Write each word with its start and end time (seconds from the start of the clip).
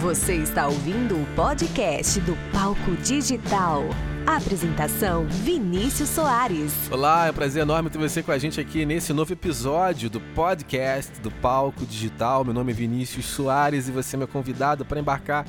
Você 0.00 0.34
está 0.34 0.66
ouvindo 0.66 1.16
o 1.16 1.26
podcast 1.34 2.20
do 2.20 2.36
Palco 2.52 2.94
Digital. 3.02 3.82
Apresentação 4.26 5.24
Vinícius 5.26 6.10
Soares. 6.10 6.74
Olá, 6.90 7.28
é 7.28 7.30
um 7.30 7.34
prazer 7.34 7.62
enorme 7.62 7.88
ter 7.88 7.96
você 7.96 8.22
com 8.22 8.30
a 8.30 8.36
gente 8.36 8.60
aqui 8.60 8.84
nesse 8.84 9.14
novo 9.14 9.32
episódio 9.32 10.10
do 10.10 10.20
podcast 10.20 11.18
do 11.22 11.30
Palco 11.30 11.86
Digital. 11.86 12.44
Meu 12.44 12.52
nome 12.52 12.72
é 12.72 12.74
Vinícius 12.74 13.24
Soares 13.24 13.88
e 13.88 13.90
você 13.90 14.16
é 14.16 14.18
meu 14.18 14.28
convidado 14.28 14.84
para 14.84 15.00
embarcar 15.00 15.46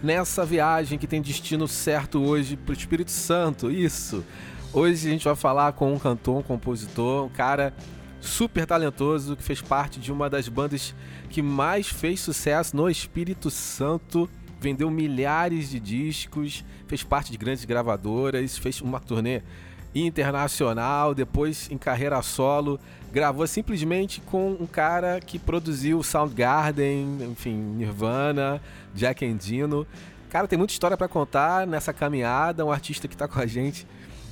nessa 0.00 0.46
viagem 0.46 0.96
que 0.96 1.08
tem 1.08 1.20
destino 1.20 1.66
certo 1.66 2.22
hoje 2.22 2.56
para 2.56 2.70
o 2.70 2.78
Espírito 2.78 3.10
Santo. 3.10 3.68
Isso. 3.68 4.24
Hoje 4.72 5.08
a 5.08 5.10
gente 5.10 5.24
vai 5.24 5.34
falar 5.34 5.72
com 5.72 5.92
um 5.92 5.98
cantor, 5.98 6.36
um 6.36 6.42
compositor, 6.42 7.24
um 7.24 7.30
cara 7.30 7.74
super 8.20 8.66
talentoso 8.66 9.36
que 9.36 9.42
fez 9.42 9.60
parte 9.60 10.00
de 10.00 10.12
uma 10.12 10.28
das 10.28 10.48
bandas 10.48 10.94
que 11.30 11.42
mais 11.42 11.88
fez 11.88 12.20
sucesso 12.20 12.76
no 12.76 12.88
Espírito 12.88 13.50
Santo. 13.50 14.28
Vendeu 14.60 14.90
milhares 14.90 15.70
de 15.70 15.78
discos, 15.78 16.64
fez 16.86 17.02
parte 17.02 17.30
de 17.30 17.38
grandes 17.38 17.64
gravadoras, 17.64 18.58
fez 18.58 18.80
uma 18.80 18.98
turnê 18.98 19.42
internacional, 19.94 21.14
depois 21.14 21.70
em 21.70 21.78
carreira 21.78 22.20
solo, 22.22 22.78
gravou 23.12 23.46
simplesmente 23.46 24.20
com 24.20 24.56
um 24.60 24.66
cara 24.66 25.20
que 25.20 25.38
produziu 25.38 26.02
Soundgarden, 26.02 27.18
enfim, 27.30 27.54
Nirvana, 27.54 28.60
Jack 28.94 29.24
Endino. 29.24 29.86
Cara, 30.28 30.46
tem 30.46 30.58
muita 30.58 30.72
história 30.72 30.96
para 30.96 31.08
contar 31.08 31.66
nessa 31.66 31.92
caminhada, 31.92 32.64
um 32.64 32.70
artista 32.70 33.08
que 33.08 33.14
está 33.14 33.26
com 33.26 33.40
a 33.40 33.46
gente 33.46 33.86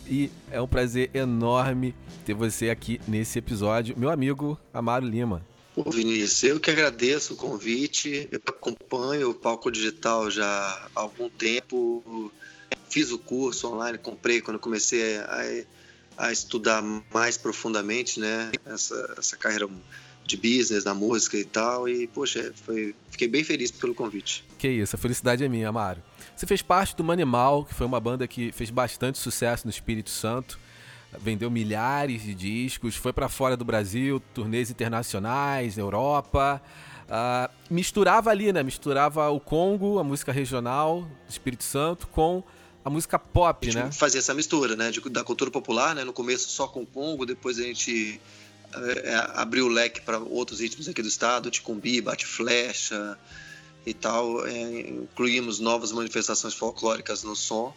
e 0.08 0.30
é 0.50 0.60
um 0.60 0.66
prazer 0.66 1.10
enorme 1.14 1.94
ter 2.24 2.34
você 2.34 2.70
aqui 2.70 3.00
nesse 3.06 3.38
episódio, 3.38 3.96
meu 3.98 4.10
amigo 4.10 4.58
Amaro 4.72 5.06
Lima. 5.06 5.44
Ô 5.74 5.90
Vinícius, 5.90 6.42
eu 6.42 6.60
que 6.60 6.70
agradeço 6.70 7.34
o 7.34 7.36
convite, 7.36 8.28
eu 8.32 8.40
acompanho 8.46 9.30
o 9.30 9.34
Palco 9.34 9.70
Digital 9.70 10.30
já 10.30 10.48
há 10.94 11.00
algum 11.00 11.28
tempo, 11.28 12.32
fiz 12.88 13.10
o 13.12 13.18
curso 13.18 13.68
online, 13.68 13.98
comprei 13.98 14.40
quando 14.40 14.58
comecei 14.58 15.18
a, 15.18 15.64
a 16.16 16.32
estudar 16.32 16.82
mais 17.12 17.36
profundamente, 17.36 18.18
né, 18.18 18.50
essa, 18.64 19.14
essa 19.18 19.36
carreira 19.36 19.68
de 20.26 20.36
business, 20.36 20.84
na 20.84 20.94
música 20.94 21.36
e 21.36 21.44
tal, 21.44 21.88
e 21.88 22.06
poxa, 22.08 22.52
foi, 22.64 22.94
fiquei 23.10 23.28
bem 23.28 23.44
feliz 23.44 23.70
pelo 23.70 23.94
convite. 23.94 24.44
Que 24.58 24.68
isso, 24.68 24.96
a 24.96 24.98
felicidade 24.98 25.44
é 25.44 25.48
minha, 25.48 25.68
Amaro. 25.68 26.02
Você 26.34 26.46
fez 26.46 26.60
parte 26.62 26.96
do 26.96 27.04
Manimal, 27.04 27.64
que 27.64 27.74
foi 27.74 27.86
uma 27.86 28.00
banda 28.00 28.26
que 28.26 28.52
fez 28.52 28.70
bastante 28.70 29.18
sucesso 29.18 29.66
no 29.66 29.70
Espírito 29.70 30.10
Santo 30.10 30.58
vendeu 31.18 31.50
milhares 31.50 32.22
de 32.22 32.34
discos, 32.34 32.96
foi 32.96 33.12
para 33.12 33.28
fora 33.28 33.56
do 33.56 33.64
Brasil, 33.64 34.20
turnês 34.34 34.70
internacionais, 34.70 35.78
Europa. 35.78 36.60
Uh, 37.06 37.52
misturava 37.70 38.30
ali, 38.30 38.52
né? 38.52 38.62
Misturava 38.62 39.28
o 39.30 39.38
Congo, 39.38 39.98
a 39.98 40.04
música 40.04 40.32
regional 40.32 41.02
do 41.02 41.30
Espírito 41.30 41.64
Santo, 41.64 42.08
com 42.08 42.42
a 42.84 42.90
música 42.90 43.18
pop, 43.18 43.66
a 43.66 43.70
gente 43.70 43.82
né? 43.82 43.92
Fazia 43.92 44.18
essa 44.18 44.34
mistura, 44.34 44.76
né? 44.76 44.90
Da 45.10 45.24
cultura 45.24 45.50
popular, 45.50 45.94
né? 45.94 46.04
No 46.04 46.12
começo 46.12 46.48
só 46.50 46.66
com 46.66 46.82
o 46.82 46.86
Congo, 46.86 47.24
depois 47.24 47.58
a 47.58 47.62
gente 47.62 48.20
é, 48.74 49.14
abriu 49.34 49.66
o 49.66 49.68
leque 49.68 50.00
para 50.00 50.18
outros 50.18 50.60
ritmos 50.60 50.88
aqui 50.88 51.02
do 51.02 51.08
estado, 51.08 51.50
Ticumbi, 51.50 52.00
Bate 52.00 52.26
Flecha 52.26 53.18
e 53.84 53.94
tal. 53.94 54.46
É, 54.46 54.80
incluímos 54.80 55.58
novas 55.58 55.92
manifestações 55.92 56.54
folclóricas 56.54 57.22
no 57.22 57.36
som. 57.36 57.74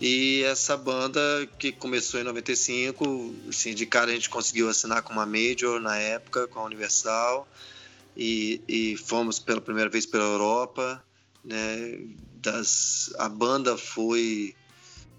E 0.00 0.44
essa 0.44 0.76
banda 0.76 1.20
que 1.58 1.72
começou 1.72 2.20
em 2.20 2.24
95, 2.24 3.34
assim, 3.48 3.74
de 3.74 3.84
cara 3.84 4.10
a 4.10 4.14
gente 4.14 4.30
conseguiu 4.30 4.68
assinar 4.68 5.02
com 5.02 5.12
uma 5.12 5.26
major 5.26 5.80
na 5.80 5.96
época, 5.96 6.46
com 6.46 6.60
a 6.60 6.64
Universal, 6.64 7.48
e, 8.16 8.60
e 8.68 8.96
fomos 8.96 9.38
pela 9.38 9.60
primeira 9.60 9.90
vez 9.90 10.06
pela 10.06 10.24
Europa. 10.24 11.02
Né? 11.44 12.00
Das, 12.40 13.12
a 13.18 13.28
banda 13.28 13.76
foi 13.76 14.54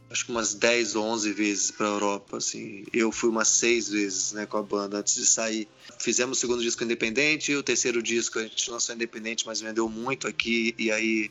acho 0.10 0.26
que 0.26 0.32
umas 0.32 0.54
10 0.54 0.96
ou 0.96 1.06
11 1.06 1.32
vezes 1.34 1.72
para 1.72 1.88
a 1.88 1.90
Europa, 1.90 2.38
assim. 2.38 2.84
Eu 2.92 3.12
fui 3.12 3.30
umas 3.30 3.48
6 3.48 3.90
vezes, 3.90 4.32
né, 4.32 4.46
com 4.46 4.58
a 4.58 4.64
banda 4.64 4.98
antes 4.98 5.16
de 5.16 5.26
sair. 5.26 5.68
Fizemos 6.00 6.38
o 6.38 6.42
segundo 6.42 6.62
disco 6.62 6.84
independente, 6.84 7.56
o 7.56 7.64
terceiro 7.64 8.02
disco 8.02 8.40
a 8.40 8.44
gente 8.44 8.70
lançou 8.72 8.96
independente, 8.96 9.46
mas 9.46 9.62
vendeu 9.62 9.88
muito 9.88 10.28
aqui 10.28 10.74
e 10.78 10.92
aí 10.92 11.30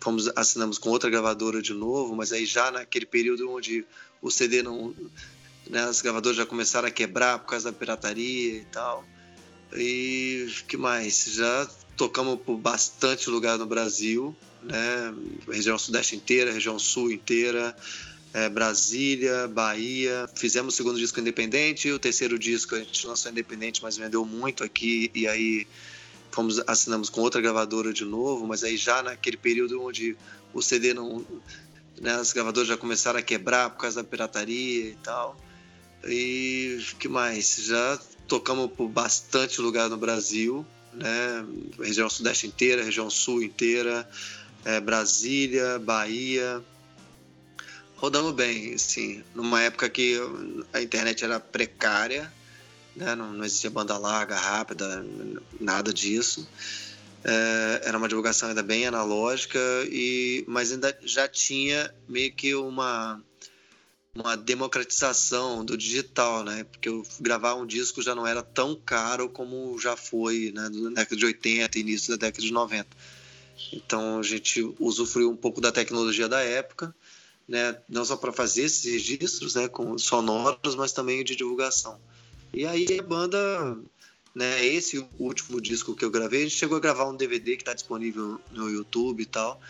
fomos 0.00 0.28
assinamos 0.36 0.78
com 0.78 0.90
outra 0.90 1.08
gravadora 1.08 1.62
de 1.62 1.72
novo, 1.72 2.14
mas 2.14 2.32
aí 2.32 2.44
já 2.44 2.70
naquele 2.70 3.06
período 3.06 3.50
onde 3.50 3.84
o 4.20 4.30
CD 4.30 4.62
não, 4.62 4.94
né, 5.68 5.82
as 5.82 6.00
gravadoras 6.00 6.36
já 6.36 6.46
começaram 6.46 6.86
a 6.86 6.90
quebrar 6.90 7.38
por 7.38 7.50
causa 7.50 7.72
da 7.72 7.76
pirataria 7.76 8.58
e 8.58 8.64
tal. 8.66 9.04
E 9.74 10.46
que 10.68 10.76
mais? 10.76 11.24
Já 11.34 11.68
tocamos 11.96 12.38
por 12.40 12.56
bastante 12.56 13.28
lugar 13.28 13.58
no 13.58 13.66
Brasil, 13.66 14.36
né? 14.62 15.14
Região 15.48 15.78
Sudeste 15.78 16.16
inteira, 16.16 16.52
região 16.52 16.78
Sul 16.78 17.10
inteira, 17.10 17.74
é, 18.32 18.48
Brasília, 18.48 19.48
Bahia. 19.48 20.28
Fizemos 20.34 20.74
o 20.74 20.76
segundo 20.76 20.98
disco 20.98 21.20
independente, 21.20 21.90
o 21.90 21.98
terceiro 21.98 22.38
disco 22.38 22.74
a 22.74 22.78
gente 22.78 23.06
lançou 23.06 23.30
independente, 23.30 23.82
mas 23.82 23.96
vendeu 23.96 24.24
muito 24.24 24.64
aqui 24.64 25.10
e 25.14 25.26
aí 25.26 25.66
fomos 26.30 26.60
assinamos 26.66 27.08
com 27.08 27.20
outra 27.20 27.40
gravadora 27.40 27.92
de 27.92 28.04
novo, 28.04 28.46
mas 28.46 28.64
aí 28.64 28.76
já 28.76 29.02
naquele 29.02 29.36
período 29.36 29.80
onde 29.80 30.16
o 30.52 30.60
CD 30.60 30.92
não, 30.92 31.24
né, 32.00 32.12
as 32.14 32.32
gravadoras 32.32 32.68
já 32.68 32.76
começaram 32.76 33.20
a 33.20 33.22
quebrar 33.22 33.70
por 33.70 33.82
causa 33.82 34.02
da 34.02 34.08
pirataria 34.08 34.90
e 34.90 34.96
tal. 35.02 35.36
E 36.06 36.78
que 36.98 37.08
mais? 37.08 37.56
Já 37.64 37.98
tocamos 38.26 38.70
por 38.72 38.88
bastante 38.88 39.60
lugar 39.60 39.88
no 39.88 39.96
Brasil, 39.96 40.66
né? 40.92 41.44
Região 41.78 42.08
Sudeste 42.08 42.46
inteira, 42.46 42.84
região 42.84 43.10
Sul 43.10 43.42
inteira, 43.42 44.08
é, 44.64 44.80
Brasília, 44.80 45.78
Bahia. 45.78 46.62
Rodamos 47.96 48.32
bem, 48.32 48.74
assim, 48.74 49.22
numa 49.34 49.62
época 49.62 49.88
que 49.88 50.18
a 50.72 50.80
internet 50.80 51.24
era 51.24 51.40
precária, 51.40 52.32
né? 52.94 53.14
não, 53.14 53.32
não 53.32 53.44
existia 53.44 53.70
banda 53.70 53.96
larga, 53.96 54.36
rápida, 54.36 55.04
nada 55.60 55.92
disso. 55.92 56.46
É, 57.24 57.82
era 57.84 57.96
uma 57.96 58.08
divulgação 58.08 58.50
ainda 58.50 58.62
bem 58.62 58.86
analógica, 58.86 59.58
e, 59.88 60.44
mas 60.46 60.70
ainda 60.70 60.96
já 61.02 61.26
tinha 61.26 61.92
meio 62.06 62.32
que 62.32 62.54
uma, 62.54 63.22
uma 64.14 64.36
democratização 64.36 65.64
do 65.64 65.76
digital, 65.76 66.44
né? 66.44 66.64
Porque 66.64 66.88
gravar 67.20 67.54
um 67.54 67.66
disco 67.66 68.00
já 68.00 68.14
não 68.14 68.26
era 68.26 68.42
tão 68.42 68.76
caro 68.76 69.28
como 69.28 69.78
já 69.78 69.96
foi 69.96 70.52
né? 70.54 70.68
na 70.68 70.90
década 70.90 71.16
de 71.16 71.26
80 71.26 71.78
início 71.78 72.16
da 72.16 72.26
década 72.26 72.42
de 72.42 72.52
90. 72.52 72.86
Então 73.72 74.20
a 74.20 74.22
gente 74.22 74.62
usufruiu 74.78 75.30
um 75.30 75.36
pouco 75.36 75.60
da 75.60 75.72
tecnologia 75.72 76.28
da 76.28 76.40
época, 76.40 76.94
né? 77.48 77.76
não 77.88 78.04
só 78.04 78.16
para 78.16 78.32
fazer 78.32 78.62
esses 78.62 78.84
registros 78.84 79.56
né? 79.56 79.68
com 79.68 79.98
sonoros, 79.98 80.76
mas 80.76 80.92
também 80.92 81.24
de 81.24 81.34
divulgação. 81.34 81.98
E 82.52 82.64
aí 82.64 82.86
a 82.96 83.02
banda, 83.02 83.76
né, 84.32 84.64
esse 84.64 85.04
último 85.18 85.60
disco 85.60 85.96
que 85.96 86.04
eu 86.04 86.10
gravei, 86.10 86.42
a 86.42 86.44
gente 86.44 86.54
chegou 86.54 86.76
a 86.76 86.80
gravar 86.80 87.06
um 87.06 87.16
DVD 87.16 87.56
que 87.56 87.62
está 87.62 87.74
disponível 87.74 88.40
no 88.52 88.70
YouTube 88.70 89.20
e 89.20 89.26
tal. 89.26 89.60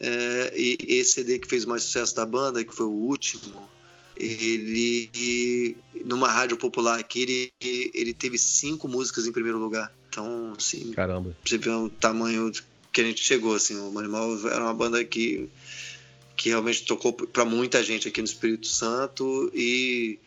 É, 0.00 0.52
e 0.56 0.76
esse 0.80 1.14
CD 1.14 1.38
que 1.38 1.48
fez 1.48 1.64
mais 1.64 1.82
sucesso 1.82 2.14
da 2.14 2.24
banda, 2.24 2.64
que 2.64 2.74
foi 2.74 2.86
o 2.86 2.90
último, 2.90 3.68
ele 4.16 5.76
numa 6.04 6.28
rádio 6.30 6.56
popular 6.56 6.98
aqui, 6.98 7.52
ele, 7.60 7.92
ele 7.94 8.14
teve 8.14 8.38
cinco 8.38 8.88
músicas 8.88 9.26
em 9.26 9.32
primeiro 9.32 9.58
lugar. 9.58 9.92
Então, 10.08 10.54
assim, 10.56 10.92
caramba, 10.92 11.36
você 11.44 11.58
vê 11.58 11.70
o 11.70 11.88
tamanho 11.88 12.50
que 12.92 13.00
a 13.00 13.04
gente 13.04 13.22
chegou, 13.22 13.54
assim, 13.54 13.76
o 13.76 13.98
Animal 13.98 14.36
era 14.48 14.62
uma 14.62 14.74
banda 14.74 15.04
que 15.04 15.48
que 16.36 16.50
realmente 16.50 16.84
tocou 16.84 17.12
para 17.12 17.44
muita 17.44 17.82
gente 17.82 18.06
aqui 18.06 18.20
no 18.20 18.26
Espírito 18.26 18.68
Santo 18.68 19.50
e 19.52 20.20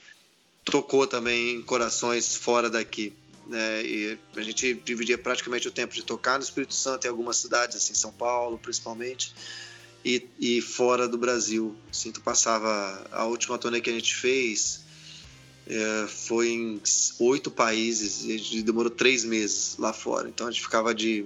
tocou 0.65 1.07
também 1.07 1.55
em 1.55 1.61
corações 1.61 2.35
fora 2.35 2.69
daqui. 2.69 3.13
Né? 3.47 3.83
E 3.83 4.19
a 4.35 4.41
gente 4.41 4.73
dividia 4.73 5.17
praticamente 5.17 5.67
o 5.67 5.71
tempo 5.71 5.93
de 5.93 6.03
tocar 6.03 6.37
no 6.37 6.43
Espírito 6.43 6.73
Santo 6.73 7.05
em 7.05 7.09
algumas 7.09 7.37
cidades, 7.37 7.77
assim, 7.77 7.93
São 7.93 8.11
Paulo 8.11 8.57
principalmente, 8.57 9.33
e, 10.03 10.27
e 10.39 10.61
fora 10.61 11.07
do 11.07 11.17
Brasil. 11.17 11.75
Assim, 11.89 12.11
passava 12.11 13.07
a 13.11 13.25
última 13.25 13.57
turnê 13.57 13.81
que 13.81 13.89
a 13.89 13.93
gente 13.93 14.15
fez 14.15 14.81
é, 15.67 16.07
foi 16.07 16.49
em 16.49 16.81
oito 17.19 17.51
países 17.51 18.25
e 18.25 18.35
a 18.35 18.37
gente 18.37 18.61
demorou 18.63 18.89
três 18.89 19.23
meses 19.23 19.77
lá 19.77 19.93
fora. 19.93 20.27
Então 20.27 20.47
a 20.47 20.51
gente 20.51 20.61
ficava 20.61 20.93
de 20.93 21.25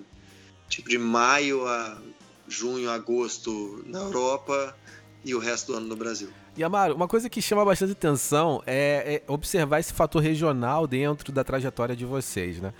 tipo 0.69 0.89
de 0.89 0.97
maio 0.97 1.65
a 1.67 1.99
junho, 2.47 2.89
agosto 2.89 3.83
na 3.87 3.99
Europa 3.99 4.77
e 5.23 5.33
o 5.33 5.39
resto 5.39 5.71
do 5.71 5.77
ano 5.77 5.87
no 5.87 5.95
Brasil. 5.95 6.29
E 6.57 6.63
Amaro, 6.63 6.95
uma 6.95 7.07
coisa 7.07 7.29
que 7.29 7.41
chama 7.41 7.65
bastante 7.65 7.91
atenção 7.91 8.63
é, 8.65 9.21
é 9.27 9.31
observar 9.31 9.81
esse 9.81 9.91
fator 9.91 10.21
regional 10.21 10.87
dentro 10.87 11.33
da 11.33 11.43
trajetória 11.43 11.93
de 11.93 12.05
vocês, 12.05 12.61
né? 12.61 12.73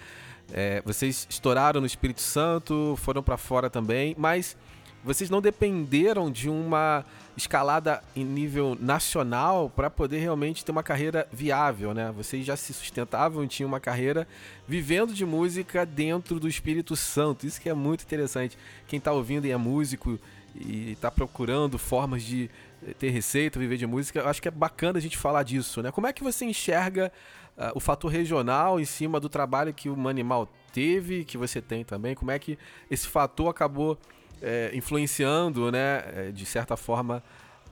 É, 0.54 0.81
vocês 0.86 1.27
estouraram 1.30 1.81
no 1.81 1.88
Espírito 1.88 2.22
Santo, 2.22 2.98
foram 3.01 3.22
para 3.22 3.36
fora 3.36 3.69
também, 3.69 4.16
mas 4.18 4.56
vocês 5.04 5.30
não 5.30 5.42
dependeram 5.42 6.31
de 6.31 6.50
uma 6.50 7.04
escalada 7.36 8.01
em 8.16 8.24
nível 8.24 8.77
nacional 8.80 9.69
para 9.69 9.89
poder 9.89 10.19
realmente 10.19 10.63
ter 10.63 10.71
uma 10.71 10.81
carreira 10.81 11.28
viável, 11.30 11.94
né? 11.94 12.13
Vocês 12.16 12.45
já 12.45 12.56
se 12.56 12.74
sustentavam 12.74 13.44
e 13.44 13.48
tinham 13.48 13.68
uma 13.68 13.81
carreira 13.81 14.25
vivendo 14.66 15.13
de 15.13 15.25
música 15.25 15.86
dentro 15.86 16.39
do 16.39 16.48
Espírito 16.48 16.95
Santo. 16.95 17.45
Isso 17.45 17.60
que 17.60 17.68
é 17.68 17.74
muito 17.74 18.04
interessante. 18.04 18.57
Quem 18.88 19.00
está 19.00 19.12
ouvindo 19.12 19.45
e 19.45 19.51
é 19.51 19.57
músico 19.57 20.18
e 20.56 20.94
está 20.94 21.12
procurando 21.12 21.78
formas 21.78 22.24
de 22.24 22.50
ter 22.93 23.09
receita, 23.09 23.59
viver 23.59 23.77
de 23.77 23.87
música, 23.87 24.19
eu 24.19 24.27
acho 24.27 24.41
que 24.41 24.47
é 24.47 24.51
bacana 24.51 24.99
a 24.99 25.01
gente 25.01 25.17
falar 25.17 25.43
disso, 25.43 25.81
né? 25.81 25.91
Como 25.91 26.07
é 26.07 26.13
que 26.13 26.23
você 26.23 26.45
enxerga 26.45 27.11
uh, 27.57 27.71
o 27.75 27.79
fator 27.79 28.11
regional 28.11 28.79
em 28.79 28.85
cima 28.85 29.19
do 29.19 29.27
trabalho 29.27 29.73
que 29.73 29.89
o 29.89 29.97
Manimal 29.97 30.47
teve, 30.71 31.25
que 31.25 31.37
você 31.37 31.61
tem 31.61 31.83
também? 31.83 32.15
Como 32.15 32.31
é 32.31 32.39
que 32.39 32.57
esse 32.89 33.07
fator 33.07 33.49
acabou 33.49 33.97
é, 34.41 34.71
influenciando, 34.73 35.71
né, 35.71 36.03
é, 36.13 36.31
de 36.31 36.45
certa 36.45 36.77
forma, 36.77 37.23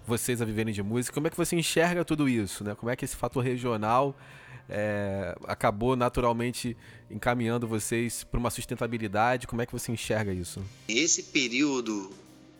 vocês 0.05 0.41
a 0.41 0.45
viverem 0.45 0.73
de 0.73 0.83
música. 0.83 1.13
Como 1.13 1.27
é 1.27 1.29
que 1.29 1.37
você 1.37 1.55
enxerga 1.55 2.03
tudo 2.03 2.27
isso, 2.27 2.63
né? 2.63 2.75
Como 2.75 2.89
é 2.89 2.95
que 2.95 3.05
esse 3.05 3.15
fator 3.15 3.43
regional 3.43 4.15
é, 4.69 5.35
acabou 5.47 5.95
naturalmente 5.95 6.75
encaminhando 7.09 7.67
vocês 7.67 8.23
para 8.23 8.39
uma 8.39 8.49
sustentabilidade? 8.49 9.47
Como 9.47 9.61
é 9.61 9.65
que 9.65 9.71
você 9.71 9.91
enxerga 9.91 10.33
isso? 10.33 10.61
Esse 10.87 11.23
período 11.23 12.11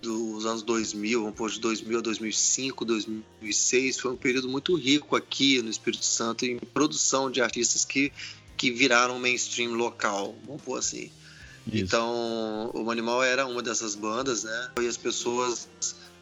dos 0.03 0.45
anos 0.45 0.61
2000, 0.63 1.21
vamos 1.21 1.35
pôr 1.35 1.49
de 1.49 1.59
2000 1.61 1.99
a 1.99 2.01
2005, 2.01 2.83
2006, 2.83 3.99
foi 3.99 4.11
um 4.11 4.17
período 4.17 4.49
muito 4.49 4.75
rico 4.75 5.15
aqui 5.15 5.61
no 5.61 5.69
Espírito 5.69 6.03
Santo 6.03 6.45
em 6.45 6.59
produção 6.59 7.31
de 7.31 7.41
artistas 7.41 7.85
que, 7.85 8.11
que 8.57 8.69
viraram 8.69 9.17
mainstream 9.17 9.71
local, 9.71 10.35
vamos 10.45 10.61
pôr 10.61 10.77
assim. 10.77 11.09
Isso. 11.65 11.85
Então, 11.85 12.69
o 12.73 12.91
Animal 12.91 13.23
era 13.23 13.45
uma 13.45 13.63
dessas 13.63 13.95
bandas, 13.95 14.43
né? 14.43 14.71
E 14.81 14.87
as 14.87 14.97
pessoas 14.97 15.69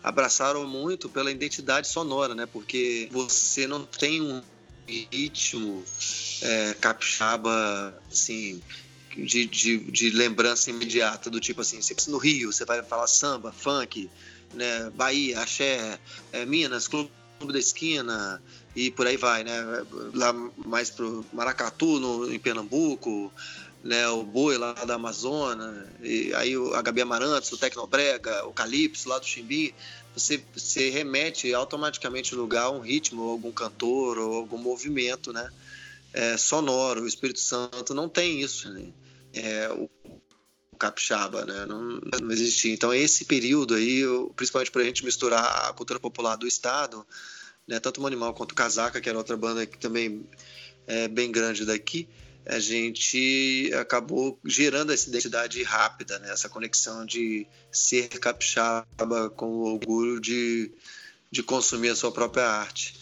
abraçaram 0.03 0.67
muito 0.67 1.09
pela 1.09 1.31
identidade 1.31 1.87
sonora, 1.87 2.35
né? 2.35 2.45
Porque 2.45 3.09
você 3.11 3.65
não 3.65 3.83
tem 3.83 4.21
um 4.21 4.43
ritmo 4.87 5.83
é, 6.43 6.75
capixaba, 6.75 7.99
assim, 8.11 8.61
de, 9.15 9.45
de, 9.45 9.77
de, 9.77 10.09
lembrança 10.09 10.69
imediata, 10.69 11.29
do 11.29 11.39
tipo 11.39 11.61
assim, 11.61 11.81
você 11.81 11.95
no 12.09 12.17
Rio, 12.17 12.51
você 12.51 12.65
vai 12.65 12.81
falar 12.83 13.07
samba, 13.07 13.51
funk, 13.51 14.09
né? 14.53 14.89
Bahia, 14.91 15.39
axé, 15.39 15.99
é, 16.31 16.45
Minas, 16.45 16.87
Clube 16.87 17.11
da 17.51 17.59
Esquina 17.59 18.41
e 18.75 18.91
por 18.91 19.07
aí 19.07 19.17
vai, 19.17 19.43
né? 19.43 19.61
Lá 20.13 20.33
mais 20.65 20.89
pro 20.89 21.25
Maracatu, 21.33 21.99
no, 21.99 22.31
em 22.31 22.39
Pernambuco, 22.39 23.31
né, 23.83 24.07
o 24.09 24.23
Boi 24.23 24.57
lá 24.57 24.73
da 24.73 24.95
Amazônia, 24.95 25.87
e 26.01 26.33
aí 26.35 26.53
a 26.75 26.81
Gabi 26.81 27.01
Amarantos, 27.01 27.51
o 27.51 27.57
Tecnobrega, 27.57 28.45
o 28.45 28.53
Calypso 28.53 29.09
lá 29.09 29.17
do 29.17 29.25
Chimbi, 29.25 29.73
você, 30.13 30.43
você 30.53 30.89
remete 30.89 31.53
automaticamente 31.53 32.35
no 32.35 32.41
lugar 32.41 32.69
um 32.69 32.79
ritmo, 32.79 33.23
algum 33.23 33.51
cantor 33.51 34.17
ou 34.19 34.35
algum 34.35 34.57
movimento, 34.57 35.33
né, 35.33 35.49
é, 36.13 36.37
sonoro. 36.37 37.03
O 37.03 37.07
Espírito 37.07 37.39
Santo 37.39 37.93
não 37.93 38.09
tem 38.09 38.41
isso, 38.41 38.69
né? 38.69 38.87
É, 39.33 39.69
o, 39.69 39.89
capixaba, 40.77 41.45
né, 41.45 41.65
não, 41.67 42.01
não 42.21 42.31
existia. 42.31 42.73
Então 42.73 42.91
esse 42.91 43.25
período 43.25 43.75
aí, 43.75 44.01
principalmente 44.35 44.71
para 44.71 44.81
a 44.81 44.85
gente 44.85 45.05
misturar 45.05 45.69
a 45.69 45.73
cultura 45.73 45.99
popular 45.99 46.35
do 46.35 46.47
estado, 46.47 47.05
né, 47.67 47.79
tanto 47.79 48.01
o 48.01 48.07
Animal 48.07 48.33
quanto 48.33 48.53
o 48.53 48.55
Casaca, 48.55 48.99
que 48.99 49.07
era 49.07 49.17
outra 49.17 49.37
banda 49.37 49.65
que 49.65 49.77
também 49.77 50.27
é 50.87 51.07
bem 51.07 51.31
grande 51.31 51.65
daqui, 51.65 52.09
a 52.45 52.59
gente 52.59 53.71
acabou 53.79 54.39
gerando 54.43 54.91
essa 54.91 55.07
identidade 55.07 55.61
rápida, 55.61 56.17
né? 56.19 56.31
essa 56.31 56.49
conexão 56.49 57.05
de 57.05 57.45
ser 57.71 58.07
capixaba 58.19 59.29
com 59.35 59.45
o 59.45 59.73
orgulho 59.73 60.19
de, 60.19 60.71
de 61.29 61.43
consumir 61.43 61.89
a 61.89 61.95
sua 61.95 62.11
própria 62.11 62.47
arte. 62.47 62.95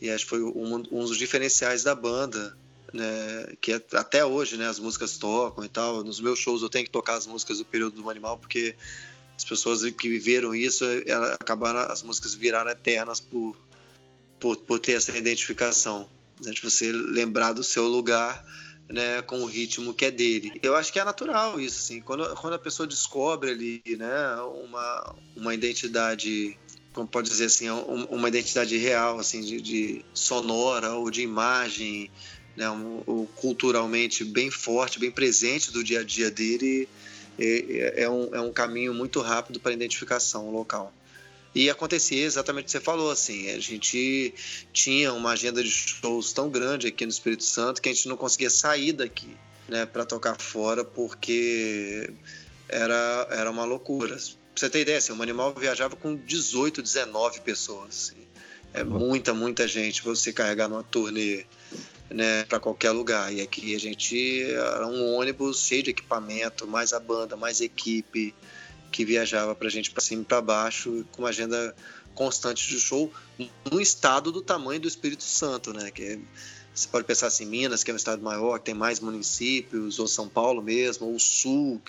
E 0.00 0.10
acho 0.10 0.24
que 0.24 0.30
foi 0.30 0.42
um, 0.42 0.82
um 0.90 1.04
dos 1.04 1.16
diferenciais 1.16 1.84
da 1.84 1.94
banda, 1.94 2.56
né? 2.92 3.54
que 3.60 3.72
é, 3.72 3.82
até 3.92 4.24
hoje 4.24 4.56
né, 4.56 4.68
as 4.68 4.78
músicas 4.78 5.18
tocam 5.18 5.64
e 5.64 5.68
tal. 5.68 6.02
Nos 6.02 6.20
meus 6.20 6.38
shows 6.38 6.62
eu 6.62 6.68
tenho 6.68 6.84
que 6.84 6.90
tocar 6.90 7.14
as 7.14 7.26
músicas 7.26 7.58
do 7.58 7.64
período 7.64 8.02
do 8.02 8.10
animal, 8.10 8.38
porque 8.38 8.74
as 9.36 9.44
pessoas 9.44 9.82
que 9.90 10.08
viveram 10.08 10.54
isso 10.54 10.84
acabaram, 11.40 11.80
as 11.80 12.02
músicas 12.02 12.34
viraram 12.34 12.70
eternas 12.70 13.20
por, 13.20 13.56
por, 14.38 14.56
por 14.56 14.78
ter 14.78 14.92
essa 14.92 15.16
identificação, 15.16 16.08
né? 16.44 16.52
de 16.52 16.60
você 16.60 16.92
lembrar 16.92 17.52
do 17.52 17.64
seu 17.64 17.86
lugar 17.88 18.44
né, 18.90 19.22
com 19.22 19.40
o 19.42 19.46
ritmo 19.46 19.94
que 19.94 20.04
é 20.04 20.10
dele. 20.10 20.58
Eu 20.62 20.74
acho 20.74 20.92
que 20.92 20.98
é 20.98 21.04
natural 21.04 21.60
isso, 21.60 21.78
assim. 21.78 22.00
Quando, 22.00 22.34
quando 22.36 22.54
a 22.54 22.58
pessoa 22.58 22.86
descobre 22.86 23.50
ali, 23.50 23.82
né, 23.86 24.34
uma, 24.64 25.16
uma 25.36 25.54
identidade, 25.54 26.58
como 26.92 27.06
pode 27.06 27.30
dizer 27.30 27.46
assim, 27.46 27.70
uma 27.70 28.28
identidade 28.28 28.76
real, 28.76 29.18
assim, 29.18 29.42
de, 29.42 29.60
de 29.60 30.04
sonora 30.12 30.94
ou 30.94 31.08
de 31.10 31.22
imagem, 31.22 32.10
né, 32.56 32.68
um, 32.70 33.26
culturalmente 33.36 34.24
bem 34.24 34.50
forte, 34.50 34.98
bem 34.98 35.10
presente 35.10 35.70
do 35.70 35.82
dia 35.82 36.00
a 36.00 36.04
dia 36.04 36.30
dele, 36.30 36.88
é, 37.38 38.02
é, 38.02 38.10
um, 38.10 38.34
é 38.34 38.40
um 38.40 38.52
caminho 38.52 38.92
muito 38.92 39.20
rápido 39.20 39.60
para 39.60 39.70
a 39.70 39.74
identificação 39.74 40.50
local. 40.50 40.92
E 41.54 41.68
acontecia 41.68 42.24
exatamente 42.24 42.64
o 42.64 42.66
que 42.66 42.72
você 42.72 42.80
falou, 42.80 43.10
assim, 43.10 43.50
a 43.50 43.58
gente 43.58 44.32
tinha 44.72 45.12
uma 45.12 45.32
agenda 45.32 45.62
de 45.62 45.70
shows 45.70 46.32
tão 46.32 46.48
grande 46.48 46.86
aqui 46.86 47.04
no 47.04 47.10
Espírito 47.10 47.42
Santo 47.42 47.82
que 47.82 47.88
a 47.88 47.92
gente 47.92 48.08
não 48.08 48.16
conseguia 48.16 48.50
sair 48.50 48.92
daqui, 48.92 49.36
né, 49.68 49.84
para 49.84 50.04
tocar 50.04 50.40
fora, 50.40 50.84
porque 50.84 52.12
era, 52.68 53.26
era 53.30 53.50
uma 53.50 53.64
loucura. 53.64 54.14
Pra 54.14 54.24
você 54.54 54.70
ter 54.70 54.80
ideia, 54.80 54.98
assim, 54.98 55.12
o 55.12 55.20
Animal 55.20 55.52
viajava 55.54 55.96
com 55.96 56.14
18, 56.14 56.82
19 56.82 57.40
pessoas, 57.40 57.88
assim. 57.88 58.20
É 58.72 58.84
muita, 58.84 59.34
muita 59.34 59.66
gente 59.66 60.02
você 60.02 60.32
carregar 60.32 60.68
numa 60.68 60.84
turnê, 60.84 61.44
né, 62.10 62.44
para 62.44 62.58
qualquer 62.58 62.90
lugar. 62.90 63.32
E 63.32 63.40
aqui 63.40 63.74
a 63.74 63.78
gente 63.78 64.42
era 64.42 64.86
um 64.86 65.14
ônibus 65.14 65.64
cheio 65.64 65.82
de 65.82 65.90
equipamento, 65.90 66.66
mais 66.66 66.92
a 66.92 67.00
banda, 67.00 67.36
mais 67.36 67.60
equipe, 67.60 68.34
que 68.90 69.04
viajava 69.04 69.54
para 69.54 69.68
a 69.68 69.70
gente 69.70 69.90
para 69.90 70.02
cima 70.02 70.22
e 70.22 70.24
para 70.24 70.40
baixo, 70.40 71.06
com 71.12 71.22
uma 71.22 71.28
agenda 71.28 71.74
constante 72.14 72.68
de 72.68 72.78
show, 72.80 73.10
num 73.70 73.80
estado 73.80 74.32
do 74.32 74.42
tamanho 74.42 74.80
do 74.80 74.88
Espírito 74.88 75.22
Santo, 75.22 75.72
né? 75.72 75.90
Que 75.90 76.02
é, 76.02 76.18
você 76.74 76.88
pode 76.88 77.06
pensar 77.06 77.28
assim, 77.28 77.46
Minas, 77.46 77.84
que 77.84 77.90
é 77.90 77.94
um 77.94 77.96
estado 77.96 78.22
maior, 78.22 78.58
que 78.58 78.66
tem 78.66 78.74
mais 78.74 79.00
municípios, 79.00 79.98
ou 79.98 80.08
São 80.08 80.28
Paulo 80.28 80.60
mesmo, 80.60 81.06
ou 81.06 81.18
Sul, 81.18 81.80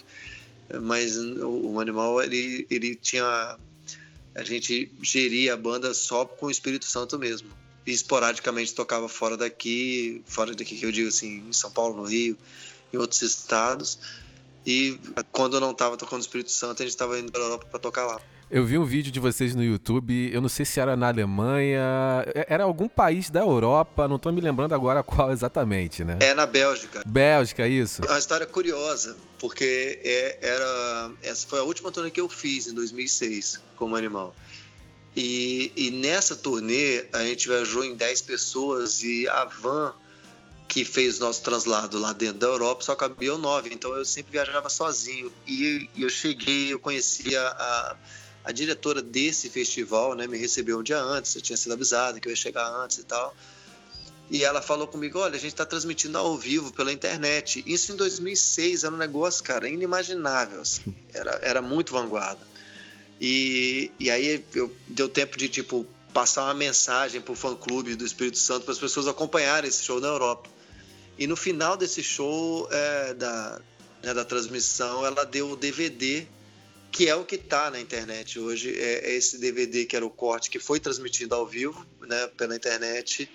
mas 0.83 1.17
o, 1.17 1.73
o 1.73 1.79
Animal, 1.79 2.21
ele, 2.21 2.65
ele 2.69 2.95
tinha... 2.95 3.57
A 4.33 4.43
gente 4.43 4.89
geria 5.01 5.55
a 5.55 5.57
banda 5.57 5.93
só 5.93 6.23
com 6.23 6.45
o 6.45 6.51
Espírito 6.51 6.85
Santo 6.85 7.19
mesmo. 7.19 7.49
E 7.91 7.93
esporadicamente 7.93 8.73
tocava 8.73 9.09
fora 9.09 9.35
daqui, 9.35 10.21
fora 10.25 10.55
daqui 10.55 10.77
que 10.77 10.85
eu 10.85 10.91
digo 10.91 11.09
assim, 11.09 11.43
em 11.49 11.53
São 11.53 11.69
Paulo, 11.69 11.97
no 11.97 12.03
Rio, 12.03 12.37
em 12.93 12.97
outros 12.97 13.21
estados 13.21 13.99
e 14.65 14.99
quando 15.31 15.55
eu 15.55 15.59
não 15.59 15.71
estava 15.71 15.97
tocando 15.97 16.17
no 16.17 16.21
Espírito 16.21 16.51
Santo, 16.51 16.81
a 16.81 16.85
gente 16.85 16.93
estava 16.93 17.19
indo 17.19 17.31
para 17.31 17.41
Europa 17.41 17.65
para 17.69 17.79
tocar 17.79 18.05
lá. 18.05 18.21
Eu 18.49 18.65
vi 18.65 18.77
um 18.77 18.83
vídeo 18.83 19.11
de 19.11 19.19
vocês 19.19 19.55
no 19.55 19.63
YouTube, 19.63 20.29
eu 20.31 20.41
não 20.41 20.49
sei 20.49 20.65
se 20.65 20.77
era 20.77 20.95
na 20.95 21.07
Alemanha, 21.07 21.81
é, 22.35 22.45
era 22.49 22.65
algum 22.65 22.87
país 22.87 23.29
da 23.29 23.39
Europa, 23.39 24.09
não 24.09 24.17
estou 24.17 24.31
me 24.31 24.41
lembrando 24.41 24.75
agora 24.75 25.01
qual 25.01 25.31
exatamente, 25.31 26.03
né? 26.03 26.19
É 26.19 26.33
na 26.33 26.45
Bélgica. 26.45 27.01
Bélgica, 27.05 27.65
isso. 27.65 28.03
É 28.03 28.09
uma 28.09 28.19
história 28.19 28.45
curiosa, 28.45 29.15
porque 29.39 30.01
é, 30.03 30.37
era, 30.41 31.11
essa 31.23 31.47
foi 31.47 31.59
a 31.59 31.63
última 31.63 31.91
turnê 31.91 32.11
que 32.11 32.19
eu 32.19 32.27
fiz 32.27 32.67
em 32.67 32.73
2006 32.73 33.61
como 33.77 33.95
animal. 33.95 34.35
E, 35.15 35.71
e 35.75 35.91
nessa 35.91 36.35
turnê 36.35 37.05
a 37.11 37.23
gente 37.23 37.47
viajou 37.47 37.83
em 37.83 37.95
10 37.95 38.21
pessoas 38.21 39.03
e 39.03 39.27
a 39.27 39.45
van 39.45 39.93
que 40.67 40.85
fez 40.85 41.19
nosso 41.19 41.41
translado 41.41 41.99
lá 41.99 42.13
dentro 42.13 42.39
da 42.39 42.47
Europa 42.47 42.81
só 42.81 42.95
cabia 42.95 43.37
nove, 43.37 43.69
então 43.73 43.93
eu 43.93 44.05
sempre 44.05 44.31
viajava 44.31 44.69
sozinho. 44.69 45.29
E 45.45 45.89
eu 45.97 46.09
cheguei, 46.09 46.71
eu 46.71 46.79
conhecia 46.79 47.41
a, 47.41 47.97
a 48.45 48.51
diretora 48.53 49.01
desse 49.01 49.49
festival, 49.49 50.15
né, 50.15 50.27
me 50.27 50.37
recebeu 50.37 50.79
um 50.79 50.83
dia 50.83 51.01
antes, 51.01 51.35
eu 51.35 51.41
tinha 51.41 51.57
sido 51.57 51.73
avisado 51.73 52.21
que 52.21 52.29
eu 52.29 52.31
ia 52.31 52.37
chegar 52.37 52.65
antes 52.69 52.99
e 52.99 53.03
tal. 53.03 53.35
E 54.29 54.45
ela 54.45 54.61
falou 54.61 54.87
comigo: 54.87 55.19
olha, 55.19 55.35
a 55.35 55.39
gente 55.39 55.51
está 55.51 55.65
transmitindo 55.65 56.17
ao 56.17 56.37
vivo 56.37 56.71
pela 56.71 56.93
internet. 56.93 57.61
Isso 57.67 57.91
em 57.91 57.97
2006 57.97 58.85
era 58.85 58.95
um 58.95 58.97
negócio, 58.97 59.43
cara, 59.43 59.67
inimaginável. 59.67 60.61
Assim. 60.61 60.95
Era, 61.13 61.37
era 61.43 61.61
muito 61.61 61.91
vanguarda. 61.91 62.39
E, 63.21 63.91
e 63.99 64.09
aí 64.09 64.43
eu, 64.55 64.75
deu 64.87 65.07
tempo 65.07 65.37
de, 65.37 65.47
tipo, 65.47 65.85
passar 66.11 66.45
uma 66.45 66.55
mensagem 66.55 67.21
para 67.21 67.31
o 67.31 67.35
fã-clube 67.35 67.95
do 67.95 68.03
Espírito 68.03 68.39
Santo 68.39 68.63
para 68.63 68.73
as 68.73 68.79
pessoas 68.79 69.07
acompanharem 69.07 69.69
esse 69.69 69.83
show 69.83 70.01
na 70.01 70.07
Europa. 70.07 70.49
E 71.19 71.27
no 71.27 71.35
final 71.35 71.77
desse 71.77 72.01
show 72.01 72.67
é, 72.71 73.13
da, 73.13 73.61
né, 74.01 74.11
da 74.11 74.25
transmissão, 74.25 75.05
ela 75.05 75.23
deu 75.23 75.51
o 75.51 75.55
DVD, 75.55 76.25
que 76.91 77.07
é 77.07 77.15
o 77.15 77.23
que 77.23 77.35
está 77.35 77.69
na 77.69 77.79
internet 77.79 78.39
hoje. 78.39 78.75
É, 78.75 79.11
é, 79.11 79.15
esse 79.15 79.37
DVD 79.37 79.85
que 79.85 79.95
era 79.95 80.03
o 80.05 80.09
corte 80.09 80.49
que 80.49 80.57
foi 80.57 80.79
transmitido 80.79 81.35
ao 81.35 81.45
vivo 81.45 81.85
né, 82.01 82.27
pela 82.35 82.55
internet. 82.55 83.29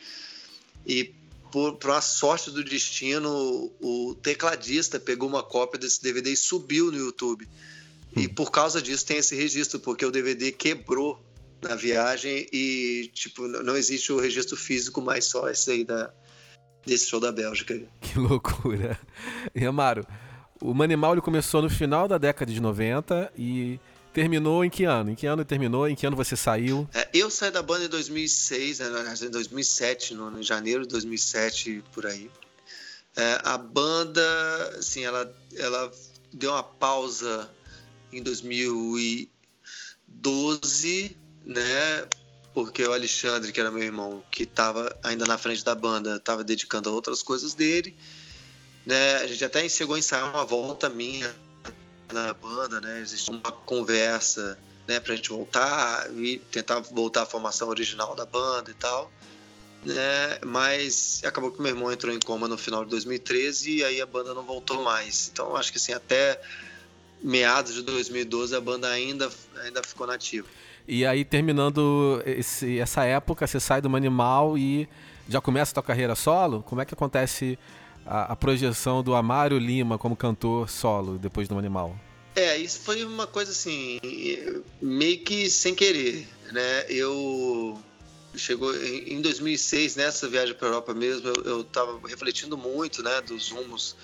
E 0.85 1.15
por, 1.53 1.77
por 1.77 1.91
uma 1.91 2.01
sorte 2.01 2.51
do 2.51 2.65
destino, 2.65 3.73
o 3.81 4.17
tecladista 4.21 4.99
pegou 4.99 5.29
uma 5.29 5.45
cópia 5.45 5.79
desse 5.79 6.03
DVD 6.03 6.33
e 6.33 6.37
subiu 6.37 6.91
no 6.91 6.99
YouTube. 6.99 7.49
E 8.17 8.29
por 8.29 8.51
causa 8.51 8.81
disso 8.81 9.05
tem 9.05 9.19
esse 9.19 9.37
registro, 9.37 9.79
porque 9.79 10.05
o 10.05 10.11
DVD 10.11 10.51
quebrou 10.51 11.23
na 11.63 11.75
viagem 11.75 12.47
e, 12.53 13.11
tipo, 13.13 13.47
não 13.47 13.77
existe 13.77 14.13
o 14.13 14.19
registro 14.19 14.57
físico, 14.57 15.01
mas 15.01 15.27
só 15.27 15.49
esse 15.49 15.71
aí 15.71 15.85
da, 15.85 16.13
desse 16.85 17.07
show 17.07 17.21
da 17.21 17.33
Bélgica. 17.33 17.79
Que 18.01 18.19
loucura. 18.19 18.99
E 19.55 19.65
Amaro, 19.65 20.07
o 20.61 20.73
Manimal 20.73 21.13
ele 21.13 21.21
começou 21.21 21.61
no 21.61 21.69
final 21.69 22.09
da 22.09 22.19
década 22.19 22.51
de 22.53 22.61
90 22.61 23.33
e 23.37 23.79
terminou 24.13 24.65
em 24.65 24.71
que 24.71 24.85
ano? 24.85 25.11
Em 25.11 25.15
que 25.15 25.27
ano 25.27 25.45
terminou? 25.45 25.87
Em 25.87 25.95
que 25.95 26.07
ano 26.07 26.17
você 26.17 26.37
saiu? 26.37 26.89
É, 26.95 27.09
eu 27.13 27.31
saí 27.31 27.51
da 27.51 27.63
banda 27.63 27.85
em 27.85 27.89
2006, 27.89 28.79
né, 28.79 28.87
em 29.23 29.31
2007, 29.31 30.15
no, 30.15 30.39
em 30.39 30.43
janeiro 30.43 30.83
de 30.83 30.89
2007, 30.89 31.85
por 31.93 32.07
aí. 32.07 32.31
É, 33.15 33.41
a 33.45 33.59
banda, 33.59 34.23
assim, 34.79 35.05
ela, 35.05 35.35
ela 35.57 35.91
deu 36.33 36.53
uma 36.53 36.63
pausa 36.63 37.51
em 38.19 38.23
2012, 38.23 41.17
né? 41.45 42.09
Porque 42.55 42.83
o 42.83 42.93
Alexandre, 42.93 43.53
que 43.53 43.61
era 43.61 43.71
meu 43.71 43.83
irmão, 43.83 44.25
que 44.31 44.45
estava 44.45 44.99
ainda 45.03 45.27
na 45.27 45.37
frente 45.37 45.63
da 45.63 45.75
banda, 45.75 46.17
estava 46.17 46.43
dedicando 46.43 46.89
a 46.89 46.93
outras 46.93 47.23
coisas 47.23 47.53
dele. 47.53 47.95
Né? 48.87 49.17
A 49.17 49.27
gente 49.27 49.45
até 49.45 49.69
chegou 49.69 49.97
a 49.97 49.99
ensaiar 49.99 50.31
uma 50.31 50.45
volta 50.45 50.89
minha 50.89 51.35
na 52.13 52.33
banda, 52.33 52.81
né? 52.81 53.01
Existe 53.01 53.31
uma 53.31 53.53
conversa, 53.53 54.59
né, 54.87 55.01
pra 55.01 55.17
gente 55.17 55.29
voltar 55.29 56.09
e 56.17 56.39
tentar 56.51 56.81
voltar 56.81 57.23
à 57.23 57.27
formação 57.27 57.69
original 57.69 58.15
da 58.15 58.25
banda 58.25 58.71
e 58.71 58.75
tal. 58.75 59.11
Né? 59.85 60.39
Mas 60.45 61.21
acabou 61.25 61.51
que 61.51 61.61
meu 61.61 61.71
irmão 61.71 61.93
entrou 61.93 62.15
em 62.15 62.21
coma 62.21 62.49
no 62.49 62.57
final 62.57 62.85
de 62.85 62.91
2013 62.91 63.71
e 63.71 63.85
aí 63.85 64.01
a 64.01 64.07
banda 64.07 64.35
não 64.35 64.45
voltou 64.45 64.83
mais. 64.83 65.29
Então 65.33 65.57
acho 65.57 65.71
que 65.71 65.79
assim, 65.79 65.93
até 65.93 66.41
meados 67.23 67.75
de 67.75 67.83
2012 67.83 68.55
a 68.55 68.61
banda 68.61 68.89
ainda, 68.89 69.31
ainda 69.63 69.83
ficou 69.83 70.07
nativa. 70.07 70.47
E 70.89 71.05
aí, 71.05 71.25
terminando 71.25 72.23
esse, 72.25 72.79
essa 72.79 73.05
época, 73.05 73.47
você 73.47 73.59
sai 73.59 73.81
do 73.81 73.91
Manimal 73.91 74.57
e 74.57 74.89
já 75.29 75.41
começa 75.41 75.73
a 75.73 75.75
tua 75.75 75.83
carreira 75.83 76.15
solo? 76.15 76.63
Como 76.63 76.81
é 76.81 76.85
que 76.85 76.95
acontece 76.95 77.59
a, 78.07 78.33
a 78.33 78.37
projeção 78.37 79.03
do 79.03 79.15
Amário 79.15 79.59
Lima 79.59 79.99
como 79.99 80.15
cantor 80.15 80.71
solo 80.71 81.19
depois 81.19 81.49
do 81.49 81.55
Manimal? 81.57 81.99
É, 82.37 82.57
isso 82.57 82.81
foi 82.81 83.03
uma 83.05 83.27
coisa 83.27 83.51
assim, 83.51 83.99
meio 84.81 85.19
que 85.21 85.49
sem 85.49 85.75
querer, 85.75 86.29
né? 86.53 86.85
Eu 86.89 87.81
chegou 88.37 88.75
em 88.77 89.21
2006 89.21 89.97
nessa 89.97 90.29
viagem 90.29 90.55
para 90.55 90.69
Europa 90.69 90.93
mesmo, 90.93 91.33
eu, 91.45 91.63
estava 91.63 91.99
refletindo 92.07 92.57
muito, 92.57 93.03
né, 93.03 93.23
dos 93.23 93.51
rumos 93.51 93.97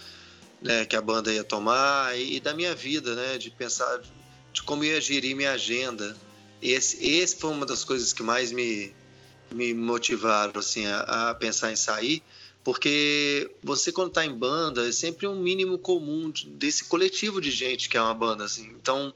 né, 0.63 0.85
que 0.85 0.97
a 0.97 1.01
banda 1.01 1.33
ia 1.33 1.45
tomar 1.45 2.17
e, 2.19 2.37
e, 2.37 2.41
da 2.41 2.55
minha 2.55 2.75
vida, 2.75 3.15
né, 3.15 3.39
de 3.39 3.51
pensar 3.51 4.01
de 4.53 4.63
como 4.63 4.85
ia 4.85 5.01
gerir 5.01 5.35
minha 5.35 5.53
agenda. 5.53 6.17
Esse, 6.61 7.05
esse 7.05 7.37
foi 7.37 7.51
uma 7.51 7.67
das 7.67 7.85
coisas 7.85 8.13
que 8.13 8.23
mais 8.23 8.53
me, 8.53 8.95
me 9.51 9.75
motivaram 9.75 10.59
assim 10.59 10.87
a, 10.87 11.31
a 11.31 11.35
pensar 11.35 11.73
em 11.73 11.77
sair 11.77 12.23
porque 12.65 13.51
você 13.63 13.91
quando 13.91 14.09
está 14.09 14.25
em 14.25 14.33
banda 14.33 14.89
é 14.89 14.93
sempre 14.93 15.27
um 15.27 15.35
mínimo 15.35 15.79
comum 15.79 16.33
desse 16.47 16.85
coletivo 16.85 17.41
de 17.41 17.51
gente 17.51 17.89
que 17.89 17.97
é 17.97 18.03
uma 18.03 18.15
banda 18.15 18.45
assim 18.45 18.69
então 18.81 19.13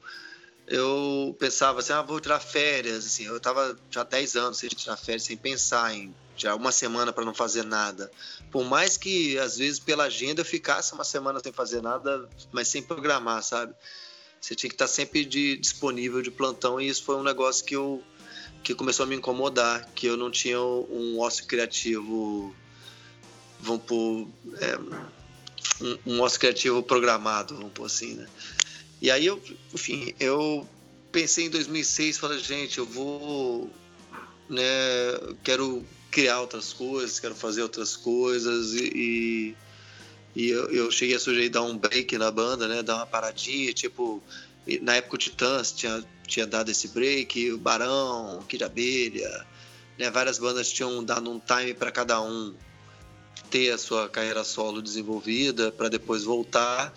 eu 0.67 1.35
pensava 1.39 1.79
assim 1.79 1.93
ah 1.93 2.01
vou 2.01 2.19
tirar 2.19 2.39
férias 2.39 3.05
assim 3.05 3.25
eu 3.25 3.37
estava 3.37 3.77
já 3.89 4.03
10 4.03 4.35
anos 4.35 4.57
sem 4.57 4.69
tirar 4.69 4.97
férias 4.97 5.23
sem 5.23 5.37
pensar 5.37 5.93
em 5.95 6.13
já 6.37 6.55
uma 6.55 6.71
semana 6.71 7.11
para 7.11 7.25
não 7.25 7.33
fazer 7.33 7.63
nada 7.63 8.11
por 8.51 8.63
mais 8.63 8.97
que 8.97 9.37
às 9.39 9.57
vezes 9.57 9.79
pela 9.79 10.05
agenda 10.05 10.41
eu 10.41 10.45
ficasse 10.45 10.93
uma 10.93 11.03
semana 11.03 11.39
sem 11.43 11.51
fazer 11.51 11.81
nada 11.81 12.29
mas 12.51 12.67
sem 12.67 12.81
programar 12.81 13.43
sabe 13.43 13.73
você 14.39 14.55
tinha 14.55 14.69
que 14.69 14.75
estar 14.75 14.87
sempre 14.87 15.25
de, 15.25 15.57
disponível 15.57 16.21
de 16.21 16.31
plantão 16.31 16.79
e 16.79 16.87
isso 16.87 17.03
foi 17.03 17.15
um 17.15 17.23
negócio 17.23 17.65
que 17.65 17.75
eu 17.75 18.03
que 18.63 18.75
começou 18.75 19.05
a 19.05 19.07
me 19.07 19.15
incomodar 19.15 19.89
que 19.95 20.05
eu 20.05 20.17
não 20.17 20.29
tinha 20.29 20.59
um 20.59 21.19
ócio 21.19 21.45
criativo 21.45 22.55
vamos 23.59 23.83
pôr, 23.83 24.27
é, 24.59 24.77
um, 25.81 26.13
um 26.13 26.21
ócio 26.21 26.39
criativo 26.39 26.81
programado, 26.83 27.55
vamos 27.55 27.71
pôr 27.73 27.85
assim, 27.85 28.15
né? 28.15 28.27
E 29.01 29.11
aí 29.11 29.25
eu, 29.25 29.41
enfim, 29.73 30.13
eu 30.19 30.67
pensei 31.11 31.45
em 31.45 31.49
2006, 31.49 32.17
falei, 32.17 32.39
gente, 32.39 32.79
eu 32.79 32.85
vou, 32.85 33.69
né, 34.49 34.63
quero 35.43 35.85
criar 36.11 36.41
outras 36.41 36.73
coisas, 36.73 37.19
quero 37.19 37.35
fazer 37.35 37.61
outras 37.61 37.95
coisas 37.95 38.73
e, 38.73 39.55
e 40.35 40.49
eu, 40.49 40.69
eu 40.71 40.91
cheguei 40.91 41.15
a 41.15 41.19
sugerir 41.19 41.49
dar 41.49 41.63
um 41.63 41.77
break 41.77 42.17
na 42.17 42.31
banda, 42.31 42.67
né, 42.67 42.83
dar 42.83 42.95
uma 42.95 43.05
paradinha, 43.05 43.73
tipo, 43.73 44.21
na 44.81 44.95
época 44.95 45.15
o 45.15 45.17
Titãs 45.17 45.71
tinha, 45.71 46.03
tinha 46.25 46.45
dado 46.45 46.69
esse 46.69 46.89
break, 46.89 47.51
o 47.51 47.57
Barão, 47.57 48.43
Kid 48.47 48.63
Abelha, 48.63 49.45
né, 49.97 50.09
várias 50.11 50.37
bandas 50.37 50.71
tinham 50.71 51.03
dado 51.03 51.29
um 51.29 51.39
time 51.39 51.73
para 51.73 51.91
cada 51.91 52.21
um 52.21 52.53
ter 53.49 53.71
a 53.71 53.77
sua 53.77 54.09
carreira 54.09 54.43
solo 54.43 54.81
desenvolvida 54.81 55.71
para 55.71 55.89
depois 55.89 56.23
voltar. 56.23 56.93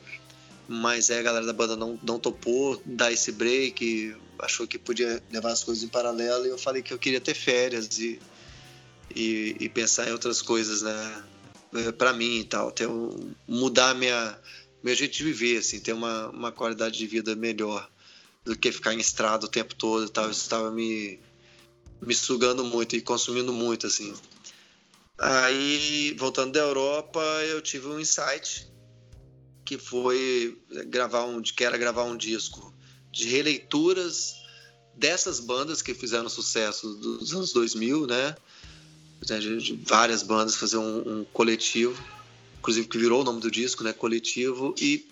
Mas 0.68 1.10
é, 1.10 1.18
a 1.18 1.22
galera 1.22 1.46
da 1.46 1.52
banda 1.52 1.74
não, 1.74 1.98
não 2.02 2.18
topou 2.18 2.80
dar 2.84 3.10
esse 3.10 3.32
break, 3.32 4.14
achou 4.38 4.68
que 4.68 4.78
podia 4.78 5.20
levar 5.30 5.50
as 5.50 5.64
coisas 5.64 5.82
em 5.82 5.88
paralelo. 5.88 6.46
E 6.46 6.48
eu 6.48 6.58
falei 6.58 6.80
que 6.80 6.92
eu 6.92 6.98
queria 6.98 7.20
ter 7.20 7.34
férias 7.34 7.98
e, 7.98 8.20
e, 9.14 9.56
e 9.60 9.68
pensar 9.68 10.08
em 10.08 10.12
outras 10.12 10.42
coisas, 10.42 10.82
né? 10.82 11.24
É, 11.74 11.92
para 11.92 12.12
mim 12.12 12.40
e 12.40 12.44
tal. 12.44 12.72
Ter 12.72 12.88
um, 12.88 13.32
mudar 13.46 13.94
minha, 13.94 14.38
meu 14.82 14.94
jeito 14.94 15.16
de 15.16 15.24
viver, 15.24 15.58
assim, 15.58 15.80
ter 15.80 15.92
uma, 15.92 16.28
uma 16.30 16.52
qualidade 16.52 16.98
de 16.98 17.06
vida 17.06 17.34
melhor 17.36 17.88
do 18.44 18.56
que 18.56 18.72
ficar 18.72 18.94
em 18.94 18.98
estrada 18.98 19.46
o 19.46 19.48
tempo 19.48 19.74
todo 19.74 20.06
e 20.06 20.08
tal. 20.08 20.30
Isso 20.30 20.42
estava 20.42 20.70
me, 20.70 21.20
me 22.00 22.14
sugando 22.14 22.64
muito 22.64 22.96
e 22.96 23.00
consumindo 23.00 23.52
muito, 23.52 23.86
assim. 23.86 24.14
Aí, 25.18 26.14
voltando 26.18 26.52
da 26.52 26.60
Europa, 26.60 27.20
eu 27.48 27.60
tive 27.60 27.86
um 27.88 28.00
insight 28.00 28.68
que 29.64 29.76
foi 29.78 30.58
gravar 30.88 31.24
um, 31.24 31.42
que 31.42 31.62
era 31.62 31.76
gravar 31.76 32.04
um 32.04 32.16
disco 32.16 32.74
de 33.12 33.28
releituras 33.28 34.34
dessas 34.96 35.38
bandas 35.38 35.82
que 35.82 35.94
fizeram 35.94 36.28
sucesso 36.28 36.94
dos 36.94 37.32
anos 37.32 37.52
2000, 37.52 38.06
né? 38.06 38.34
De 39.20 39.78
várias 39.84 40.22
bandas 40.22 40.56
fazer 40.56 40.78
um, 40.78 41.20
um 41.20 41.24
coletivo, 41.24 42.02
inclusive 42.58 42.88
que 42.88 42.98
virou 42.98 43.20
o 43.20 43.24
nome 43.24 43.40
do 43.40 43.50
disco, 43.50 43.84
né? 43.84 43.92
Coletivo 43.92 44.74
e 44.80 45.06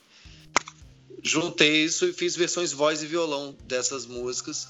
juntei 1.23 1.85
isso 1.85 2.07
e 2.07 2.13
fiz 2.13 2.35
versões 2.35 2.73
voz 2.73 3.03
e 3.03 3.07
violão 3.07 3.55
dessas 3.65 4.07
músicas. 4.07 4.69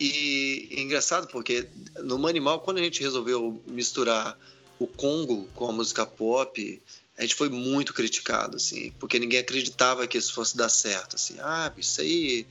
E 0.00 0.68
é 0.72 0.80
engraçado 0.80 1.28
porque 1.28 1.68
no 2.02 2.18
Manimal, 2.18 2.60
quando 2.60 2.78
a 2.78 2.82
gente 2.82 3.02
resolveu 3.02 3.62
misturar 3.66 4.38
o 4.78 4.86
Congo 4.86 5.48
com 5.54 5.68
a 5.68 5.72
música 5.72 6.04
pop, 6.04 6.82
a 7.16 7.22
gente 7.22 7.34
foi 7.34 7.48
muito 7.48 7.92
criticado, 7.92 8.56
assim, 8.56 8.92
porque 8.98 9.18
ninguém 9.18 9.38
acreditava 9.38 10.06
que 10.06 10.18
isso 10.18 10.32
fosse 10.32 10.56
dar 10.56 10.68
certo, 10.68 11.16
assim, 11.16 11.36
ah, 11.40 11.72
isso 11.76 12.00
aí, 12.00 12.46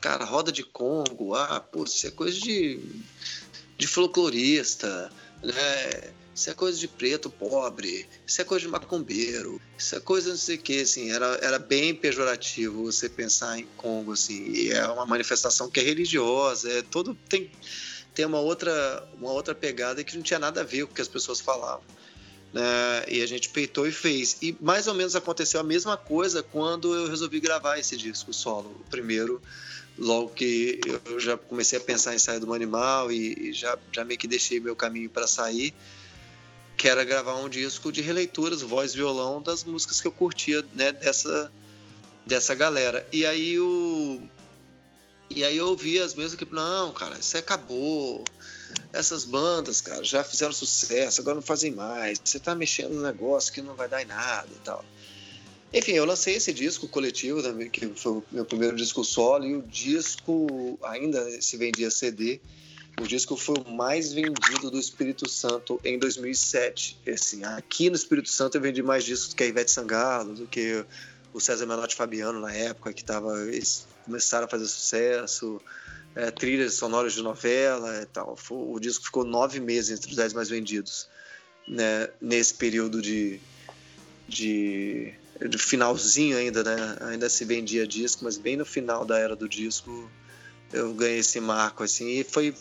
cara, 0.00 0.24
roda 0.24 0.52
de 0.52 0.62
Congo, 0.62 1.34
ah, 1.34 1.58
pô, 1.60 1.84
isso 1.84 2.06
é 2.06 2.10
coisa 2.10 2.38
de, 2.38 2.78
de 3.76 3.86
folclorista, 3.86 5.10
né, 5.42 6.12
isso 6.34 6.50
é 6.50 6.54
coisa 6.54 6.78
de 6.78 6.88
preto 6.88 7.28
pobre, 7.28 8.08
isso 8.26 8.40
é 8.40 8.44
coisa 8.44 8.64
de 8.64 8.70
macumbeiro, 8.70 9.60
isso 9.76 9.94
é 9.96 10.00
coisa 10.00 10.30
não 10.30 10.36
sei 10.36 10.56
o 10.56 10.58
que, 10.58 10.80
assim, 10.80 11.10
era, 11.10 11.38
era 11.42 11.58
bem 11.58 11.94
pejorativo 11.94 12.84
você 12.84 13.08
pensar 13.08 13.58
em 13.58 13.66
Congo, 13.76 14.12
assim, 14.12 14.50
e 14.50 14.70
é 14.70 14.86
uma 14.86 15.04
manifestação 15.04 15.70
que 15.70 15.80
é 15.80 15.82
religiosa, 15.82 16.70
é 16.70 16.82
todo, 16.82 17.14
tem 17.28 17.50
tem 18.14 18.26
uma 18.26 18.40
outra, 18.40 19.08
uma 19.18 19.30
outra 19.30 19.54
pegada 19.54 20.04
que 20.04 20.16
não 20.16 20.22
tinha 20.22 20.38
nada 20.38 20.60
a 20.60 20.64
ver 20.64 20.86
com 20.86 20.92
o 20.92 20.94
que 20.94 21.00
as 21.00 21.08
pessoas 21.08 21.40
falavam. 21.40 21.84
Né? 22.52 23.04
E 23.08 23.22
a 23.22 23.26
gente 23.26 23.48
peitou 23.48 23.86
e 23.86 23.92
fez. 23.92 24.36
E 24.42 24.56
mais 24.60 24.86
ou 24.86 24.94
menos 24.94 25.16
aconteceu 25.16 25.60
a 25.60 25.64
mesma 25.64 25.96
coisa 25.96 26.42
quando 26.42 26.94
eu 26.94 27.08
resolvi 27.08 27.40
gravar 27.40 27.78
esse 27.78 27.96
disco 27.96 28.32
solo. 28.32 28.70
O 28.80 28.90
primeiro, 28.90 29.40
logo 30.02 30.30
que 30.30 30.80
eu 31.06 31.20
já 31.20 31.38
comecei 31.38 31.78
a 31.78 31.80
pensar 31.80 32.14
em 32.14 32.18
sair 32.18 32.40
do 32.40 32.52
animal 32.52 33.12
e, 33.12 33.50
e 33.50 33.52
já, 33.52 33.78
já 33.92 34.04
meio 34.04 34.18
que 34.18 34.26
deixei 34.26 34.58
meu 34.58 34.74
caminho 34.74 35.08
para 35.08 35.28
sair, 35.28 35.72
que 36.76 36.88
era 36.88 37.04
gravar 37.04 37.36
um 37.36 37.48
disco 37.48 37.92
de 37.92 38.02
releituras, 38.02 38.62
voz, 38.62 38.92
violão, 38.92 39.40
das 39.40 39.62
músicas 39.62 40.00
que 40.00 40.08
eu 40.08 40.12
curtia 40.12 40.64
né, 40.74 40.90
dessa, 40.90 41.52
dessa 42.26 42.54
galera. 42.54 43.06
E 43.12 43.24
aí 43.24 43.60
o 43.60 44.20
e 45.34 45.44
aí 45.44 45.56
eu 45.56 45.68
ouvi 45.68 45.98
as 45.98 46.14
mesmas 46.14 46.34
que, 46.34 46.44
não, 46.52 46.92
cara, 46.92 47.18
isso 47.18 47.38
acabou. 47.38 48.22
Essas 48.92 49.24
bandas, 49.24 49.80
cara, 49.80 50.04
já 50.04 50.22
fizeram 50.22 50.52
sucesso, 50.52 51.20
agora 51.22 51.36
não 51.36 51.42
fazem 51.42 51.72
mais. 51.72 52.20
Você 52.22 52.38
tá 52.38 52.54
mexendo 52.54 52.92
no 52.92 53.02
negócio 53.02 53.52
que 53.52 53.62
não 53.62 53.74
vai 53.74 53.88
dar 53.88 54.02
em 54.02 54.06
nada 54.06 54.48
e 54.50 54.58
tal. 54.64 54.84
Enfim, 55.72 55.92
eu 55.92 56.04
lancei 56.04 56.34
esse 56.34 56.52
disco 56.52 56.86
coletivo, 56.86 57.42
também, 57.42 57.70
que 57.70 57.86
foi 57.94 58.12
o 58.12 58.24
meu 58.30 58.44
primeiro 58.44 58.76
disco 58.76 59.02
solo, 59.02 59.46
e 59.46 59.54
o 59.56 59.62
disco 59.62 60.78
ainda 60.82 61.40
se 61.40 61.56
vendia 61.56 61.90
CD. 61.90 62.40
O 63.00 63.06
disco 63.06 63.36
foi 63.38 63.56
o 63.56 63.70
mais 63.70 64.12
vendido 64.12 64.70
do 64.70 64.78
Espírito 64.78 65.26
Santo 65.26 65.80
em 65.82 65.98
2007. 65.98 67.00
Assim, 67.08 67.42
aqui 67.44 67.88
no 67.88 67.96
Espírito 67.96 68.28
Santo 68.28 68.58
eu 68.58 68.60
vendi 68.60 68.82
mais 68.82 69.02
discos 69.02 69.30
do 69.30 69.36
que 69.36 69.42
a 69.44 69.46
Ivete 69.46 69.70
Sangalo, 69.70 70.34
do 70.34 70.46
que 70.46 70.84
o 71.32 71.40
César 71.40 71.64
Menotti 71.64 71.96
Fabiano 71.96 72.38
na 72.38 72.52
época, 72.52 72.92
que 72.92 73.02
tava, 73.02 73.40
eles 73.48 73.86
começaram 74.04 74.44
a 74.44 74.48
fazer 74.48 74.66
sucesso, 74.66 75.58
é, 76.14 76.30
trilhas 76.30 76.74
sonoras 76.74 77.14
de 77.14 77.22
novela 77.22 78.02
e 78.02 78.06
tal. 78.06 78.36
O 78.50 78.78
disco 78.78 79.06
ficou 79.06 79.24
nove 79.24 79.58
meses 79.58 79.98
entre 79.98 80.10
os 80.10 80.16
dez 80.16 80.34
mais 80.34 80.50
vendidos, 80.50 81.08
né, 81.66 82.10
nesse 82.20 82.52
período 82.52 83.00
de, 83.00 83.40
de, 84.28 85.14
finalzinho 85.58 86.36
ainda, 86.36 86.62
né? 86.62 86.96
Ainda 87.02 87.28
se 87.28 87.44
vendia 87.44 87.86
disco, 87.86 88.24
mas 88.24 88.36
bem 88.36 88.56
no 88.56 88.64
final 88.64 89.04
da 89.04 89.18
era 89.18 89.34
do 89.34 89.48
disco 89.48 90.10
eu 90.72 90.94
ganhei 90.94 91.18
esse 91.18 91.38
marco, 91.40 91.82
assim, 91.82 92.08
e 92.08 92.24
foi 92.24 92.54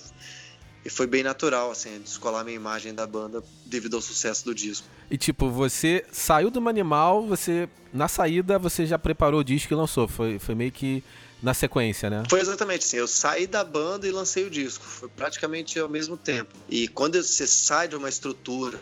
e 0.84 0.90
foi 0.90 1.06
bem 1.06 1.22
natural, 1.22 1.70
assim, 1.70 2.00
descolar 2.00 2.44
minha 2.44 2.56
imagem 2.56 2.94
da 2.94 3.06
banda 3.06 3.44
devido 3.68 3.96
ao 3.96 4.02
sucesso 4.02 4.44
do 4.44 4.56
disco. 4.56 4.88
E 5.12 5.18
tipo, 5.18 5.50
você 5.50 6.04
saiu 6.12 6.50
do 6.50 6.60
Manimal, 6.60 7.28
você 7.28 7.70
na 7.94 8.08
saída 8.08 8.58
você 8.58 8.86
já 8.88 8.98
preparou 8.98 9.42
o 9.42 9.44
disco 9.44 9.72
e 9.72 9.76
lançou, 9.76 10.08
foi, 10.08 10.40
foi 10.40 10.56
meio 10.56 10.72
que 10.72 11.04
na 11.42 11.54
sequência, 11.54 12.10
né? 12.10 12.24
Foi 12.30 12.40
exatamente 12.40 12.86
assim. 12.86 12.98
Eu 12.98 13.08
saí 13.08 13.48
da 13.48 13.64
banda 13.64 14.08
e 14.08 14.12
lancei 14.12 14.46
o 14.46 14.50
disco. 14.50 14.84
Foi 14.84 15.10
praticamente 15.10 15.80
ao 15.80 15.90
mesmo 15.90 16.16
tempo. 16.16 16.54
E 16.70 16.88
quando 16.88 17.22
você 17.22 17.48
sai 17.48 17.88
de 17.88 17.96
uma 17.96 18.10
estrutura 18.10 18.80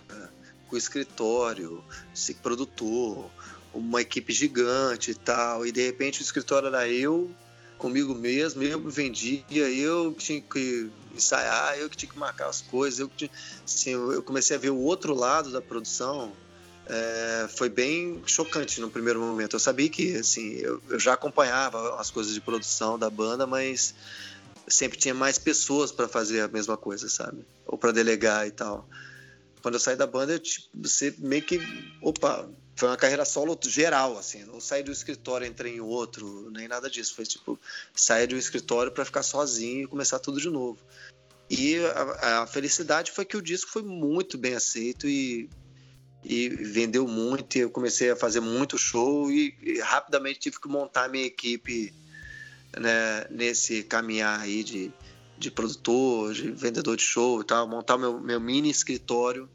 com 0.68 0.76
escritório, 0.76 1.84
produtor, 2.42 3.30
uma 3.74 4.02
equipe 4.02 4.34
gigante 4.34 5.12
e 5.12 5.16
tal, 5.16 5.66
e 5.66 5.72
de 5.72 5.86
repente 5.86 6.22
o 6.22 6.24
escritório 6.24 6.68
era 6.68 6.88
eu 6.88 7.36
comigo 7.78 8.14
mesmo, 8.14 8.62
eu 8.62 8.82
vendia, 8.90 9.44
eu 9.50 10.14
que 10.14 10.24
tinha 10.26 10.42
que 10.42 10.92
ensaiar, 11.16 11.78
eu 11.80 11.90
que 11.90 11.96
tinha 11.96 12.12
que 12.12 12.20
marcar 12.20 12.50
as 12.50 12.62
coisas, 12.62 13.00
eu 13.00 13.08
que 13.08 13.16
tinha, 13.16 13.32
assim, 13.66 13.92
eu 13.92 14.22
comecei 14.22 14.58
a 14.58 14.60
ver 14.60 14.70
o 14.70 14.78
outro 14.78 15.14
lado 15.14 15.50
da 15.50 15.62
produção. 15.62 16.36
É, 16.86 17.48
foi 17.56 17.70
bem 17.70 18.22
chocante 18.26 18.82
no 18.82 18.90
primeiro 18.90 19.22
momento. 19.22 19.56
Eu 19.56 19.60
sabia 19.60 19.88
que, 19.88 20.18
assim, 20.18 20.56
eu, 20.56 20.82
eu 20.90 21.00
já 21.00 21.14
acompanhava 21.14 21.96
as 22.02 22.10
coisas 22.10 22.34
de 22.34 22.42
produção 22.42 22.98
da 22.98 23.10
banda, 23.10 23.46
mas 23.46 23.94
sempre 24.68 24.98
tinha 24.98 25.14
mais 25.14 25.38
pessoas 25.38 25.92
para 25.92 26.08
fazer 26.08 26.42
a 26.42 26.48
mesma 26.48 26.76
coisa, 26.76 27.08
sabe? 27.08 27.46
Ou 27.66 27.78
para 27.78 27.92
delegar 27.92 28.48
e 28.48 28.52
tal. 28.52 28.90
Quando 29.62 29.76
eu 29.76 29.80
saí 29.80 29.96
da 29.96 30.08
banda, 30.08 30.34
eu, 30.34 30.40
tipo, 30.40 30.68
você 30.76 31.14
meio 31.20 31.44
que, 31.44 31.62
opa, 32.02 32.50
foi 32.80 32.88
uma 32.88 32.96
carreira 32.96 33.26
solo 33.26 33.60
geral, 33.62 34.18
assim. 34.18 34.46
Não 34.46 34.62
saí 34.62 34.82
do 34.82 34.92
escritório, 34.92 35.46
entrei 35.46 35.76
em 35.76 35.82
outro, 35.82 36.50
nem 36.50 36.66
nada 36.66 36.90
disso. 36.90 37.14
Foi 37.14 37.26
tipo, 37.26 37.60
sair 37.94 38.26
do 38.26 38.38
escritório 38.38 38.90
para 38.90 39.04
ficar 39.04 39.22
sozinho 39.22 39.84
e 39.84 39.88
começar 39.88 40.18
tudo 40.18 40.40
de 40.40 40.50
novo. 40.50 40.80
E 41.50 41.76
a, 41.78 42.44
a, 42.44 42.48
felicidade 42.48 43.12
foi 43.12 43.26
que 43.26 43.36
o 43.36 43.42
disco 43.42 43.70
foi 43.70 43.82
muito 43.84 44.38
bem 44.38 44.54
aceito 44.54 45.10
e, 45.10 45.50
e 46.24 46.48
vendeu 46.48 47.06
muito. 47.06 47.58
E 47.58 47.62
eu 47.62 47.70
comecei 47.70 48.12
a 48.12 48.16
fazer 48.16 48.40
muito 48.40 48.78
show 48.78 49.30
e, 49.30 49.54
e 49.62 49.80
rapidamente 49.82 50.40
tive 50.40 50.62
que 50.62 50.70
montar 50.70 51.10
minha 51.10 51.26
equipe 51.26 51.94
né, 52.78 53.26
nesse 53.30 53.84
caminhar 53.84 54.40
aí 54.40 54.64
de, 54.64 54.90
de 55.38 55.52
produtor, 55.52 56.34
de 56.34 56.50
vendedor 56.52 56.96
de 56.96 57.04
show 57.04 57.42
e 57.42 57.44
tal. 57.44 57.68
Montar 57.68 57.98
meu, 57.98 58.22
meu 58.22 58.40
mini 58.40 58.70
escritório 58.70 59.50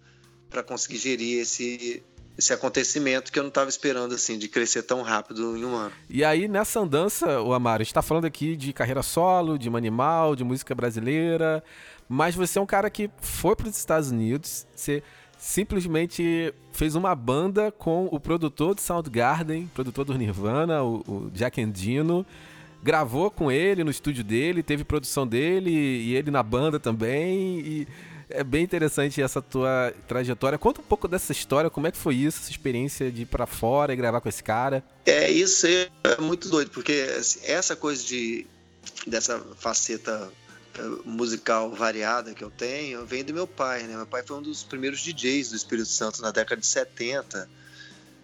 para 0.51 0.63
conseguir 0.63 0.99
gerir 0.99 1.41
esse 1.41 2.03
esse 2.37 2.53
acontecimento 2.53 3.31
que 3.31 3.39
eu 3.39 3.43
não 3.43 3.49
estava 3.49 3.71
esperando 3.71 4.15
assim 4.15 4.39
de 4.39 4.49
crescer 4.49 4.83
tão 4.83 5.03
rápido 5.03 5.57
em 5.57 5.65
um 5.65 5.75
ano. 5.75 5.93
E 6.09 6.25
aí 6.25 6.49
nessa 6.49 6.81
andança, 6.81 7.41
o 7.41 7.53
Amaro, 7.53 7.83
a 7.83 7.85
gente 7.85 7.91
está 7.91 8.03
falando 8.03 8.25
aqui 8.25 8.57
de 8.57 8.73
carreira 8.73 9.03
solo, 9.03 9.59
de 9.59 9.69
animal, 9.69 10.35
de 10.35 10.43
música 10.43 10.75
brasileira, 10.75 11.63
mas 12.09 12.35
você 12.35 12.59
é 12.59 12.63
um 12.63 12.67
cara 12.67 12.91
que 12.91 13.11
foi 13.19 13.55
para 13.55 13.69
os 13.69 13.77
Estados 13.77 14.11
Unidos, 14.11 14.67
você 14.75 15.03
simplesmente 15.39 16.53
fez 16.73 16.95
uma 16.95 17.15
banda 17.15 17.71
com 17.71 18.09
o 18.11 18.19
produtor 18.19 18.75
do 18.75 18.81
Soundgarden, 18.81 19.71
produtor 19.75 20.05
do 20.05 20.15
Nirvana, 20.15 20.83
o, 20.83 21.03
o 21.07 21.31
Jack 21.33 21.61
Endino, 21.61 22.27
gravou 22.83 23.31
com 23.31 23.51
ele 23.51 23.85
no 23.85 23.91
estúdio 23.91 24.25
dele, 24.25 24.63
teve 24.63 24.85
produção 24.85 25.27
dele 25.27 25.71
e 25.71 26.15
ele 26.15 26.31
na 26.31 26.43
banda 26.43 26.79
também 26.79 27.61
e 27.61 27.89
é 28.29 28.43
bem 28.43 28.65
interessante 28.65 29.21
essa 29.21 29.41
tua 29.43 29.93
trajetória. 30.09 30.59
Conta 30.59 30.81
um 30.81 30.85
pouco 30.85 31.07
dessa 31.07 31.33
história, 31.33 31.71
como 31.71 31.87
é 31.87 31.93
que 31.93 31.99
foi 31.99 32.15
isso, 32.17 32.41
essa 32.41 32.51
experiência 32.51 33.11
de 33.11 33.23
ir 33.23 33.27
pra 33.27 33.47
fora 33.47 33.93
e 33.93 33.97
gravar 33.97 34.21
com 34.21 34.29
esse 34.29 34.43
cara? 34.43 34.83
É, 35.07 35.31
isso 35.31 35.67
é 35.67 35.89
muito 36.21 36.49
doido, 36.49 36.71
porque 36.71 37.07
assim, 37.17 37.41
essa 37.45 37.77
coisa 37.77 38.05
de 38.05 38.47
dessa 39.07 39.39
faceta 39.57 40.31
eh, 40.79 40.83
musical 41.05 41.71
variada 41.71 42.35
que 42.35 42.45
eu 42.45 42.51
tenho 42.51 43.05
vem 43.07 43.25
do 43.25 43.33
meu 43.33 43.47
pai, 43.47 43.85
né? 43.85 43.97
Meu 43.97 44.07
pai 44.07 44.23
foi 44.23 44.37
um 44.37 44.43
dos 44.43 44.63
primeiros 44.63 45.01
DJs 45.01 45.51
do 45.51 45.57
Espírito 45.57 45.89
Santo 45.89 46.21
na 46.21 46.31
década 46.31 46.61
de 46.61 46.67
70 46.67 47.49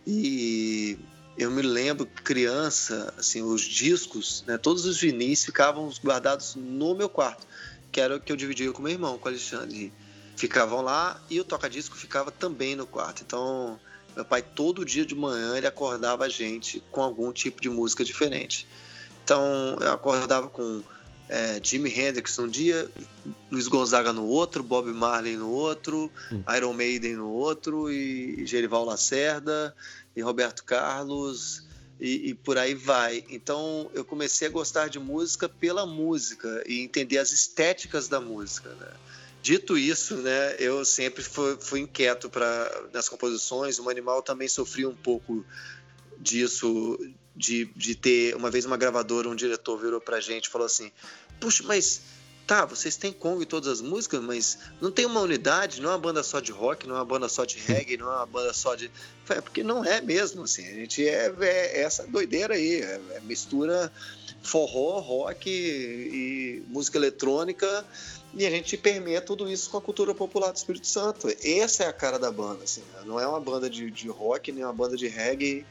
e 0.06 0.98
eu 1.38 1.50
me 1.50 1.62
lembro 1.62 2.06
criança, 2.06 3.14
assim, 3.16 3.40
os 3.42 3.62
discos, 3.62 4.44
né, 4.46 4.58
todos 4.58 4.84
os 4.84 5.00
vinis 5.00 5.44
ficavam 5.44 5.90
guardados 6.02 6.54
no 6.54 6.94
meu 6.94 7.08
quarto 7.08 7.46
que 7.90 8.00
era 8.00 8.16
o 8.16 8.20
que 8.20 8.32
eu 8.32 8.36
dividia 8.36 8.72
com 8.72 8.82
meu 8.82 8.92
irmão, 8.92 9.18
com 9.18 9.26
o 9.26 9.28
Alexandre. 9.28 9.92
Ficavam 10.36 10.80
lá 10.80 11.20
e 11.28 11.40
o 11.40 11.44
toca-disco 11.44 11.96
ficava 11.96 12.30
também 12.30 12.74
no 12.74 12.86
quarto. 12.86 13.22
Então, 13.22 13.78
meu 14.14 14.24
pai 14.24 14.42
todo 14.42 14.84
dia 14.84 15.04
de 15.04 15.14
manhã 15.14 15.56
ele 15.56 15.66
acordava 15.66 16.24
a 16.24 16.28
gente 16.28 16.82
com 16.90 17.02
algum 17.02 17.32
tipo 17.32 17.60
de 17.60 17.68
música 17.68 18.04
diferente. 18.04 18.66
Então, 19.22 19.76
eu 19.80 19.92
acordava 19.92 20.48
com 20.48 20.82
é, 21.28 21.60
Jimi 21.62 21.88
Hendrix 21.88 22.36
num 22.38 22.48
dia, 22.48 22.90
Luiz 23.50 23.68
Gonzaga 23.68 24.12
no 24.12 24.24
outro, 24.24 24.64
Bob 24.64 24.90
Marley 24.92 25.36
no 25.36 25.48
outro, 25.48 26.10
hum. 26.32 26.42
Iron 26.56 26.72
Maiden 26.72 27.14
no 27.14 27.28
outro, 27.28 27.90
e 27.90 28.44
Gerival 28.44 28.84
Lacerda, 28.84 29.74
e 30.16 30.20
Roberto 30.20 30.64
Carlos, 30.64 31.62
e, 32.00 32.30
e, 32.30 32.34
por 32.34 32.56
aí 32.56 32.74
vai. 32.74 33.24
Então 33.28 33.90
eu 33.92 34.04
comecei 34.04 34.48
a 34.48 34.50
gostar 34.50 34.88
de 34.88 34.98
música 34.98 35.48
pela 35.48 35.84
música 35.84 36.64
e 36.66 36.80
entender 36.80 37.18
as 37.18 37.30
estéticas 37.30 38.08
da 38.08 38.20
música. 38.20 38.70
Né? 38.70 38.88
Dito 39.42 39.76
isso, 39.76 40.16
né, 40.16 40.56
eu 40.58 40.84
sempre 40.84 41.22
fui, 41.22 41.58
fui 41.60 41.80
inquieto 41.80 42.30
para 42.30 42.88
nas 42.92 43.08
composições. 43.08 43.78
O 43.78 43.90
Animal 43.90 44.22
também 44.22 44.48
sofria 44.48 44.88
um 44.88 44.96
pouco 44.96 45.44
disso, 46.18 46.98
de, 47.36 47.66
de 47.76 47.94
ter 47.94 48.34
uma 48.34 48.50
vez 48.50 48.64
uma 48.64 48.76
gravadora, 48.76 49.28
um 49.28 49.36
diretor 49.36 49.78
virou 49.78 50.00
para 50.00 50.20
gente 50.20 50.46
e 50.46 50.50
falou 50.50 50.66
assim: 50.66 50.90
puxa, 51.38 51.62
mas 51.64 52.00
tá, 52.50 52.64
vocês 52.64 52.96
têm 52.96 53.12
Congo 53.12 53.44
em 53.44 53.46
todas 53.46 53.68
as 53.68 53.80
músicas, 53.80 54.20
mas 54.20 54.58
não 54.80 54.90
tem 54.90 55.06
uma 55.06 55.20
unidade, 55.20 55.80
não 55.80 55.90
é 55.90 55.92
uma 55.92 56.00
banda 56.00 56.20
só 56.24 56.40
de 56.40 56.50
rock, 56.50 56.84
não 56.84 56.96
é 56.96 56.98
uma 56.98 57.04
banda 57.04 57.28
só 57.28 57.44
de 57.44 57.56
reggae, 57.58 57.96
não 57.96 58.10
é 58.10 58.16
uma 58.16 58.26
banda 58.26 58.52
só 58.52 58.74
de. 58.74 58.90
É 59.28 59.40
porque 59.40 59.62
não 59.62 59.84
é 59.84 60.00
mesmo, 60.00 60.42
assim. 60.42 60.66
A 60.66 60.74
gente 60.74 61.08
é, 61.08 61.32
é 61.42 61.82
essa 61.82 62.04
doideira 62.08 62.54
aí, 62.54 62.80
é, 62.82 63.00
é 63.12 63.20
mistura 63.20 63.92
forró, 64.42 64.98
rock 64.98 65.48
e, 65.48 65.52
e 65.52 66.62
música 66.66 66.98
eletrônica 66.98 67.84
e 68.34 68.44
a 68.44 68.50
gente 68.50 68.76
permeia 68.76 69.20
tudo 69.20 69.48
isso 69.48 69.70
com 69.70 69.76
a 69.76 69.80
cultura 69.80 70.12
popular 70.12 70.50
do 70.50 70.56
Espírito 70.56 70.88
Santo. 70.88 71.28
Essa 71.44 71.84
é 71.84 71.86
a 71.86 71.92
cara 71.92 72.18
da 72.18 72.32
banda, 72.32 72.64
assim. 72.64 72.82
Né? 72.94 73.02
Não 73.06 73.20
é 73.20 73.28
uma 73.28 73.38
banda 73.38 73.70
de, 73.70 73.92
de 73.92 74.08
rock, 74.08 74.50
nem 74.50 74.64
uma 74.64 74.72
banda 74.72 74.96
de 74.96 75.06
reggae 75.06 75.64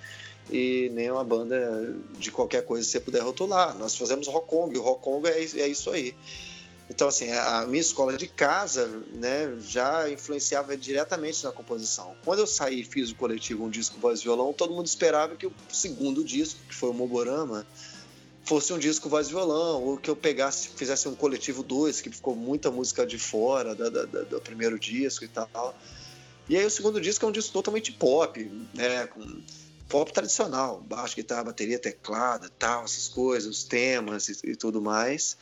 e 0.49 0.89
nem 0.93 1.11
uma 1.11 1.25
banda 1.25 1.93
de 2.17 2.31
qualquer 2.31 2.63
coisa 2.63 2.85
que 2.85 2.91
você 2.91 3.01
puder 3.01 3.21
rotular. 3.21 3.77
Nós 3.77 3.97
fazemos 3.97 4.27
rock 4.27 4.47
kong, 4.47 4.77
o 4.77 4.81
rock 4.81 5.03
kong 5.03 5.27
é, 5.27 5.41
é 5.41 5.67
isso 5.67 5.89
aí. 5.89 6.15
Então, 6.89 7.07
assim, 7.07 7.31
a 7.31 7.65
minha 7.67 7.81
escola 7.81 8.17
de 8.17 8.27
casa 8.27 8.87
né, 9.13 9.55
já 9.61 10.09
influenciava 10.09 10.75
diretamente 10.75 11.43
na 11.43 11.51
composição. 11.51 12.15
Quando 12.25 12.39
eu 12.39 12.47
saí 12.47 12.81
e 12.81 12.83
fiz 12.83 13.11
o 13.11 13.15
coletivo 13.15 13.63
Um 13.63 13.69
Disco 13.69 13.99
Voz 13.99 14.21
e 14.21 14.23
Violão, 14.23 14.51
todo 14.51 14.73
mundo 14.73 14.87
esperava 14.87 15.35
que 15.35 15.45
o 15.45 15.53
segundo 15.71 16.23
disco, 16.23 16.59
que 16.67 16.73
foi 16.73 16.89
o 16.89 16.93
Moborama, 16.93 17.65
fosse 18.49 18.73
um 18.73 18.79
disco 18.79 19.07
voz 19.07 19.27
e 19.27 19.29
violão, 19.29 19.83
ou 19.83 19.95
que 19.95 20.09
eu 20.09 20.15
pegasse, 20.15 20.69
fizesse 20.69 21.07
um 21.07 21.13
coletivo 21.13 21.61
2, 21.61 22.01
que 22.01 22.09
ficou 22.09 22.35
muita 22.35 22.71
música 22.71 23.05
de 23.05 23.19
fora 23.19 23.75
da, 23.75 23.89
da, 23.89 24.05
da, 24.05 24.21
do 24.23 24.41
primeiro 24.41 24.79
disco 24.79 25.23
e 25.23 25.27
tal. 25.27 25.77
E 26.47 26.57
aí 26.57 26.65
o 26.65 26.69
segundo 26.71 26.99
disco 26.99 27.23
é 27.23 27.29
um 27.29 27.31
disco 27.31 27.53
totalmente 27.53 27.91
pop, 27.91 28.43
né, 28.73 29.05
com 29.05 29.43
pop 29.87 30.11
tradicional, 30.11 30.81
baixo, 30.81 31.15
guitarra, 31.15 31.43
bateria, 31.43 31.77
teclado, 31.77 32.49
tal, 32.57 32.85
essas 32.85 33.07
coisas, 33.07 33.47
os 33.47 33.63
temas 33.63 34.29
e, 34.29 34.51
e 34.51 34.55
tudo 34.55 34.81
mais. 34.81 35.37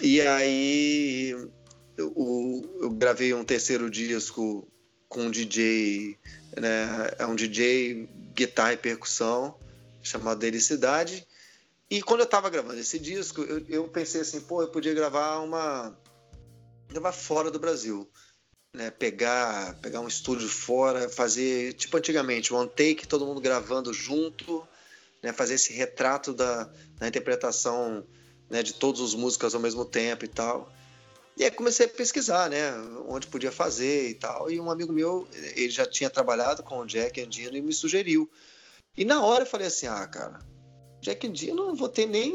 E 0.00 0.20
aí 0.20 1.30
eu, 1.96 2.78
eu 2.80 2.90
gravei 2.90 3.34
um 3.34 3.44
terceiro 3.44 3.90
disco 3.90 4.66
com 5.08 5.22
um 5.24 5.30
DJ, 5.30 6.16
né, 6.56 7.10
é 7.18 7.26
um 7.26 7.34
DJ 7.34 8.08
guitarra 8.32 8.74
e 8.74 8.76
percussão, 8.76 9.58
chamado 10.02 10.38
Delicidade. 10.38 11.26
E 11.90 12.00
quando 12.00 12.20
eu 12.20 12.24
estava 12.24 12.48
gravando 12.48 12.78
esse 12.78 12.98
disco, 12.98 13.42
eu, 13.42 13.66
eu, 13.68 13.88
pensei 13.88 14.20
assim, 14.20 14.40
pô, 14.40 14.62
eu 14.62 14.68
podia 14.68 14.94
gravar 14.94 15.40
uma 15.40 15.98
gravar 16.88 17.12
fora 17.12 17.50
do 17.50 17.58
Brasil, 17.58 18.08
né? 18.72 18.90
Pegar, 18.90 19.74
pegar 19.80 20.00
um 20.00 20.08
estúdio 20.08 20.48
fora, 20.48 21.08
fazer 21.08 21.72
tipo 21.74 21.96
antigamente, 21.96 22.54
one 22.54 22.68
take, 22.68 23.06
todo 23.06 23.26
mundo 23.26 23.40
gravando 23.40 23.92
junto, 23.92 24.66
né? 25.22 25.32
Fazer 25.32 25.54
esse 25.54 25.72
retrato 25.72 26.32
da, 26.32 26.70
da 26.96 27.08
interpretação 27.08 28.06
né, 28.50 28.62
de 28.62 28.74
todas 28.74 29.00
as 29.00 29.14
músicas 29.14 29.54
ao 29.54 29.60
mesmo 29.60 29.84
tempo 29.84 30.24
e 30.24 30.28
tal. 30.28 30.70
E 31.36 31.44
aí 31.44 31.50
comecei 31.50 31.86
a 31.86 31.88
pesquisar, 31.88 32.50
né, 32.50 32.72
onde 33.08 33.28
podia 33.28 33.52
fazer 33.52 34.10
e 34.10 34.14
tal. 34.14 34.50
E 34.50 34.60
um 34.60 34.70
amigo 34.70 34.92
meu, 34.92 35.26
ele 35.54 35.70
já 35.70 35.86
tinha 35.86 36.10
trabalhado 36.10 36.62
com 36.62 36.80
o 36.80 36.86
Jack 36.86 37.20
Andino 37.20 37.56
e 37.56 37.62
me 37.62 37.72
sugeriu. 37.72 38.28
E 38.96 39.04
na 39.04 39.22
hora 39.24 39.44
eu 39.44 39.46
falei 39.46 39.68
assim, 39.68 39.86
ah, 39.86 40.06
cara, 40.06 40.40
Jack 41.00 41.26
and 41.26 41.34
Jill 41.34 41.54
não 41.54 41.74
vou 41.74 41.88
ter 41.88 42.06
nem. 42.06 42.30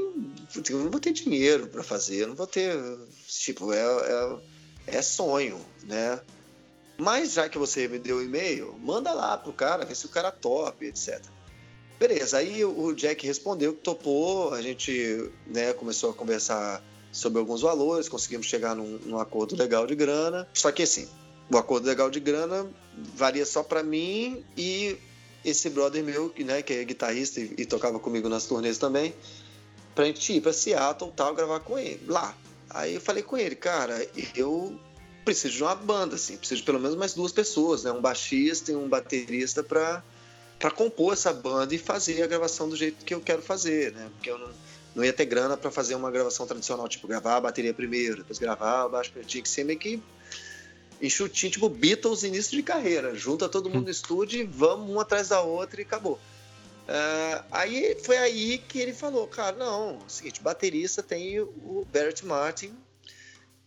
não 0.72 0.90
vou 0.90 1.00
ter 1.00 1.14
dinheiro 1.14 1.68
para 1.68 1.84
fazer, 1.84 2.26
não 2.28 2.36
vou 2.36 2.48
ter. 2.48 2.76
Tipo, 3.28 3.72
é, 3.72 3.80
é, 4.88 4.98
é, 4.98 5.02
sonho, 5.02 5.64
né? 5.84 6.20
Mas 6.98 7.34
já 7.34 7.48
que 7.48 7.58
você 7.58 7.88
me 7.88 8.00
deu 8.00 8.18
o 8.18 8.24
e-mail, 8.24 8.74
manda 8.80 9.14
lá 9.14 9.38
pro 9.38 9.54
cara, 9.54 9.86
vê 9.86 9.94
se 9.94 10.06
o 10.06 10.10
cara 10.10 10.32
top, 10.32 10.86
etc. 10.86 11.22
Beleza, 12.00 12.38
aí 12.38 12.66
o 12.66 12.94
Jack 12.94 13.26
respondeu 13.26 13.74
que 13.74 13.82
topou, 13.82 14.54
a 14.54 14.62
gente 14.62 15.32
né, 15.48 15.72
começou 15.74 16.10
a 16.10 16.14
conversar 16.14 16.84
sobre 17.12 17.40
alguns 17.40 17.62
valores, 17.62 18.10
conseguimos 18.10 18.48
chegar 18.48 18.76
num, 18.76 19.00
num 19.06 19.18
acordo 19.18 19.56
legal 19.56 19.88
de 19.88 19.96
grana. 19.96 20.46
Só 20.54 20.72
que 20.72 20.84
assim, 20.84 21.08
o 21.50 21.58
acordo 21.58 21.88
legal 21.88 22.10
de 22.10 22.20
grana 22.20 22.68
varia 23.16 23.46
só 23.46 23.64
para 23.64 23.82
mim 23.82 24.44
e 24.58 24.98
esse 25.44 25.70
brother 25.70 26.04
meu, 26.04 26.34
né, 26.40 26.62
que 26.62 26.74
é 26.74 26.84
guitarrista 26.84 27.40
e, 27.40 27.54
e 27.60 27.66
tocava 27.66 28.00
comigo 28.00 28.28
nas 28.28 28.46
turnês 28.46 28.78
também, 28.78 29.14
pra 29.94 30.06
gente 30.06 30.34
ir 30.34 30.42
pra 30.42 30.52
Seattle 30.52 31.14
tal, 31.16 31.34
gravar 31.34 31.62
com 31.62 31.78
ele, 31.78 32.02
lá. 32.08 32.36
Aí 32.70 32.96
eu 32.96 33.02
falei 33.02 33.24
com 33.24 33.38
ele, 33.38 33.56
cara, 33.56 34.06
eu 34.36 34.78
preciso 35.24 35.56
de 35.56 35.64
uma 35.64 35.76
banda, 35.76 36.16
assim, 36.16 36.36
preciso 36.36 36.60
de 36.60 36.66
pelo 36.66 36.80
menos 36.80 36.98
mais 36.98 37.14
duas 37.14 37.32
pessoas, 37.32 37.84
né, 37.84 37.92
um 37.92 38.02
baixista 38.02 38.72
e 38.72 38.76
um 38.76 38.90
baterista 38.90 39.64
pra, 39.64 40.04
pra 40.60 40.72
compor 40.72 41.14
essa 41.14 41.34
banda 41.34 41.76
e 41.76 41.78
fazer 41.78 42.22
a 42.24 42.28
gravação 42.28 42.70
do 42.70 42.76
jeito 42.76 43.04
que 43.04 43.14
eu 43.14 43.22
quero 43.22 43.42
fazer, 43.42 43.92
né, 43.92 44.10
porque 44.14 44.30
eu 44.30 44.38
não, 44.38 44.50
não 44.96 45.04
ia 45.04 45.14
ter 45.14 45.26
grana 45.26 45.58
para 45.58 45.70
fazer 45.70 45.96
uma 45.96 46.10
gravação 46.10 46.48
tradicional, 46.48 46.88
tipo, 46.88 47.08
gravar 47.08 47.38
a 47.38 47.42
bateria 47.42 47.74
primeiro, 47.74 48.18
depois 48.18 48.40
gravar 48.40 48.86
o 48.86 48.90
baixo, 48.90 49.12
tinha 49.26 49.44
que 49.44 49.50
ser 49.50 49.64
meio 49.64 49.80
que 49.80 50.02
enxutinho, 51.02 51.52
tipo 51.52 51.70
Beatles 51.70 52.24
início 52.24 52.56
de 52.56 52.64
carreira. 52.64 53.14
Junta 53.16 53.50
todo 53.50 53.70
mundo 53.70 53.86
no 53.86 53.90
estúdio 53.90 54.40
e 54.40 54.44
vamos 54.44 54.90
um 54.90 55.00
atrás 55.00 55.30
da 55.30 55.42
outra 55.42 55.82
e 55.82 55.84
acabou. 55.84 56.20
Uh, 56.88 57.44
aí 57.52 57.98
foi 58.04 58.18
aí 58.18 58.58
que 58.60 58.80
ele 58.80 58.94
falou, 58.94 59.28
cara, 59.28 59.56
não, 59.56 60.00
é 60.02 60.06
o 60.06 60.10
seguinte, 60.10 60.42
baterista 60.42 61.02
tem 61.02 61.40
o 61.40 61.86
Barrett 61.92 62.24
Martin, 62.26 62.72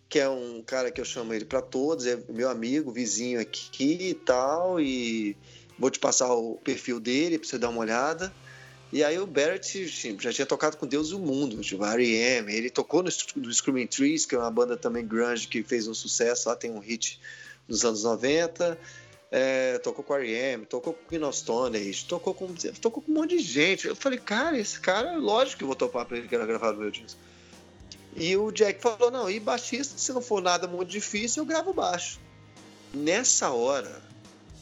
que 0.09 0.21
é 0.21 0.29
um 0.29 0.63
cara 0.63 0.91
que 0.91 1.01
eu 1.01 1.05
chamo 1.05 1.35
ele 1.35 1.45
para 1.45 1.61
todos, 1.61 2.07
é 2.07 2.17
meu 2.29 2.49
amigo, 2.49 2.93
vizinho 2.93 3.41
aqui 3.41 3.99
e 4.01 4.15
tal, 4.15 4.81
e 4.81 5.37
vou 5.79 5.91
te 5.91 5.99
passar 5.99 6.33
o 6.33 6.57
perfil 6.57 6.99
dele 6.99 7.39
para 7.39 7.49
você 7.49 7.59
dar 7.59 7.69
uma 7.69 7.81
olhada. 7.81 8.33
E 8.91 9.05
aí 9.05 9.19
o 9.19 9.27
Barrett 9.27 9.87
já 10.19 10.33
tinha 10.33 10.47
tocado 10.47 10.79
com 10.79 10.87
Deus 10.87 11.11
e 11.11 11.15
o 11.15 11.19
Mundo, 11.19 11.61
tipo 11.61 11.85
R.E.M., 11.85 12.51
ele 12.51 12.71
tocou 12.71 13.03
no, 13.03 13.11
no 13.37 13.53
Screaming 13.53 13.87
Trees, 13.87 14.25
que 14.25 14.35
é 14.35 14.39
uma 14.39 14.51
banda 14.51 14.79
também 14.79 15.07
grunge 15.07 15.47
que 15.47 15.63
fez 15.63 15.87
um 15.87 15.93
sucesso, 15.93 16.49
lá 16.49 16.57
tem 16.57 16.71
um 16.71 16.79
hit 16.79 17.21
nos 17.69 17.85
anos 17.85 18.05
90, 18.05 18.79
é, 19.31 19.77
tocou 19.79 20.03
com 20.03 20.15
R.E.M., 20.15 20.65
tocou 20.65 20.95
com 20.95 21.05
Queen 21.07 21.23
of 21.23 21.37
Stone 21.37 21.77
Age, 21.77 22.07
tocou 22.07 22.33
com, 22.33 22.55
tocou 22.81 23.03
com 23.03 23.13
um 23.13 23.15
monte 23.15 23.37
de 23.37 23.43
gente. 23.43 23.87
Eu 23.87 23.95
falei, 23.95 24.19
cara, 24.19 24.59
esse 24.59 24.81
cara, 24.81 25.19
lógico 25.19 25.59
que 25.59 25.65
eu 25.65 25.69
vou 25.69 25.77
topar 25.77 26.07
pra 26.07 26.17
ele 26.17 26.27
que 26.27 26.35
era 26.35 26.47
gravar 26.47 26.73
o 26.73 26.79
meu 26.79 26.91
disco. 26.91 27.21
E 28.17 28.35
o 28.39 28.51
Jack 28.51 28.81
falou, 28.81 29.11
não, 29.11 29.31
e 29.31 29.39
baixista, 29.39 29.99
se 29.99 30.13
não 30.15 30.23
for 30.23 30.41
nada 30.41 30.67
muito 30.67 30.89
difícil, 30.89 31.43
eu 31.43 31.47
gravo 31.47 31.75
baixo. 31.75 32.19
Nessa 32.95 33.51
hora, 33.51 34.08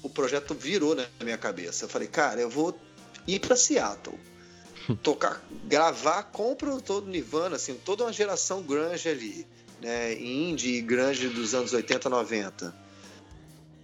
o 0.06 0.10
projeto 0.10 0.54
virou 0.54 0.94
na 0.94 1.06
minha 1.20 1.36
cabeça. 1.36 1.84
Eu 1.84 1.88
falei, 1.88 2.06
cara, 2.06 2.40
eu 2.40 2.48
vou 2.48 2.78
ir 3.26 3.40
para 3.40 3.56
Seattle. 3.56 4.18
Tocar, 5.02 5.44
gravar 5.64 6.22
com 6.24 6.52
o 6.52 6.56
produtor 6.56 7.00
do 7.00 7.10
Nirvana, 7.10 7.56
assim, 7.56 7.74
toda 7.74 8.04
uma 8.04 8.12
geração 8.12 8.62
grunge 8.62 9.08
ali, 9.08 9.46
né? 9.82 10.14
Indie 10.14 10.76
e 10.76 10.80
grunge 10.80 11.28
dos 11.28 11.54
anos 11.54 11.72
80, 11.72 12.08
90. 12.08 12.72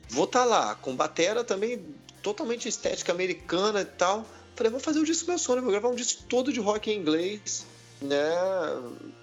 Vou 0.09 0.25
estar 0.25 0.41
tá 0.41 0.45
lá, 0.45 0.75
com 0.77 0.95
batera 0.95 1.43
também 1.43 1.85
totalmente 2.23 2.69
estética 2.69 3.11
americana 3.11 3.81
e 3.81 3.85
tal. 3.85 4.25
Falei, 4.55 4.71
vou 4.71 4.79
fazer 4.79 5.01
o 5.01 5.05
disco 5.05 5.29
meu 5.29 5.39
sonho, 5.39 5.61
vou 5.61 5.73
gravar 5.73 5.89
um 5.89 5.95
disco 5.97 6.23
todo 6.29 6.53
de 6.53 6.61
rock 6.61 6.89
em 6.89 7.01
inglês, 7.01 7.67
né? 8.01 8.31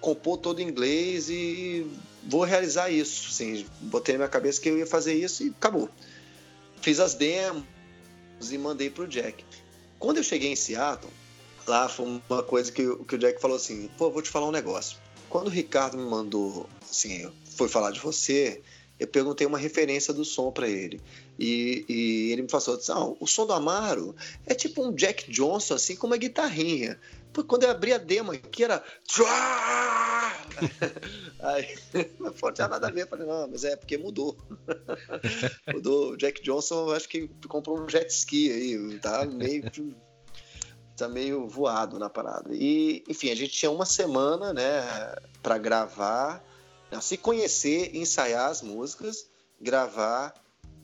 Compor 0.02 0.36
todo 0.36 0.60
em 0.60 0.68
inglês 0.68 1.30
e 1.30 1.86
vou 2.24 2.44
realizar 2.44 2.90
isso. 2.90 3.28
Assim, 3.30 3.64
botei 3.80 4.16
na 4.16 4.18
minha 4.18 4.28
cabeça 4.28 4.60
que 4.60 4.68
eu 4.68 4.76
ia 4.76 4.86
fazer 4.86 5.14
isso 5.14 5.44
e 5.44 5.48
acabou. 5.48 5.88
Fiz 6.80 6.98
as 7.00 7.14
demos 7.14 7.64
e 8.50 8.58
mandei 8.58 8.88
pro 8.90 9.06
Jack. 9.06 9.44
Quando 9.98 10.16
eu 10.16 10.22
cheguei 10.22 10.50
em 10.50 10.56
Seattle, 10.56 11.12
lá 11.66 11.88
foi 11.88 12.20
uma 12.28 12.42
coisa 12.42 12.72
que, 12.72 12.82
que 13.04 13.14
o 13.14 13.18
Jack 13.18 13.40
falou 13.40 13.56
assim: 13.56 13.88
pô, 13.98 14.10
vou 14.10 14.22
te 14.22 14.30
falar 14.30 14.46
um 14.46 14.52
negócio. 14.52 14.98
Quando 15.28 15.46
o 15.46 15.50
Ricardo 15.50 15.96
me 15.96 16.08
mandou, 16.08 16.68
assim, 16.90 17.30
foi 17.56 17.68
falar 17.68 17.90
de 17.90 18.00
você, 18.00 18.62
eu 19.00 19.08
perguntei 19.08 19.46
uma 19.46 19.56
referência 19.58 20.12
do 20.12 20.26
som 20.26 20.52
para 20.52 20.68
ele. 20.68 21.00
E, 21.38 21.86
e, 21.88 22.32
ele 22.32 22.42
me 22.42 22.50
falou 22.50 22.76
assim: 22.76 22.92
ah, 22.92 23.14
o 23.18 23.26
som 23.26 23.46
do 23.46 23.54
Amaro 23.54 24.14
é 24.44 24.54
tipo 24.54 24.86
um 24.86 24.94
Jack 24.94 25.30
Johnson, 25.30 25.74
assim, 25.74 25.96
com 25.96 26.06
uma 26.06 26.18
guitarrinha. 26.18 27.00
Quando 27.46 27.62
eu 27.62 27.70
abri 27.70 27.94
a 27.94 27.98
demo 27.98 28.32
aqui 28.32 28.64
era. 28.64 28.84
Aí, 31.40 31.78
não 32.20 32.52
tinha 32.52 32.68
nada 32.68 32.88
a 32.88 32.90
ver. 32.90 33.04
Eu 33.04 33.06
falei, 33.06 33.26
não, 33.26 33.48
mas 33.48 33.64
é 33.64 33.74
porque 33.74 33.96
mudou. 33.96 34.36
mudou. 35.72 36.10
O 36.10 36.16
Jack 36.16 36.42
Johnson, 36.42 36.92
acho 36.92 37.08
que 37.08 37.28
comprou 37.48 37.80
um 37.80 37.88
jet 37.88 38.10
ski 38.10 38.52
aí, 38.52 38.98
tá 38.98 39.24
meio. 39.24 39.64
tá 40.94 41.08
meio 41.08 41.48
voado 41.48 41.98
na 41.98 42.10
parada. 42.10 42.50
E, 42.52 43.02
enfim, 43.08 43.30
a 43.30 43.34
gente 43.34 43.52
tinha 43.52 43.70
uma 43.70 43.86
semana, 43.86 44.52
né, 44.52 44.82
para 45.42 45.56
gravar, 45.56 46.44
se 46.98 47.16
conhecer, 47.16 47.94
ensaiar 47.94 48.50
as 48.50 48.62
músicas, 48.62 49.26
gravar, 49.60 50.34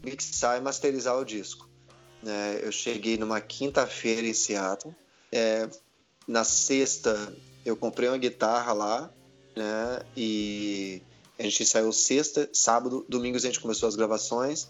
mixar 0.04 0.58
e 0.58 0.60
masterizar 0.60 1.18
o 1.18 1.24
disco. 1.24 1.68
É, 2.24 2.60
eu 2.62 2.70
cheguei 2.70 3.16
numa 3.16 3.40
quinta-feira 3.40 4.26
em 4.26 4.34
Seattle. 4.34 4.94
É, 5.32 5.68
na 6.28 6.44
sexta, 6.44 7.34
eu 7.64 7.76
comprei 7.76 8.08
uma 8.08 8.18
guitarra 8.18 8.72
lá, 8.72 9.10
né? 9.54 10.00
E 10.16 11.02
a 11.38 11.42
gente 11.42 11.64
saiu 11.64 11.92
sexta, 11.92 12.48
sábado, 12.52 13.04
domingos 13.08 13.44
a 13.44 13.46
gente 13.48 13.60
começou 13.60 13.88
as 13.88 13.96
gravações. 13.96 14.68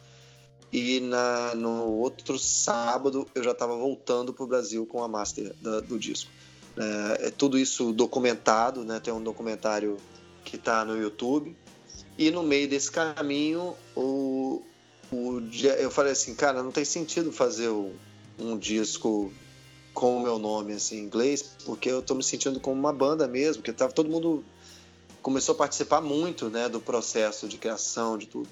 E 0.72 1.01
na, 1.01 1.55
no 1.55 1.92
outro 1.92 2.38
sábado 2.38 3.27
eu 3.35 3.42
já 3.42 3.53
estava 3.53 3.77
voltando 3.77 4.33
para 4.33 4.44
o 4.44 4.46
Brasil 4.46 4.85
com 4.85 5.03
a 5.03 5.09
master 5.09 5.55
da, 5.61 5.81
do 5.81 5.99
disco. 5.99 6.31
É, 6.77 7.29
é, 7.29 7.31
tudo 7.31 7.59
isso 7.59 7.92
documentado, 7.92 8.85
né? 8.85 9.01
Tem 9.01 9.12
um 9.12 9.22
documentário 9.22 9.96
que 10.46 10.56
está 10.56 10.85
no 10.85 10.96
YouTube. 10.96 11.54
E 12.16 12.30
no 12.30 12.42
meio 12.42 12.68
desse 12.68 12.90
caminho, 12.90 13.76
o, 13.94 14.62
o, 15.12 15.42
eu 15.78 15.90
falei 15.90 16.12
assim, 16.12 16.35
cara, 16.35 16.62
não 16.62 16.72
tem 16.72 16.85
sentido 16.85 17.30
fazer 17.30 17.68
um 18.38 18.56
disco 18.56 19.30
com 19.92 20.18
o 20.18 20.22
meu 20.22 20.38
nome 20.38 20.74
assim, 20.74 20.98
em 20.98 21.04
inglês, 21.04 21.42
porque 21.64 21.90
eu 21.90 22.00
estou 22.00 22.16
me 22.16 22.22
sentindo 22.22 22.61
como 22.61 22.78
uma 22.78 22.92
banda 22.92 23.26
mesmo, 23.26 23.62
porque 23.62 23.72
tava 23.72 23.92
todo 23.92 24.09
mundo 24.09 24.44
começou 25.20 25.54
a 25.54 25.59
participar 25.59 26.00
muito, 26.00 26.48
né, 26.48 26.68
do 26.68 26.80
processo 26.80 27.48
de 27.48 27.59
criação, 27.59 28.16
de 28.16 28.26
tudo. 28.26 28.48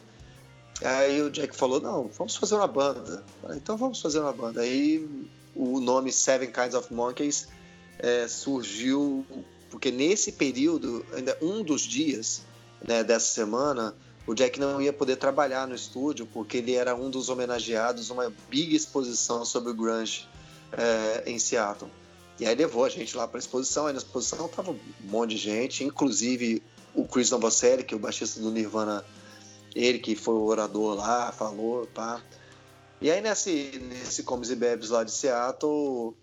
Aí 0.82 1.22
o 1.22 1.30
Jack 1.30 1.54
falou: 1.54 1.80
Não, 1.80 2.08
vamos 2.08 2.34
fazer 2.34 2.56
uma 2.56 2.66
banda. 2.66 3.22
Falei, 3.40 3.58
então 3.58 3.76
vamos 3.76 4.00
fazer 4.00 4.18
uma 4.18 4.32
banda. 4.32 4.62
Aí 4.62 5.08
o 5.54 5.78
nome 5.80 6.10
Seven 6.10 6.50
Kinds 6.50 6.74
of 6.74 6.92
Monkeys 6.92 7.46
é, 7.98 8.26
surgiu 8.26 9.24
porque 9.74 9.90
nesse 9.90 10.30
período, 10.30 11.04
ainda 11.12 11.36
um 11.42 11.60
dos 11.60 11.82
dias 11.82 12.42
né, 12.86 13.02
dessa 13.02 13.26
semana, 13.26 13.92
o 14.24 14.32
Jack 14.32 14.60
não 14.60 14.80
ia 14.80 14.92
poder 14.92 15.16
trabalhar 15.16 15.66
no 15.66 15.74
estúdio 15.74 16.28
porque 16.32 16.58
ele 16.58 16.74
era 16.74 16.94
um 16.94 17.10
dos 17.10 17.28
homenageados 17.28 18.08
uma 18.08 18.32
big 18.48 18.76
exposição 18.76 19.44
sobre 19.44 19.72
o 19.72 19.74
grunge 19.74 20.28
é, 20.70 21.24
em 21.26 21.40
Seattle. 21.40 21.90
E 22.38 22.46
aí 22.46 22.54
levou 22.54 22.84
a 22.84 22.88
gente 22.88 23.16
lá 23.16 23.26
para 23.26 23.36
a 23.36 23.40
exposição. 23.40 23.88
Aí 23.88 23.92
na 23.92 23.98
exposição 23.98 24.46
tava 24.46 24.70
um 24.70 24.78
monte 25.00 25.30
de 25.30 25.38
gente, 25.38 25.82
inclusive 25.82 26.62
o 26.94 27.04
Chris 27.04 27.32
Novoselic, 27.32 27.88
que 27.88 27.94
é 27.94 27.96
o 27.96 28.00
baixista 28.00 28.38
do 28.38 28.52
Nirvana, 28.52 29.04
ele 29.74 29.98
que 29.98 30.14
foi 30.14 30.34
o 30.34 30.44
orador 30.44 30.94
lá, 30.94 31.32
falou, 31.32 31.84
pá. 31.88 32.22
E 33.00 33.10
aí 33.10 33.20
nesse, 33.20 33.76
nesse 33.88 34.22
Comes 34.22 34.50
e 34.50 34.54
Bebes 34.54 34.90
lá 34.90 35.02
de 35.02 35.10
Seattle, 35.10 36.16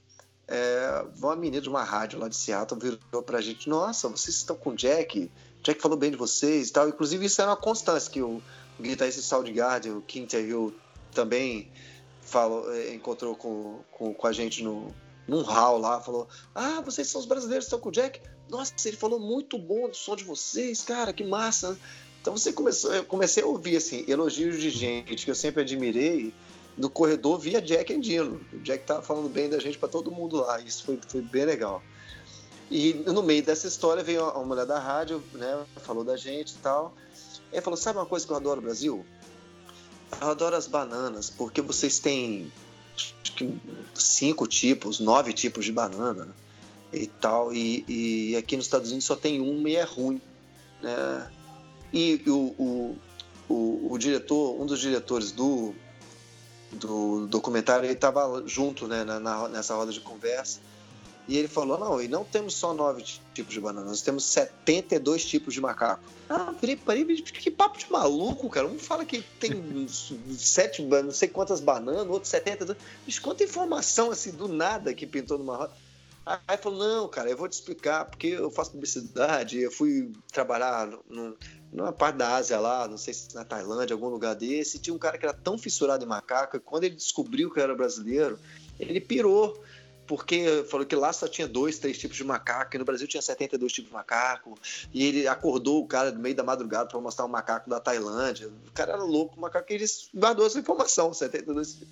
é, 0.51 1.05
uma 1.17 1.33
menina 1.33 1.61
de 1.61 1.69
uma 1.69 1.81
rádio 1.81 2.19
lá 2.19 2.27
de 2.27 2.35
Seattle 2.35 2.77
virou 2.77 3.23
pra 3.23 3.39
gente, 3.39 3.69
nossa, 3.69 4.09
vocês 4.09 4.35
estão 4.35 4.53
com 4.53 4.71
o 4.71 4.75
Jack? 4.75 5.31
Jack 5.63 5.81
falou 5.81 5.97
bem 5.97 6.11
de 6.11 6.17
vocês 6.17 6.67
e 6.67 6.73
tal. 6.73 6.89
Inclusive 6.89 7.25
isso 7.25 7.41
era 7.41 7.51
uma 7.51 7.57
constância 7.57 8.11
que 8.11 8.21
o, 8.21 8.41
guitarrista 8.79 9.21
Soundgarden, 9.21 9.93
o 9.93 10.01
King 10.01 10.27
Hill, 10.35 10.75
também 11.13 11.71
falou, 12.21 12.69
é, 12.73 12.93
encontrou 12.93 13.33
com, 13.33 13.79
com, 13.91 14.13
com 14.13 14.27
a 14.27 14.33
gente 14.33 14.61
no, 14.61 14.93
num 15.25 15.41
hall 15.41 15.77
lá, 15.77 16.01
falou: 16.01 16.27
Ah, 16.53 16.81
vocês 16.81 17.07
são 17.07 17.21
os 17.21 17.27
brasileiros 17.27 17.65
estão 17.65 17.79
com 17.79 17.87
o 17.87 17.91
Jack? 17.91 18.19
Nossa, 18.49 18.73
ele 18.85 18.97
falou 18.97 19.19
muito 19.19 19.57
bom 19.57 19.87
do 19.87 19.95
som 19.95 20.17
de 20.17 20.25
vocês, 20.25 20.81
cara, 20.83 21.13
que 21.13 21.23
massa. 21.23 21.77
Então 22.21 22.35
você 22.37 22.51
começou, 22.51 22.93
eu 22.93 23.05
comecei 23.05 23.41
a 23.41 23.47
ouvir 23.47 23.77
assim, 23.77 24.03
elogios 24.07 24.59
de 24.59 24.69
gente 24.69 25.23
que 25.23 25.31
eu 25.31 25.35
sempre 25.35 25.61
admirei 25.61 26.33
no 26.77 26.89
corredor 26.89 27.39
via 27.39 27.61
Jack 27.61 27.91
Endino. 27.93 28.41
O 28.53 28.59
Jack 28.59 28.85
tava 28.85 29.01
falando 29.01 29.29
bem 29.29 29.49
da 29.49 29.59
gente 29.59 29.77
para 29.77 29.89
todo 29.89 30.11
mundo 30.11 30.37
lá, 30.37 30.59
isso 30.59 30.83
foi, 30.83 30.99
foi 31.07 31.21
bem 31.21 31.45
legal. 31.45 31.81
E 32.69 32.93
no 33.05 33.21
meio 33.21 33.43
dessa 33.43 33.67
história 33.67 34.01
veio 34.01 34.29
uma 34.29 34.45
mulher 34.45 34.65
da 34.65 34.79
rádio, 34.79 35.21
né, 35.33 35.65
falou 35.83 36.03
da 36.03 36.15
gente 36.15 36.51
e 36.51 36.57
tal. 36.57 36.93
Ele 37.51 37.61
falou: 37.61 37.75
Sabe 37.75 37.99
uma 37.99 38.05
coisa 38.05 38.25
que 38.25 38.31
eu 38.31 38.37
adoro 38.37 38.61
Brasil? 38.61 39.05
Eu 40.21 40.29
adoro 40.29 40.55
as 40.55 40.67
bananas, 40.67 41.29
porque 41.29 41.61
vocês 41.61 41.99
têm 41.99 42.51
cinco 43.93 44.47
tipos, 44.47 44.99
nove 44.99 45.33
tipos 45.33 45.65
de 45.65 45.71
banana 45.71 46.33
e 46.93 47.07
tal. 47.07 47.53
E, 47.53 47.83
e, 47.87 48.35
aqui 48.35 48.55
nos 48.55 48.65
Estados 48.65 48.89
Unidos 48.89 49.05
só 49.05 49.15
tem 49.15 49.41
uma 49.41 49.69
e 49.69 49.75
é 49.75 49.83
ruim. 49.83 50.21
Né? 50.81 51.31
E 51.93 52.21
o, 52.27 52.55
o, 52.57 52.97
o, 53.49 53.93
o 53.93 53.97
diretor, 53.97 54.61
um 54.61 54.65
dos 54.65 54.79
diretores 54.79 55.31
do, 55.31 55.73
do 56.73 57.27
documentário, 57.27 57.85
ele 57.85 57.93
estava 57.93 58.43
junto 58.45 58.87
né, 58.87 59.03
na, 59.03 59.47
nessa 59.49 59.75
roda 59.75 59.91
de 59.91 59.99
conversa. 59.99 60.59
E 61.27 61.37
ele 61.37 61.47
falou: 61.47 61.77
não, 61.77 62.01
e 62.01 62.07
não 62.07 62.23
temos 62.23 62.55
só 62.55 62.73
nove 62.73 63.03
tipos 63.33 63.53
de 63.53 63.59
banana, 63.59 63.87
nós 63.87 64.01
temos 64.01 64.23
72 64.25 65.23
tipos 65.25 65.53
de 65.53 65.61
macaco. 65.61 66.03
Ah, 66.29 66.53
peraí, 66.59 66.75
que 67.21 67.51
papo 67.51 67.77
de 67.77 67.91
maluco, 67.91 68.49
cara. 68.49 68.65
Um 68.65 68.79
fala 68.79 69.05
que 69.05 69.21
tem 69.39 69.87
sete, 69.87 70.81
não 70.81 71.11
sei 71.11 71.27
quantas 71.27 71.59
bananas, 71.59 72.07
outro 72.07 72.27
72. 72.27 72.77
Mas 73.05 73.19
quanta 73.19 73.43
informação 73.43 74.11
assim 74.11 74.31
do 74.31 74.47
nada 74.47 74.93
que 74.93 75.05
pintou 75.05 75.37
numa 75.37 75.57
roda. 75.57 75.73
Aí 76.25 76.57
falou: 76.57 76.79
não, 76.79 77.07
cara, 77.07 77.29
eu 77.29 77.37
vou 77.37 77.47
te 77.47 77.53
explicar, 77.53 78.05
porque 78.05 78.27
eu 78.27 78.51
faço 78.51 78.71
publicidade, 78.71 79.59
eu 79.59 79.71
fui 79.71 80.11
trabalhar 80.31 80.87
no, 81.09 81.35
numa 81.71 81.91
parte 81.91 82.17
da 82.17 82.35
Ásia 82.35 82.59
lá, 82.59 82.87
não 82.87 82.97
sei 82.97 83.13
se 83.13 83.33
na 83.33 83.43
Tailândia, 83.43 83.93
algum 83.93 84.09
lugar 84.09 84.35
desse, 84.35 84.79
tinha 84.79 84.93
um 84.93 84.99
cara 84.99 85.17
que 85.17 85.25
era 85.25 85.33
tão 85.33 85.57
fissurado 85.57 86.03
em 86.03 86.07
macaco, 86.07 86.57
e 86.57 86.59
quando 86.59 86.83
ele 86.83 86.95
descobriu 86.95 87.51
que 87.51 87.59
era 87.59 87.75
brasileiro, 87.75 88.39
ele 88.79 88.99
pirou 88.99 89.61
porque 90.11 90.65
falou 90.69 90.85
que 90.85 90.93
lá 90.93 91.13
só 91.13 91.25
tinha 91.25 91.47
dois, 91.47 91.79
três 91.79 91.97
tipos 91.97 92.17
de 92.17 92.23
macaco, 92.25 92.75
e 92.75 92.77
no 92.77 92.83
Brasil 92.83 93.07
tinha 93.07 93.21
72 93.21 93.71
tipos 93.71 93.89
de 93.89 93.95
macaco, 93.95 94.59
e 94.93 95.05
ele 95.05 95.25
acordou 95.25 95.81
o 95.81 95.87
cara 95.87 96.11
no 96.11 96.19
meio 96.19 96.35
da 96.35 96.43
madrugada 96.43 96.89
para 96.89 96.99
mostrar 96.99 97.23
um 97.23 97.29
macaco 97.29 97.69
da 97.69 97.79
Tailândia. 97.79 98.49
O 98.67 98.71
cara 98.73 98.91
era 98.91 99.03
louco, 99.03 99.37
o 99.37 99.39
macaco, 99.41 99.71
ele 99.71 99.85
guardou 100.13 100.45
essa 100.45 100.59
informação, 100.59 101.13
72 101.13 101.83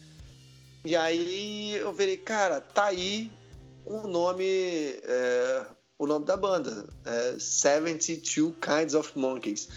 E 0.83 0.97
aí 0.97 1.75
eu 1.75 1.93
falei, 1.93 2.17
cara, 2.17 2.59
tá 2.59 2.87
aí 2.87 3.31
o 3.85 4.07
nome, 4.07 4.45
é, 5.03 5.65
o 5.97 6.05
nome 6.05 6.25
da 6.25 6.37
banda, 6.37 6.87
é 7.05 7.39
72 7.39 8.53
Kinds 8.61 8.93
of 8.93 9.17
Monkeys. 9.17 9.69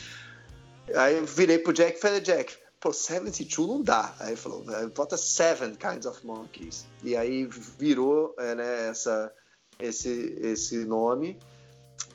Aí 0.95 1.17
eu 1.17 1.27
virei 1.27 1.59
pro 1.59 1.73
Jack 1.73 1.97
e 1.97 2.01
falei, 2.01 2.21
Jack, 2.21 2.57
pô, 2.81 2.93
72 2.93 3.69
não 3.69 3.83
dá. 3.83 4.15
Aí 4.19 4.31
ele 4.31 4.37
falou, 4.37 4.65
bota 4.95 5.17
Seven 5.17 5.75
Kinds 5.77 6.07
of 6.07 6.27
Monkeys. 6.27 6.87
E 7.03 7.17
aí 7.17 7.47
virou 7.47 8.35
é, 8.39 8.55
né, 8.55 8.89
essa, 8.89 9.33
esse, 9.79 10.37
esse 10.41 10.85
nome. 10.85 11.39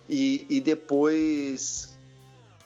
E, 0.10 0.45
e 0.50 0.62
depois 0.62 1.97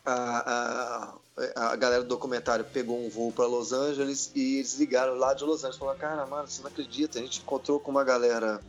a, 0.06 1.14
a, 1.56 1.72
a 1.72 1.76
galera 1.76 2.04
do 2.04 2.10
documentário 2.10 2.66
pegou 2.66 3.04
um 3.04 3.10
voo 3.10 3.32
para 3.32 3.46
Los 3.46 3.72
Angeles 3.72 4.32
e 4.36 4.58
eles 4.58 4.78
ligaram 4.78 5.16
lá 5.16 5.34
de 5.34 5.44
Los 5.44 5.64
Angeles. 5.64 5.78
Falaram, 5.78 6.00
cara, 6.00 6.26
mano, 6.26 6.48
você 6.48 6.62
não 6.62 6.70
acredita, 6.70 7.20
a 7.20 7.22
gente 7.22 7.40
encontrou 7.40 7.80
com 7.80 7.92
uma 7.92 8.04
galera 8.04 8.60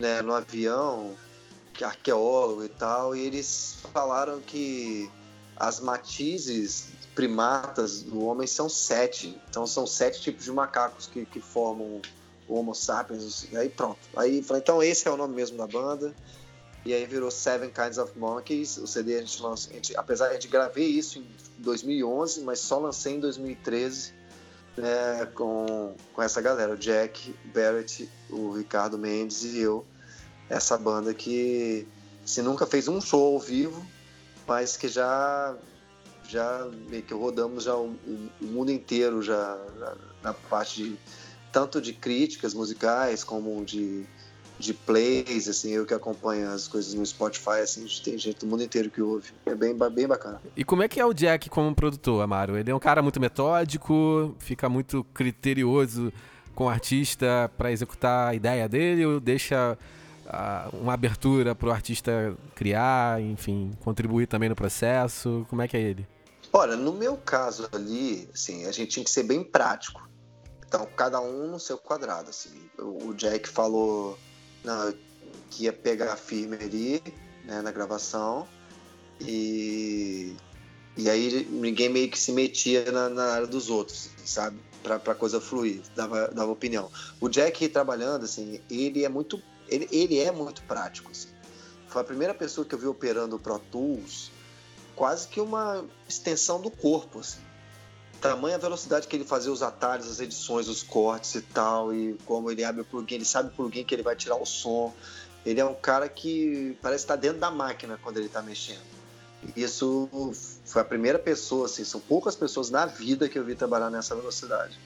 né, 0.00 0.22
no 0.22 0.34
avião, 0.34 1.14
que 1.74 1.84
arqueólogo 1.84 2.64
e 2.64 2.68
tal, 2.68 3.14
e 3.14 3.20
eles 3.20 3.76
falaram 3.92 4.40
que 4.40 5.08
as 5.56 5.78
matizes 5.78 6.88
primatas 7.14 8.02
do 8.02 8.24
homem 8.24 8.46
são 8.46 8.68
sete. 8.68 9.38
Então 9.48 9.66
são 9.66 9.86
sete 9.86 10.22
tipos 10.22 10.44
de 10.44 10.52
macacos 10.52 11.06
que, 11.06 11.26
que 11.26 11.40
formam 11.40 12.00
o 12.48 12.54
Homo 12.54 12.74
sapiens. 12.74 13.46
Aí 13.54 13.68
pronto. 13.68 13.98
Aí 14.16 14.42
falei, 14.42 14.62
então 14.62 14.82
esse 14.82 15.06
é 15.06 15.10
o 15.10 15.16
nome 15.16 15.34
mesmo 15.34 15.58
da 15.58 15.66
banda. 15.66 16.14
E 16.84 16.94
aí 16.94 17.04
virou 17.04 17.30
Seven 17.30 17.70
Kinds 17.70 17.98
of 17.98 18.18
Monkeys. 18.18 18.78
O 18.78 18.86
CD 18.86 19.18
a 19.18 19.20
gente 19.20 19.42
lançou, 19.42 19.70
a 19.70 19.74
gente, 19.74 19.94
apesar 19.96 20.34
de 20.38 20.48
gravei 20.48 20.86
isso 20.86 21.18
em 21.18 21.26
2011, 21.58 22.40
mas 22.40 22.58
só 22.58 22.78
lancei 22.78 23.16
em 23.16 23.20
2013 23.20 24.14
né, 24.76 25.26
com, 25.34 25.94
com 26.12 26.22
essa 26.22 26.40
galera, 26.40 26.72
o 26.72 26.76
Jack, 26.76 27.34
Barrett, 27.52 28.08
o 28.30 28.52
Ricardo 28.52 28.98
Mendes 28.98 29.44
e 29.44 29.58
eu. 29.58 29.84
Essa 30.50 30.76
banda 30.76 31.14
que 31.14 31.86
se 32.24 32.42
nunca 32.42 32.66
fez 32.66 32.88
um 32.88 33.00
show 33.00 33.34
ao 33.34 33.40
vivo, 33.40 33.86
mas 34.46 34.76
que 34.76 34.88
já 34.88 35.56
já 36.28 36.68
meio 36.88 37.02
que 37.02 37.12
rodamos 37.12 37.64
já 37.64 37.74
o, 37.74 37.96
o 38.40 38.44
mundo 38.44 38.70
inteiro 38.70 39.20
já 39.20 39.58
na, 40.22 40.32
parte 40.32 40.82
de 40.82 40.96
tanto 41.50 41.80
de 41.80 41.92
críticas 41.92 42.54
musicais 42.54 43.24
como 43.24 43.64
de, 43.64 44.04
de 44.56 44.72
plays, 44.72 45.48
assim, 45.48 45.72
eu 45.72 45.84
que 45.84 45.92
acompanho 45.92 46.48
as 46.50 46.68
coisas 46.68 46.94
no 46.94 47.04
Spotify, 47.04 47.60
assim, 47.62 47.84
tem 48.04 48.16
gente 48.16 48.38
do 48.38 48.46
mundo 48.46 48.62
inteiro 48.62 48.88
que 48.90 49.02
ouve. 49.02 49.30
É 49.46 49.54
bem, 49.56 49.76
bem 49.92 50.06
bacana. 50.06 50.40
E 50.56 50.62
como 50.62 50.84
é 50.84 50.88
que 50.88 51.00
é 51.00 51.04
o 51.04 51.12
Jack 51.12 51.50
como 51.50 51.74
produtor, 51.74 52.22
Amaro? 52.22 52.56
Ele 52.56 52.70
é 52.70 52.74
um 52.74 52.78
cara 52.78 53.02
muito 53.02 53.20
metódico, 53.20 54.36
fica 54.38 54.68
muito 54.68 55.02
criterioso 55.12 56.12
com 56.54 56.66
o 56.66 56.68
artista 56.68 57.50
para 57.58 57.72
executar 57.72 58.28
a 58.28 58.34
ideia 58.34 58.68
dele 58.68 59.04
ou 59.06 59.18
deixa 59.18 59.76
uma 60.72 60.94
abertura 60.94 61.54
para 61.54 61.68
o 61.68 61.72
artista 61.72 62.36
criar, 62.54 63.20
enfim, 63.20 63.70
contribuir 63.80 64.26
também 64.26 64.48
no 64.48 64.54
processo? 64.54 65.46
Como 65.48 65.62
é 65.62 65.68
que 65.68 65.76
é 65.76 65.80
ele? 65.80 66.06
Olha, 66.52 66.76
no 66.76 66.92
meu 66.92 67.16
caso 67.16 67.68
ali, 67.72 68.28
assim, 68.34 68.66
a 68.66 68.72
gente 68.72 68.90
tinha 68.90 69.04
que 69.04 69.10
ser 69.10 69.22
bem 69.22 69.44
prático. 69.44 70.08
Então, 70.66 70.86
cada 70.96 71.20
um 71.20 71.48
no 71.48 71.60
seu 71.60 71.78
quadrado, 71.78 72.30
assim. 72.30 72.70
O 72.78 73.12
Jack 73.14 73.48
falou 73.48 74.18
não, 74.64 74.94
que 75.50 75.64
ia 75.64 75.72
pegar 75.72 76.16
firme 76.16 76.56
ali, 76.56 77.02
né, 77.44 77.60
na 77.60 77.70
gravação. 77.70 78.46
E, 79.20 80.34
e 80.96 81.10
aí 81.10 81.46
ninguém 81.50 81.88
meio 81.88 82.10
que 82.10 82.18
se 82.18 82.32
metia 82.32 82.90
na, 82.90 83.08
na 83.08 83.24
área 83.32 83.46
dos 83.46 83.68
outros, 83.68 84.10
sabe? 84.24 84.58
Pra, 84.82 84.98
pra 84.98 85.14
coisa 85.14 85.40
fluir, 85.40 85.82
dava, 85.94 86.28
dava 86.28 86.50
opinião. 86.50 86.90
O 87.20 87.28
Jack 87.28 87.68
trabalhando, 87.68 88.24
assim, 88.24 88.60
ele 88.70 89.04
é 89.04 89.08
muito, 89.08 89.42
ele, 89.70 89.88
ele 89.90 90.18
é 90.18 90.30
muito 90.30 90.62
prático, 90.62 91.10
assim. 91.10 91.28
Foi 91.88 92.02
a 92.02 92.04
primeira 92.04 92.34
pessoa 92.34 92.64
que 92.64 92.74
eu 92.74 92.78
vi 92.78 92.86
operando 92.86 93.36
o 93.36 93.38
Pro 93.38 93.58
Tools 93.58 94.30
quase 95.00 95.28
que 95.28 95.40
uma 95.40 95.84
extensão 96.06 96.60
do 96.60 96.70
corpo, 96.70 97.20
assim. 97.20 97.40
Tamanha 98.20 98.58
velocidade 98.58 99.06
que 99.08 99.16
ele 99.16 99.24
fazia 99.24 99.50
os 99.50 99.62
atalhos, 99.62 100.06
as 100.06 100.20
edições, 100.20 100.68
os 100.68 100.82
cortes 100.82 101.36
e 101.36 101.40
tal, 101.40 101.94
e 101.94 102.18
como 102.26 102.50
ele 102.50 102.62
abre 102.62 102.82
o 102.82 102.84
plugin, 102.84 103.14
ele 103.14 103.24
sabe 103.24 103.48
o 103.48 103.52
plugin 103.52 103.82
que 103.82 103.94
ele 103.94 104.02
vai 104.02 104.14
tirar 104.14 104.36
o 104.36 104.44
som. 104.44 104.94
Ele 105.44 105.58
é 105.58 105.64
um 105.64 105.74
cara 105.74 106.06
que 106.06 106.76
parece 106.82 107.04
estar 107.04 107.16
dentro 107.16 107.38
da 107.38 107.50
máquina 107.50 107.98
quando 108.02 108.18
ele 108.18 108.26
está 108.26 108.42
mexendo. 108.42 108.82
Isso 109.56 110.06
foi 110.66 110.82
a 110.82 110.84
primeira 110.84 111.18
pessoa, 111.18 111.64
assim, 111.64 111.82
são 111.82 111.98
poucas 111.98 112.36
pessoas 112.36 112.68
na 112.68 112.84
vida 112.84 113.26
que 113.26 113.38
eu 113.38 113.44
vi 113.44 113.54
trabalhar 113.54 113.88
nessa 113.88 114.14
velocidade. 114.14 114.78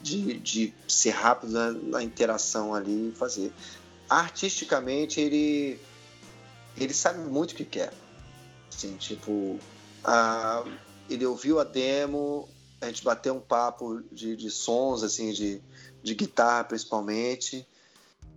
De, 0.00 0.38
de 0.38 0.72
ser 0.88 1.10
rápido 1.10 1.52
na, 1.52 1.70
na 1.72 2.02
interação 2.02 2.74
ali 2.74 3.10
e 3.10 3.12
fazer. 3.12 3.52
Artisticamente, 4.10 5.20
ele, 5.20 5.80
ele 6.76 6.92
sabe 6.92 7.20
muito 7.20 7.52
o 7.52 7.54
que 7.54 7.64
quer. 7.64 7.92
Assim, 8.68 8.96
tipo, 8.96 9.56
a, 10.02 10.64
ele 11.08 11.24
ouviu 11.24 11.60
a 11.60 11.64
demo, 11.64 12.48
a 12.80 12.86
gente 12.86 13.04
bateu 13.04 13.34
um 13.34 13.40
papo 13.40 14.02
de, 14.10 14.34
de 14.34 14.50
sons, 14.50 15.04
assim, 15.04 15.32
de, 15.32 15.62
de 16.02 16.14
guitarra 16.14 16.64
principalmente. 16.64 17.64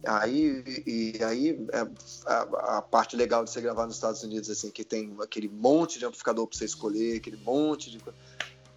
Aí, 0.05 0.63
e 0.86 1.23
aí 1.23 1.67
é, 1.71 1.88
a, 2.25 2.77
a, 2.77 2.81
parte 2.81 3.15
legal 3.15 3.43
de 3.43 3.49
você 3.49 3.62
gravar 3.62 3.86
nos 3.86 3.95
Estados 3.95 4.21
Unidos, 4.21 4.49
assim, 4.49 4.69
que 4.69 4.83
tem 4.83 5.15
aquele 5.21 5.47
monte 5.47 5.97
de 5.97 6.05
amplificador 6.05 6.45
para 6.45 6.57
você 6.57 6.65
escolher, 6.65 7.17
aquele 7.17 7.38
monte 7.38 7.89
de. 7.89 7.99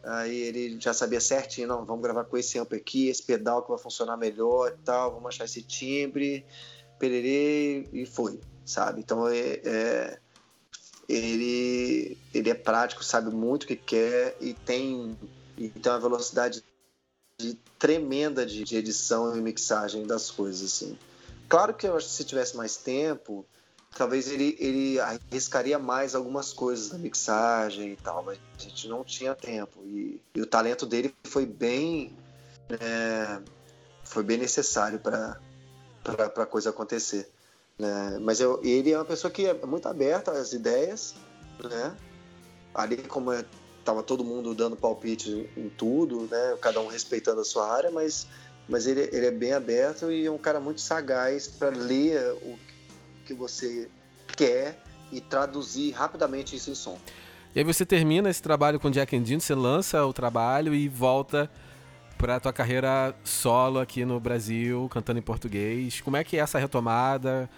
Aí 0.04 0.37
ele 0.37 0.80
já 0.80 0.94
sabia 0.94 1.20
certinho, 1.20 1.66
não, 1.66 1.85
vamos 1.85 2.00
gravar 2.00 2.24
com 2.24 2.37
esse 2.37 2.59
amp 2.61 2.72
aqui, 2.74 3.09
esse 3.09 3.24
pedal 3.24 3.61
que 3.62 3.70
vai 3.70 3.78
funcionar 3.78 4.16
melhor 4.16 4.68
e 4.68 4.85
tal, 4.85 5.14
vamos 5.14 5.28
achar 5.30 5.46
esse 5.46 5.62
timbre, 5.62 6.46
pererê, 6.98 7.88
e 7.92 8.06
foi, 8.06 8.40
sabe? 8.64 9.00
Então 9.00 9.28
é, 9.28 9.61
é 9.64 10.18
ele, 11.09 12.18
ele 12.35 12.50
é 12.50 12.54
prático, 12.54 13.04
sabe 13.04 13.30
muito 13.30 13.64
o 13.64 13.66
que 13.66 13.76
quer 13.76 14.37
e 14.40 14.54
tem, 14.54 15.16
e 15.56 15.68
tem 15.68 15.92
uma 15.92 16.00
velocidade 16.00 16.64
de, 17.40 17.54
tremenda 17.78 18.44
de, 18.44 18.64
de, 18.64 18.76
edição 18.76 19.37
e 19.37 19.40
mixagem 19.40 20.06
das 20.06 20.30
coisas. 20.30 20.72
Assim. 20.72 20.98
Claro 21.48 21.74
que 21.74 21.87
eu 21.87 21.96
acho 21.96 22.09
que 22.09 22.12
se 22.12 22.24
tivesse 22.24 22.56
mais 22.56 22.76
tempo, 22.76 23.46
talvez 23.96 24.28
ele, 24.28 24.56
ele 24.59 24.98
arriscaria 24.98 25.78
mais 25.78 26.14
algumas 26.14 26.52
coisas 26.52 26.90
na 26.90 26.98
mixagem 26.98 27.92
e 27.92 27.96
tal, 27.96 28.24
mas 28.24 28.38
a 28.59 28.62
gente 28.62 28.88
não 28.88 29.04
tinha 29.04 29.35
tempo. 29.35 29.80
E, 29.85 30.20
e 30.35 30.40
o 30.40 30.46
talento 30.46 30.87
dele 30.87 31.14
foi 31.24 31.46
bem. 31.46 32.16
É, 32.68 33.40
foi 34.02 34.24
bem 34.24 34.38
necessário 34.38 34.98
para 34.98 35.40
a 36.12 36.46
coisa 36.46 36.70
acontecer. 36.70 37.28
Né? 37.78 38.18
Mas 38.20 38.40
eu, 38.40 38.60
ele 38.62 38.92
é 38.92 38.98
uma 38.98 39.04
pessoa 39.04 39.30
que 39.30 39.46
é 39.46 39.54
muito 39.54 39.86
aberta 39.88 40.32
às 40.32 40.52
ideias, 40.52 41.14
né? 41.62 41.94
Ali 42.74 42.96
como 42.98 43.32
estava 43.32 44.00
é, 44.00 44.02
todo 44.02 44.24
mundo 44.24 44.54
dando 44.54 44.76
palpite 44.76 45.48
em 45.56 45.68
tudo, 45.68 46.28
né? 46.30 46.56
Cada 46.60 46.80
um 46.80 46.88
respeitando 46.88 47.40
a 47.40 47.44
sua 47.44 47.70
área, 47.72 47.90
mas, 47.90 48.26
mas 48.68 48.86
ele, 48.86 49.08
ele 49.12 49.26
é 49.26 49.30
bem 49.30 49.52
aberto 49.52 50.10
e 50.10 50.26
é 50.26 50.30
um 50.30 50.38
cara 50.38 50.60
muito 50.60 50.80
sagaz 50.80 51.48
para 51.48 51.70
ler 51.70 52.32
o 52.42 52.58
que 53.26 53.34
você 53.34 53.88
quer 54.36 54.82
e 55.12 55.20
traduzir 55.20 55.92
rapidamente 55.92 56.56
isso 56.56 56.70
em 56.70 56.74
som. 56.74 56.98
E 57.54 57.58
aí 57.58 57.64
você 57.64 57.86
termina 57.86 58.28
esse 58.28 58.42
trabalho 58.42 58.78
com 58.78 58.90
Jack 58.90 59.18
Dean, 59.18 59.40
você 59.40 59.54
lança 59.54 60.04
o 60.04 60.12
trabalho 60.12 60.74
e 60.74 60.88
volta 60.88 61.50
para 62.18 62.40
tua 62.40 62.52
carreira 62.52 63.14
solo 63.24 63.79
aqui 63.79 64.05
no 64.05 64.18
Brasil, 64.18 64.88
cantando 64.90 65.18
em 65.18 65.22
português. 65.22 66.00
Como 66.00 66.16
é 66.16 66.24
que 66.24 66.37
é 66.37 66.40
essa 66.40 66.59
retomada? 66.59 67.48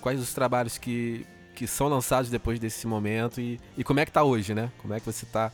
Quais 0.00 0.20
os 0.20 0.32
trabalhos 0.32 0.78
que, 0.78 1.26
que 1.54 1.66
são 1.66 1.88
lançados 1.88 2.30
depois 2.30 2.58
desse 2.58 2.86
momento 2.86 3.40
e, 3.40 3.60
e 3.76 3.84
como 3.84 4.00
é 4.00 4.06
que 4.06 4.12
tá 4.12 4.22
hoje, 4.22 4.54
né? 4.54 4.72
Como 4.78 4.94
é 4.94 5.00
que 5.00 5.06
você 5.06 5.26
tá 5.26 5.52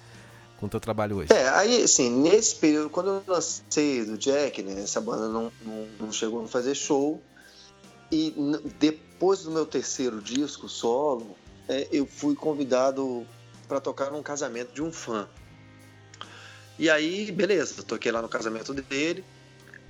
com 0.58 0.66
o 0.66 0.68
teu 0.68 0.80
trabalho 0.80 1.16
hoje? 1.16 1.32
É, 1.32 1.48
aí, 1.50 1.82
assim, 1.82 2.10
nesse 2.10 2.56
período, 2.56 2.90
quando 2.90 3.08
eu 3.10 3.22
lancei 3.26 4.04
do 4.04 4.16
Jack, 4.16 4.62
né, 4.62 4.82
essa 4.82 5.00
banda 5.00 5.28
não, 5.28 5.52
não, 5.62 5.86
não 6.00 6.12
chegou 6.12 6.44
a 6.44 6.48
fazer 6.48 6.74
show, 6.74 7.20
e 8.10 8.34
depois 8.78 9.42
do 9.42 9.50
meu 9.50 9.66
terceiro 9.66 10.20
disco 10.20 10.68
solo, 10.68 11.36
é, 11.68 11.88
eu 11.90 12.06
fui 12.06 12.34
convidado 12.34 13.26
para 13.66 13.80
tocar 13.80 14.10
num 14.10 14.22
casamento 14.22 14.72
de 14.72 14.82
um 14.82 14.92
fã. 14.92 15.28
E 16.78 16.90
aí, 16.90 17.32
beleza, 17.32 17.82
toquei 17.82 18.12
lá 18.12 18.20
no 18.20 18.28
casamento 18.28 18.74
dele. 18.74 19.24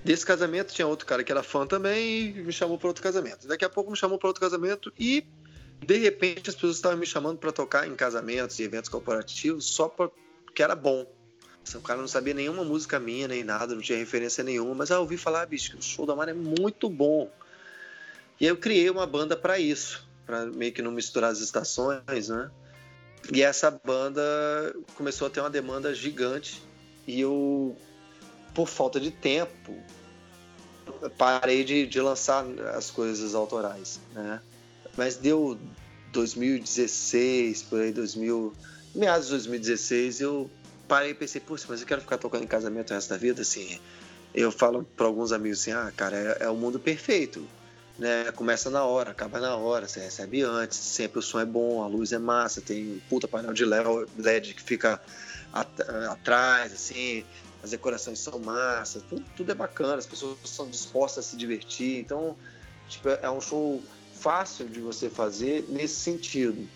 Desse 0.04 0.24
casamento 0.24 0.72
tinha 0.72 0.86
outro 0.86 1.04
cara 1.04 1.24
que 1.24 1.32
era 1.32 1.42
fã 1.42 1.66
também 1.66 2.28
e 2.28 2.32
me 2.42 2.52
chamou 2.52 2.78
para 2.78 2.86
outro 2.86 3.02
casamento. 3.02 3.48
Daqui 3.48 3.64
a 3.64 3.68
pouco 3.68 3.90
me 3.90 3.96
chamou 3.96 4.18
para 4.18 4.28
outro 4.28 4.40
casamento 4.40 4.92
e 4.96 5.26
de 5.84 5.96
repente 5.96 6.48
as 6.48 6.54
pessoas 6.54 6.76
estavam 6.76 6.96
me 6.96 7.06
chamando 7.06 7.38
para 7.38 7.50
tocar 7.50 7.88
em 7.88 7.94
casamentos 7.96 8.58
e 8.58 8.62
eventos 8.62 8.88
corporativos 8.88 9.66
só 9.66 9.88
porque 9.88 10.62
era 10.62 10.76
bom. 10.76 11.04
O 11.74 11.80
cara 11.80 12.00
não 12.00 12.06
sabia 12.06 12.32
nenhuma 12.32 12.62
música 12.62 13.00
minha, 13.00 13.26
nem 13.26 13.42
nada, 13.42 13.74
não 13.74 13.82
tinha 13.82 13.98
referência 13.98 14.44
nenhuma, 14.44 14.72
mas 14.72 14.90
eu 14.90 15.00
ouvi 15.00 15.16
falar, 15.16 15.44
bicho, 15.46 15.76
o 15.76 15.82
show 15.82 16.06
da 16.06 16.14
Mara 16.14 16.30
é 16.30 16.34
muito 16.34 16.88
bom. 16.88 17.28
E 18.40 18.44
aí 18.44 18.50
eu 18.50 18.56
criei 18.56 18.88
uma 18.88 19.04
banda 19.04 19.36
para 19.36 19.58
isso, 19.58 20.06
para 20.24 20.46
meio 20.46 20.72
que 20.72 20.80
não 20.80 20.92
misturar 20.92 21.32
as 21.32 21.40
estações, 21.40 22.28
né? 22.28 22.48
E 23.32 23.42
essa 23.42 23.72
banda 23.84 24.22
começou 24.94 25.26
a 25.26 25.30
ter 25.30 25.40
uma 25.40 25.50
demanda 25.50 25.92
gigante 25.92 26.62
e 27.06 27.20
eu, 27.20 27.76
por 28.54 28.66
falta 28.66 28.98
de 28.98 29.10
tempo, 29.10 29.74
parei 31.16 31.64
de, 31.64 31.86
de 31.86 32.00
lançar 32.00 32.44
as 32.74 32.90
coisas 32.90 33.34
autorais, 33.34 34.00
né? 34.12 34.40
Mas 34.96 35.16
deu 35.16 35.58
2016, 36.12 37.62
por 37.64 37.80
aí, 37.80 37.92
2000, 37.92 38.52
meados 38.94 39.26
de 39.26 39.32
2016, 39.32 40.20
eu 40.20 40.50
parei 40.88 41.10
e 41.10 41.14
pensei, 41.14 41.40
putz, 41.40 41.66
mas 41.68 41.80
eu 41.80 41.86
quero 41.86 42.00
ficar 42.00 42.18
tocando 42.18 42.44
em 42.44 42.46
casamento 42.46 42.90
o 42.90 42.94
resto 42.94 43.10
da 43.10 43.16
vida, 43.16 43.42
assim. 43.42 43.78
Eu 44.34 44.50
falo 44.50 44.84
para 44.96 45.06
alguns 45.06 45.32
amigos 45.32 45.60
assim, 45.60 45.72
ah, 45.72 45.92
cara, 45.96 46.16
é, 46.16 46.44
é 46.44 46.50
o 46.50 46.56
mundo 46.56 46.78
perfeito 46.78 47.46
né? 47.98 48.30
Começa 48.32 48.70
na 48.70 48.84
hora, 48.84 49.10
acaba 49.10 49.40
na 49.40 49.56
hora, 49.56 49.88
você 49.88 50.00
recebe 50.00 50.42
antes, 50.42 50.78
sempre 50.78 51.18
o 51.18 51.22
som 51.22 51.40
é 51.40 51.44
bom, 51.44 51.82
a 51.82 51.86
luz 51.86 52.12
é 52.12 52.18
massa, 52.18 52.60
tem 52.60 52.84
um 52.84 53.00
puta 53.08 53.26
painel 53.26 53.52
de 53.52 53.64
LED 53.64 54.54
que 54.54 54.62
fica 54.62 55.00
at 55.52 55.68
atrás, 56.10 56.72
assim, 56.72 57.24
as 57.62 57.70
decorações 57.70 58.18
são 58.18 58.38
massa, 58.38 59.00
tudo, 59.08 59.24
tudo, 59.36 59.52
é 59.52 59.54
bacana, 59.54 59.96
as 59.96 60.06
pessoas 60.06 60.38
são 60.44 60.68
dispostas 60.68 61.26
a 61.26 61.28
se 61.28 61.36
divertir, 61.36 61.98
então 61.98 62.36
tipo, 62.88 63.08
é 63.08 63.30
um 63.30 63.40
show 63.40 63.82
fácil 64.14 64.68
de 64.68 64.80
você 64.80 65.10
fazer 65.10 65.64
nesse 65.68 65.96
sentido. 65.96 66.68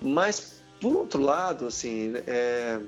Mas 0.00 0.56
por 0.80 0.94
outro 0.94 1.22
lado, 1.22 1.66
assim, 1.66 2.12
é, 2.26 2.80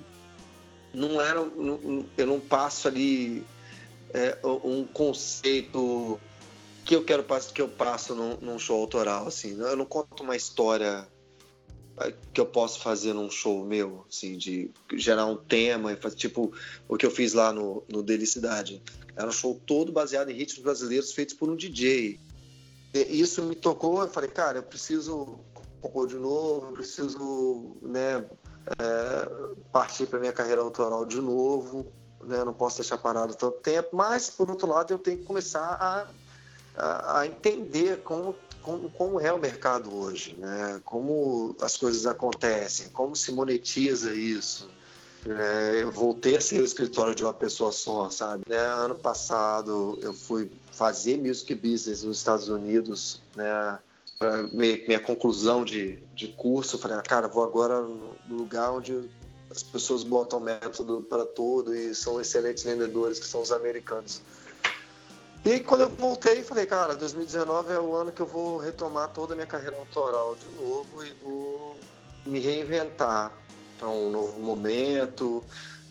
não 0.92 1.20
era, 1.20 1.44
não, 1.44 2.04
eu 2.16 2.26
não 2.26 2.40
passo 2.40 2.88
ali 2.88 3.44
é, 4.12 4.38
um 4.44 4.84
conceito 4.84 6.20
que 6.84 6.94
eu 6.96 7.04
quero 7.04 7.24
que 7.52 7.60
eu 7.60 7.68
passo 7.68 8.14
num, 8.14 8.36
num, 8.40 8.58
show 8.58 8.80
autoral, 8.80 9.26
assim. 9.26 9.58
Eu 9.60 9.76
não 9.76 9.84
conto 9.84 10.22
uma 10.22 10.36
história 10.36 11.06
que 12.32 12.40
eu 12.40 12.46
posso 12.46 12.80
fazer 12.80 13.12
num 13.12 13.30
show 13.30 13.64
meu, 13.64 14.04
assim, 14.08 14.36
de 14.36 14.70
gerar 14.94 15.26
um 15.26 15.36
tema 15.36 15.92
e 15.92 15.96
fazer, 15.96 16.16
tipo, 16.16 16.52
o 16.88 16.96
que 16.96 17.04
eu 17.04 17.10
fiz 17.10 17.32
lá 17.32 17.52
no, 17.52 17.82
no 17.88 18.02
Delicidade. 18.02 18.82
Era 19.16 19.28
um 19.28 19.32
show 19.32 19.60
todo 19.66 19.90
baseado 19.92 20.30
em 20.30 20.34
ritmos 20.34 20.62
brasileiros 20.62 21.12
feitos 21.12 21.34
por 21.34 21.48
um 21.48 21.56
DJ. 21.56 22.20
E 22.94 23.20
isso 23.20 23.42
me 23.42 23.54
tocou, 23.54 24.02
eu 24.02 24.08
falei, 24.08 24.30
cara, 24.30 24.58
eu 24.58 24.62
preciso 24.62 25.38
compor 25.80 26.06
de 26.06 26.16
novo, 26.16 26.68
eu 26.68 26.72
preciso, 26.72 27.76
né, 27.82 28.24
é, 28.78 29.28
partir 29.72 30.06
para 30.06 30.18
minha 30.18 30.32
carreira 30.32 30.60
autoral 30.60 31.04
de 31.04 31.20
novo, 31.20 31.86
né, 32.22 32.44
não 32.44 32.54
posso 32.54 32.78
deixar 32.78 32.98
parado 32.98 33.34
tanto 33.34 33.58
tempo, 33.60 33.90
mas, 33.92 34.30
por 34.30 34.50
outro 34.50 34.68
lado, 34.68 34.92
eu 34.92 34.98
tenho 34.98 35.18
que 35.18 35.24
começar 35.24 35.76
a 35.80 36.08
a, 36.78 37.26
entender 37.26 38.00
como, 38.02 38.34
como, 38.62 38.90
como, 38.90 39.20
é 39.20 39.32
o 39.32 39.38
mercado 39.38 39.94
hoje, 39.94 40.36
né? 40.38 40.80
como 40.84 41.56
as 41.60 41.76
coisas 41.76 42.06
acontecem, 42.06 42.88
como 42.90 43.14
se 43.16 43.32
monetiza 43.32 44.14
isso. 44.14 44.68
É, 45.26 45.82
eu 45.82 45.90
voltei 45.90 46.36
a 46.36 46.40
ser 46.40 46.60
o 46.60 46.64
escritório 46.64 47.14
de 47.14 47.24
uma 47.24 47.34
pessoa 47.34 47.72
só, 47.72 48.08
sabe? 48.08 48.44
Né? 48.48 48.56
Ano 48.56 48.94
passado 48.94 49.98
eu 50.00 50.12
fui 50.12 50.50
fazer 50.72 51.18
music 51.18 51.54
business 51.54 52.02
nos 52.02 52.18
Estados 52.18 52.48
Unidos, 52.48 53.20
né? 53.34 53.78
Pra 54.18 54.44
minha, 54.44 54.76
minha 54.86 55.00
conclusão 55.00 55.64
de, 55.64 55.98
de 56.14 56.28
curso, 56.28 56.78
falei, 56.78 56.98
ah, 56.98 57.02
cara, 57.02 57.28
vou 57.28 57.44
agora 57.44 57.80
no 57.82 58.36
lugar 58.36 58.72
onde 58.72 59.08
as 59.50 59.62
pessoas 59.62 60.02
botam 60.02 60.40
método 60.40 61.02
para 61.08 61.24
tudo 61.24 61.74
e 61.74 61.94
são 61.94 62.20
excelentes 62.20 62.64
vendedores, 62.64 63.18
que 63.18 63.26
são 63.26 63.40
os 63.40 63.52
americanos. 63.52 64.20
E 65.48 65.60
quando 65.60 65.80
eu 65.80 65.88
voltei, 65.88 66.42
falei, 66.42 66.66
cara, 66.66 66.94
2019 66.94 67.72
é 67.72 67.80
o 67.80 67.94
ano 67.94 68.12
que 68.12 68.20
eu 68.20 68.26
vou 68.26 68.58
retomar 68.58 69.08
toda 69.08 69.32
a 69.32 69.34
minha 69.34 69.46
carreira 69.46 69.78
autoral 69.78 70.36
de 70.36 70.44
novo 70.54 71.02
e 71.02 71.10
vou 71.22 71.80
me 72.26 72.38
reinventar 72.38 73.32
para 73.78 73.88
um 73.88 74.10
novo 74.10 74.38
momento, 74.40 75.42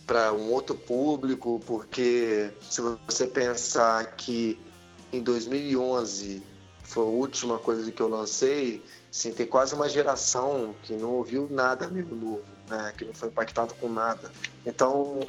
para 0.05 0.31
um 0.31 0.51
outro 0.51 0.75
público, 0.75 1.59
porque 1.65 2.53
se 2.69 2.81
você 2.81 3.25
pensar 3.25 4.15
que 4.15 4.63
em 5.11 5.23
2011 5.23 6.43
foi 6.83 7.03
a 7.03 7.07
última 7.07 7.57
coisa 7.57 7.91
que 7.91 7.99
eu 7.99 8.09
lancei, 8.09 8.85
assim, 9.11 9.31
tem 9.31 9.47
quase 9.47 9.73
uma 9.73 9.89
geração 9.89 10.75
que 10.83 10.93
não 10.93 11.13
ouviu 11.13 11.47
nada 11.49 11.87
mesmo 11.87 12.15
novo, 12.15 12.45
né? 12.69 12.93
que 12.95 13.05
não 13.05 13.13
foi 13.15 13.29
impactado 13.29 13.73
com 13.73 13.89
nada. 13.89 14.31
Então, 14.63 15.19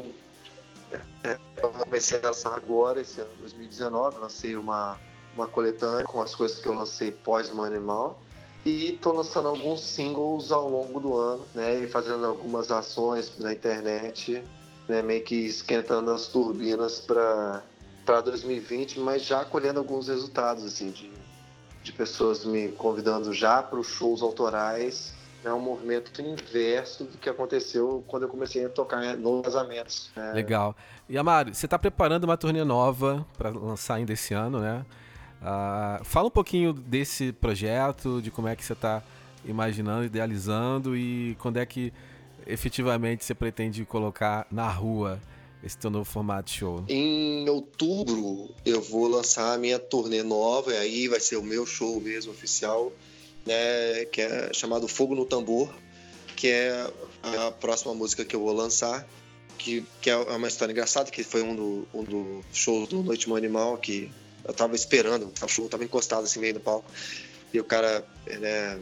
eu 1.62 1.70
comecei 1.70 2.18
a 2.18 2.28
lançar 2.28 2.54
agora, 2.54 3.00
esse 3.00 3.20
ano 3.20 3.30
2019, 3.40 4.18
lancei 4.18 4.56
uma, 4.56 4.98
uma 5.34 5.46
coletânea 5.46 6.04
com 6.04 6.20
as 6.20 6.34
coisas 6.34 6.58
que 6.58 6.66
eu 6.66 6.74
lancei 6.74 7.10
pós 7.10 7.52
o 7.52 7.62
Animal. 7.62 8.20
E 8.64 8.94
estou 8.94 9.14
lançando 9.14 9.48
alguns 9.48 9.80
singles 9.80 10.50
ao 10.50 10.68
longo 10.68 11.00
do 11.00 11.16
ano, 11.16 11.44
né? 11.54 11.80
E 11.80 11.86
fazendo 11.86 12.26
algumas 12.26 12.70
ações 12.70 13.38
na 13.38 13.52
internet, 13.52 14.42
né? 14.88 15.00
Meio 15.00 15.22
que 15.22 15.46
esquentando 15.46 16.10
as 16.10 16.26
turbinas 16.26 17.00
para 17.00 17.62
para 18.04 18.22
2020, 18.22 19.00
mas 19.00 19.22
já 19.22 19.44
colhendo 19.44 19.80
alguns 19.80 20.08
resultados, 20.08 20.64
assim, 20.64 20.90
de, 20.90 21.12
de 21.82 21.92
pessoas 21.92 22.42
me 22.42 22.68
convidando 22.72 23.34
já 23.34 23.62
para 23.62 23.78
os 23.78 23.86
shows 23.86 24.22
autorais 24.22 25.12
é 25.44 25.52
um 25.52 25.60
movimento 25.60 26.20
inverso 26.20 27.04
do 27.04 27.18
que 27.18 27.28
aconteceu 27.28 28.04
quando 28.06 28.24
eu 28.24 28.28
comecei 28.28 28.64
a 28.64 28.68
tocar 28.68 29.16
nos 29.16 29.42
casamentos. 29.44 30.10
É... 30.16 30.32
Legal. 30.32 30.76
E 31.08 31.16
Amaro, 31.16 31.54
você 31.54 31.66
está 31.66 31.78
preparando 31.78 32.24
uma 32.24 32.36
turnê 32.36 32.64
nova 32.64 33.26
para 33.36 33.50
lançar 33.50 33.94
ainda 33.94 34.12
esse 34.12 34.34
ano, 34.34 34.60
né? 34.60 34.84
Uh, 35.40 36.04
fala 36.04 36.26
um 36.26 36.30
pouquinho 36.30 36.72
desse 36.72 37.32
projeto, 37.32 38.20
de 38.20 38.30
como 38.30 38.48
é 38.48 38.56
que 38.56 38.64
você 38.64 38.72
está 38.72 39.02
imaginando, 39.44 40.04
idealizando 40.04 40.96
e 40.96 41.36
quando 41.38 41.58
é 41.58 41.66
que 41.66 41.92
efetivamente 42.44 43.24
você 43.24 43.34
pretende 43.34 43.84
colocar 43.84 44.46
na 44.50 44.68
rua 44.68 45.20
esse 45.62 45.78
teu 45.78 45.90
novo 45.90 46.04
formato 46.04 46.50
de 46.50 46.58
show? 46.58 46.84
Em 46.88 47.48
outubro 47.48 48.50
eu 48.64 48.80
vou 48.82 49.06
lançar 49.06 49.54
a 49.54 49.58
minha 49.58 49.78
turnê 49.78 50.22
nova, 50.22 50.72
e 50.72 50.76
aí 50.76 51.08
vai 51.08 51.20
ser 51.20 51.36
o 51.36 51.42
meu 51.42 51.64
show 51.64 52.00
mesmo 52.00 52.32
oficial 52.32 52.92
né, 53.48 54.04
que 54.04 54.20
é 54.20 54.52
chamado 54.52 54.86
Fogo 54.86 55.14
no 55.14 55.24
Tambor, 55.24 55.72
que 56.36 56.48
é 56.48 56.86
a 57.22 57.50
próxima 57.50 57.94
música 57.94 58.24
que 58.24 58.36
eu 58.36 58.40
vou 58.40 58.52
lançar, 58.52 59.08
que, 59.56 59.84
que 60.02 60.10
é 60.10 60.16
uma 60.16 60.46
história 60.46 60.72
engraçada, 60.72 61.10
que 61.10 61.24
foi 61.24 61.42
um, 61.42 61.56
do, 61.56 61.88
um 61.94 62.04
dos 62.04 62.44
shows 62.52 62.88
do 62.88 63.02
Noite 63.02 63.26
Mão 63.28 63.38
Animal, 63.38 63.78
que 63.78 64.12
eu 64.44 64.52
tava 64.52 64.76
esperando, 64.76 65.32
o 65.42 65.48
show 65.48 65.68
tava 65.68 65.82
encostado 65.82 66.24
assim 66.24 66.38
meio 66.38 66.54
no 66.54 66.60
palco, 66.60 66.90
e 67.52 67.58
o 67.58 67.64
cara 67.64 68.06
né, 68.26 68.78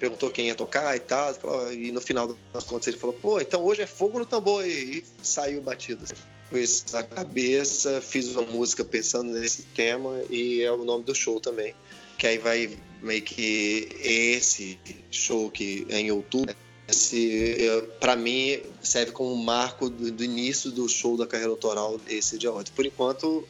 perguntou 0.00 0.30
quem 0.30 0.46
ia 0.46 0.54
tocar 0.54 0.96
e 0.96 1.00
tal, 1.00 1.34
e 1.72 1.92
no 1.92 2.00
final 2.00 2.34
das 2.52 2.64
contas 2.64 2.88
ele 2.88 2.96
falou, 2.96 3.14
pô, 3.14 3.40
então 3.40 3.62
hoje 3.62 3.82
é 3.82 3.86
Fogo 3.86 4.18
no 4.18 4.26
Tambor, 4.26 4.66
e, 4.66 4.98
e 4.98 5.04
saiu 5.22 5.60
batido. 5.60 6.04
Assim. 6.04 6.14
Pus 6.50 6.94
a 6.94 7.02
cabeça, 7.02 8.00
fiz 8.00 8.28
uma 8.28 8.42
música 8.42 8.84
pensando 8.84 9.32
nesse 9.32 9.62
tema, 9.74 10.22
e 10.30 10.62
é 10.62 10.72
o 10.72 10.84
nome 10.84 11.04
do 11.04 11.14
show 11.14 11.38
também 11.38 11.74
que 12.18 12.26
aí 12.26 12.36
vai 12.36 12.76
meio 13.00 13.22
que 13.22 13.88
esse 14.02 14.78
show 15.08 15.48
que 15.48 15.86
é 15.88 16.00
em 16.00 16.10
outubro, 16.10 16.54
esse 16.88 17.58
para 18.00 18.16
mim 18.16 18.60
serve 18.82 19.12
como 19.12 19.36
marco 19.36 19.88
do, 19.88 20.10
do, 20.10 20.24
início 20.24 20.70
do 20.72 20.88
show 20.88 21.16
da 21.16 21.26
carreira 21.26 21.52
autoral 21.52 22.00
esse 22.08 22.36
de 22.36 22.48
ontem. 22.48 22.72
Por 22.74 22.84
enquanto 22.84 23.46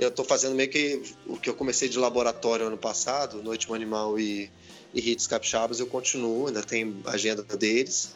eu 0.00 0.08
estou 0.08 0.24
fazendo 0.24 0.56
meio 0.56 0.68
que 0.68 1.00
o 1.26 1.36
que 1.36 1.48
eu 1.48 1.54
comecei 1.54 1.88
de 1.88 1.96
laboratório 1.96 2.66
ano 2.66 2.76
passado, 2.76 3.40
Noite 3.40 3.72
Animal 3.72 4.18
e, 4.18 4.50
e 4.92 5.10
Hits 5.10 5.28
Capixabas, 5.28 5.78
eu 5.78 5.86
continuo, 5.86 6.48
ainda 6.48 6.62
tem 6.62 7.00
agenda 7.04 7.42
deles, 7.44 8.12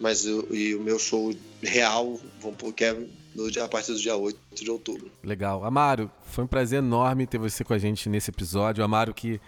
mas 0.00 0.24
o, 0.24 0.48
e 0.54 0.74
o 0.74 0.80
meu 0.80 0.98
show 0.98 1.34
real, 1.62 2.18
que 2.74 2.84
é 2.84 2.96
no 3.34 3.50
dia, 3.50 3.64
a 3.64 3.68
partir 3.68 3.92
do 3.92 3.98
dia 3.98 4.16
8 4.16 4.38
de 4.54 4.70
outubro. 4.70 5.10
Legal. 5.22 5.64
Amaro, 5.64 6.10
foi 6.24 6.44
um 6.44 6.46
prazer 6.46 6.78
enorme 6.78 7.26
ter 7.26 7.38
você 7.38 7.64
com 7.64 7.72
a 7.72 7.78
gente 7.78 8.08
nesse 8.08 8.30
episódio. 8.30 8.84
Amaro, 8.84 9.12
que 9.12 9.40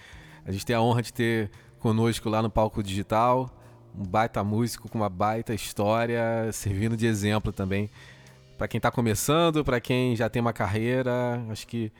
a 0.45 0.53
gente 0.53 0.67
tem 0.67 0.75
a 0.75 0.81
honra 0.81 1.03
de 1.03 1.13
ter 1.13 1.51
conosco 1.79 2.29
lá 2.29 2.43
no 2.43 2.51
palco 2.51 2.83
digital. 2.83 3.51
Um 3.97 4.05
baita 4.05 4.43
músico 4.45 4.89
com 4.89 4.99
uma 4.99 5.09
baita 5.09 5.55
história, 5.55 6.51
servindo 6.53 6.97
de 6.97 7.07
exemplo 7.07 7.53
também 7.53 7.89
para 8.57 8.67
quem 8.67 8.79
está 8.79 8.91
começando, 8.91 9.65
para 9.65 9.81
quem 9.81 10.17
já 10.17 10.29
tem 10.29 10.41
uma 10.41 10.53
carreira. 10.53 11.43
Acho 11.51 11.67
que 11.67 11.93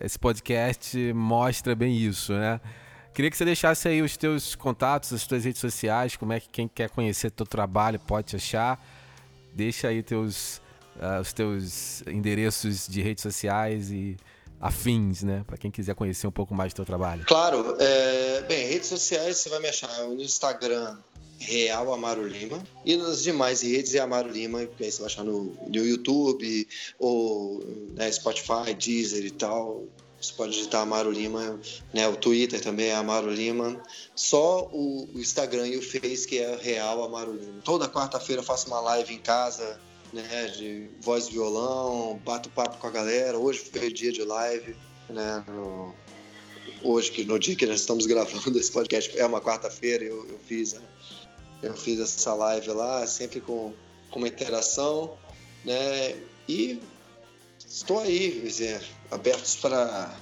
esse 0.00 0.18
podcast 0.18 1.12
mostra 1.12 1.74
bem 1.74 1.96
isso, 1.96 2.32
né? 2.32 2.60
Queria 3.14 3.30
que 3.30 3.36
você 3.36 3.44
deixasse 3.44 3.88
aí 3.88 4.02
os 4.02 4.16
teus 4.16 4.54
contatos, 4.54 5.12
as 5.12 5.26
tuas 5.26 5.44
redes 5.44 5.60
sociais, 5.60 6.16
como 6.16 6.32
é 6.32 6.40
que 6.40 6.48
quem 6.48 6.66
quer 6.66 6.90
conhecer 6.90 7.30
teu 7.30 7.46
trabalho 7.46 7.98
pode 8.00 8.28
te 8.28 8.36
achar. 8.36 8.84
Deixa 9.54 9.88
aí 9.88 10.02
teus, 10.02 10.60
uh, 10.96 11.20
os 11.20 11.32
teus 11.32 12.02
endereços 12.06 12.86
de 12.86 13.02
redes 13.02 13.22
sociais 13.22 13.90
e 13.90 14.16
afins, 14.60 15.22
né? 15.22 15.44
Para 15.46 15.56
quem 15.56 15.70
quiser 15.70 15.94
conhecer 15.94 16.26
um 16.26 16.32
pouco 16.32 16.54
mais 16.54 16.72
do 16.72 16.76
teu 16.76 16.84
trabalho. 16.84 17.24
Claro. 17.26 17.76
É... 17.78 18.42
Bem, 18.48 18.66
redes 18.66 18.88
sociais 18.88 19.38
você 19.38 19.48
vai 19.48 19.60
me 19.60 19.68
achar 19.68 19.88
no 20.04 20.22
Instagram, 20.22 20.96
Real 21.38 21.92
Amaro 21.92 22.26
Lima. 22.26 22.62
E 22.84 22.96
nas 22.96 23.22
demais 23.22 23.62
redes 23.62 23.94
é 23.94 24.00
Amaro 24.00 24.30
Lima, 24.30 24.60
aí 24.60 24.68
você 24.78 24.98
vai 24.98 25.06
achar 25.06 25.24
no, 25.24 25.54
no 25.66 25.84
YouTube, 25.84 26.66
ou 26.98 27.62
né, 27.94 28.10
Spotify, 28.10 28.74
Deezer 28.78 29.24
e 29.24 29.30
tal. 29.30 29.84
Você 30.20 30.32
pode 30.32 30.52
digitar 30.52 30.80
Amaro 30.80 31.10
Lima, 31.10 31.60
né? 31.92 32.08
O 32.08 32.16
Twitter 32.16 32.58
também 32.62 32.86
é 32.86 32.94
Amaro 32.94 33.30
Lima. 33.30 33.78
Só 34.14 34.70
o, 34.72 35.06
o 35.14 35.20
Instagram 35.20 35.66
e 35.68 35.76
o 35.76 35.82
Face 35.82 36.26
que 36.26 36.38
é 36.38 36.56
Real 36.56 37.04
Amaro 37.04 37.32
Lima. 37.32 37.60
Toda 37.62 37.88
quarta-feira 37.88 38.40
eu 38.40 38.46
faço 38.46 38.68
uma 38.68 38.80
live 38.80 39.12
em 39.12 39.18
casa, 39.18 39.78
né? 40.14 40.46
De 40.46 40.88
voz 41.00 41.26
e 41.26 41.32
violão, 41.32 42.18
bato 42.24 42.48
papo 42.50 42.78
com 42.78 42.86
a 42.86 42.90
galera. 42.90 43.36
Hoje 43.36 43.58
foi 43.58 43.92
dia 43.92 44.12
de 44.12 44.22
live, 44.22 44.76
né? 45.08 45.44
No, 45.48 45.92
hoje, 46.82 47.10
que 47.10 47.24
no 47.24 47.38
dia 47.38 47.56
que 47.56 47.66
nós 47.66 47.80
estamos 47.80 48.06
gravando 48.06 48.58
esse 48.58 48.70
podcast, 48.70 49.18
é 49.18 49.26
uma 49.26 49.40
quarta-feira, 49.40 50.04
eu, 50.04 50.26
eu 50.28 50.38
fiz 50.38 50.76
eu 51.62 51.74
fiz 51.74 51.98
essa 51.98 52.34
live 52.34 52.68
lá, 52.68 53.06
sempre 53.06 53.40
com, 53.40 53.72
com 54.10 54.18
uma 54.18 54.28
interação, 54.28 55.16
né? 55.64 56.14
E 56.46 56.80
estou 57.66 57.98
aí, 57.98 58.40
dizer, 58.40 58.82
abertos 59.10 59.56
para 59.56 60.14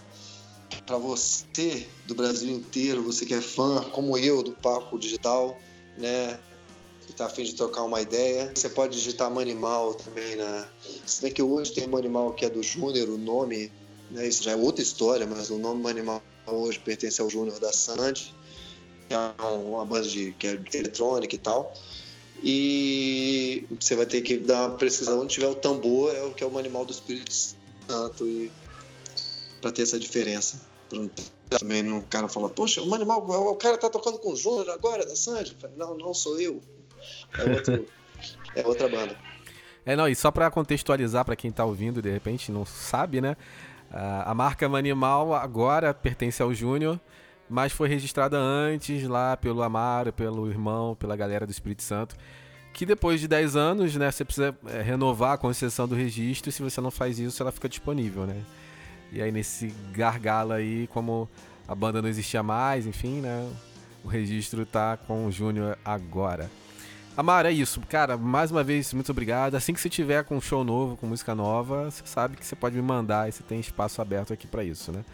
para 0.86 0.96
você 0.96 1.86
do 2.06 2.14
Brasil 2.14 2.50
inteiro, 2.50 3.02
você 3.02 3.24
que 3.24 3.34
é 3.34 3.40
fã, 3.40 3.84
como 3.90 4.18
eu, 4.18 4.42
do 4.42 4.52
Papo 4.52 4.98
Digital, 4.98 5.56
né? 5.98 6.38
Está 7.12 7.26
afim 7.26 7.44
de 7.44 7.54
trocar 7.54 7.82
uma 7.82 8.00
ideia. 8.00 8.50
Você 8.54 8.70
pode 8.70 8.96
digitar 8.96 9.30
Manimal 9.30 9.94
também, 9.94 10.34
né? 10.34 10.66
Se 11.04 11.20
bem 11.20 11.30
que 11.30 11.42
hoje 11.42 11.72
tem 11.72 11.86
Manimal 11.86 12.32
que 12.32 12.46
é 12.46 12.50
do 12.50 12.62
Júnior, 12.62 13.10
o 13.10 13.18
nome, 13.18 13.70
né? 14.10 14.26
Isso 14.26 14.42
já 14.42 14.52
é 14.52 14.56
outra 14.56 14.82
história, 14.82 15.26
mas 15.26 15.50
o 15.50 15.58
nome 15.58 15.82
Manimal 15.82 16.22
hoje 16.46 16.78
pertence 16.78 17.20
ao 17.20 17.28
Júnior 17.28 17.60
da 17.60 17.70
Sandy, 17.70 18.34
que 19.06 19.14
é 19.14 19.18
uma 19.42 19.84
banda 19.84 20.08
de, 20.08 20.32
que 20.32 20.46
é 20.46 20.58
eletrônica 20.72 21.34
e 21.34 21.38
tal. 21.38 21.74
E 22.42 23.66
você 23.78 23.94
vai 23.94 24.06
ter 24.06 24.22
que 24.22 24.38
dar 24.38 24.68
uma 24.68 24.76
precisão 24.76 25.20
onde 25.20 25.34
tiver 25.34 25.48
o 25.48 25.54
tambor, 25.54 26.14
é 26.16 26.22
o 26.22 26.32
que 26.32 26.42
é 26.42 26.46
o 26.46 26.58
animal 26.58 26.84
do 26.84 26.92
Espírito 26.92 27.32
Santo, 27.86 28.26
e 28.26 28.50
para 29.60 29.70
ter 29.70 29.82
essa 29.82 29.98
diferença. 29.98 30.60
Também 31.50 31.92
o 31.92 32.02
cara 32.02 32.26
fala, 32.26 32.48
poxa, 32.48 32.82
o 32.82 32.94
animal, 32.94 33.24
o 33.28 33.56
cara 33.56 33.76
tá 33.76 33.90
tocando 33.90 34.18
com 34.18 34.32
o 34.32 34.36
Júnior 34.36 34.70
agora, 34.70 35.04
da 35.04 35.14
Sandy? 35.14 35.56
Não, 35.76 35.96
não 35.96 36.14
sou 36.14 36.40
eu. 36.40 36.60
É, 37.38 37.50
outro, 37.50 37.86
é 38.56 38.66
outra 38.66 38.88
banda. 38.88 39.16
É, 39.84 39.96
não, 39.96 40.08
e 40.08 40.14
só 40.14 40.30
para 40.30 40.50
contextualizar 40.50 41.24
para 41.24 41.36
quem 41.36 41.50
tá 41.50 41.64
ouvindo, 41.64 42.00
de 42.00 42.10
repente 42.10 42.52
não 42.52 42.64
sabe, 42.64 43.20
né? 43.20 43.36
A 43.92 44.32
marca 44.32 44.66
Manimal 44.68 45.34
agora 45.34 45.92
pertence 45.92 46.42
ao 46.42 46.54
Júnior, 46.54 46.98
mas 47.48 47.72
foi 47.72 47.88
registrada 47.88 48.38
antes 48.38 49.06
lá 49.06 49.36
pelo 49.36 49.62
Amaro, 49.62 50.12
pelo 50.12 50.48
irmão, 50.48 50.94
pela 50.94 51.14
galera 51.14 51.44
do 51.44 51.50
Espírito 51.50 51.82
Santo. 51.82 52.16
Que 52.72 52.86
depois 52.86 53.20
de 53.20 53.28
10 53.28 53.54
anos, 53.54 53.94
né, 53.96 54.10
você 54.10 54.24
precisa 54.24 54.56
é, 54.66 54.80
renovar 54.80 55.32
a 55.32 55.36
concessão 55.36 55.86
do 55.86 55.94
registro, 55.94 56.48
e 56.48 56.52
se 56.52 56.62
você 56.62 56.80
não 56.80 56.90
faz 56.90 57.18
isso, 57.18 57.42
ela 57.42 57.52
fica 57.52 57.68
disponível, 57.68 58.24
né? 58.24 58.42
E 59.12 59.20
aí 59.20 59.30
nesse 59.30 59.74
gargalo 59.92 60.54
aí, 60.54 60.86
como 60.86 61.28
a 61.68 61.74
banda 61.74 62.00
não 62.00 62.08
existia 62.08 62.42
mais, 62.42 62.86
enfim, 62.86 63.20
né? 63.20 63.46
O 64.02 64.08
registro 64.08 64.64
tá 64.64 64.96
com 64.96 65.26
o 65.26 65.30
Júnior 65.30 65.76
agora. 65.84 66.50
Amaro, 67.14 67.46
é 67.46 67.52
isso. 67.52 67.80
Cara, 67.82 68.16
mais 68.16 68.50
uma 68.50 68.64
vez, 68.64 68.92
muito 68.94 69.12
obrigado. 69.12 69.54
Assim 69.54 69.74
que 69.74 69.80
você 69.80 69.90
tiver 69.90 70.24
com 70.24 70.36
um 70.36 70.40
show 70.40 70.64
novo, 70.64 70.96
com 70.96 71.06
música 71.06 71.34
nova, 71.34 71.90
você 71.90 72.02
sabe 72.06 72.36
que 72.36 72.46
você 72.46 72.56
pode 72.56 72.74
me 72.74 72.80
mandar 72.80 73.28
e 73.28 73.32
você 73.32 73.42
tem 73.42 73.60
espaço 73.60 74.00
aberto 74.00 74.32
aqui 74.32 74.46
para 74.46 74.64
isso, 74.64 74.90
né? 74.90 75.04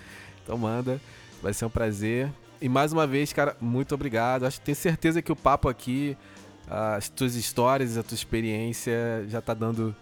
Então 0.44 0.56
manda. 0.56 1.00
Vai 1.42 1.52
ser 1.52 1.64
um 1.64 1.70
prazer. 1.70 2.30
E 2.60 2.68
mais 2.68 2.92
uma 2.92 3.04
vez, 3.04 3.32
cara, 3.32 3.56
muito 3.60 3.94
obrigado. 3.96 4.46
Acho 4.46 4.60
que 4.60 4.66
tenho 4.66 4.76
certeza 4.76 5.20
que 5.20 5.32
o 5.32 5.36
papo 5.36 5.68
aqui, 5.68 6.16
as 6.68 7.08
tuas 7.08 7.34
histórias, 7.34 7.98
a 7.98 8.02
tua 8.04 8.14
experiência 8.14 9.26
já 9.28 9.40
tá 9.40 9.52
dando 9.52 9.94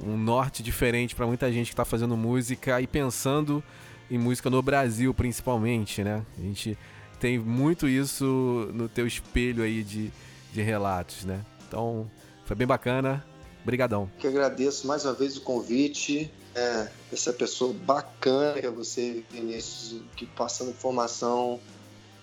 um 0.00 0.16
norte 0.16 0.62
diferente 0.62 1.14
para 1.14 1.26
muita 1.26 1.50
gente 1.52 1.70
que 1.70 1.76
tá 1.76 1.84
fazendo 1.84 2.16
música 2.16 2.80
e 2.80 2.86
pensando 2.86 3.62
em 4.08 4.18
música 4.18 4.48
no 4.48 4.62
Brasil, 4.62 5.12
principalmente, 5.12 6.04
né? 6.04 6.24
A 6.38 6.42
gente 6.42 6.78
tem 7.18 7.36
muito 7.36 7.88
isso 7.88 8.70
no 8.72 8.88
teu 8.88 9.06
espelho 9.06 9.62
aí 9.62 9.82
de, 9.82 10.12
de 10.52 10.62
relatos, 10.62 11.24
né? 11.24 11.44
Então, 11.66 12.10
foi 12.44 12.56
bem 12.56 12.66
bacana. 12.66 13.24
Obrigadão. 13.62 14.10
Que 14.18 14.26
agradeço 14.26 14.86
mais 14.86 15.04
uma 15.04 15.14
vez 15.14 15.36
o 15.36 15.40
convite. 15.40 16.30
É, 16.54 16.88
essa 17.12 17.32
pessoa 17.32 17.72
bacana 17.72 18.60
que 18.60 18.66
é 18.66 18.70
você, 18.70 19.24
Vinícius, 19.30 20.02
que 20.16 20.26
passando 20.26 20.70
informação 20.70 21.58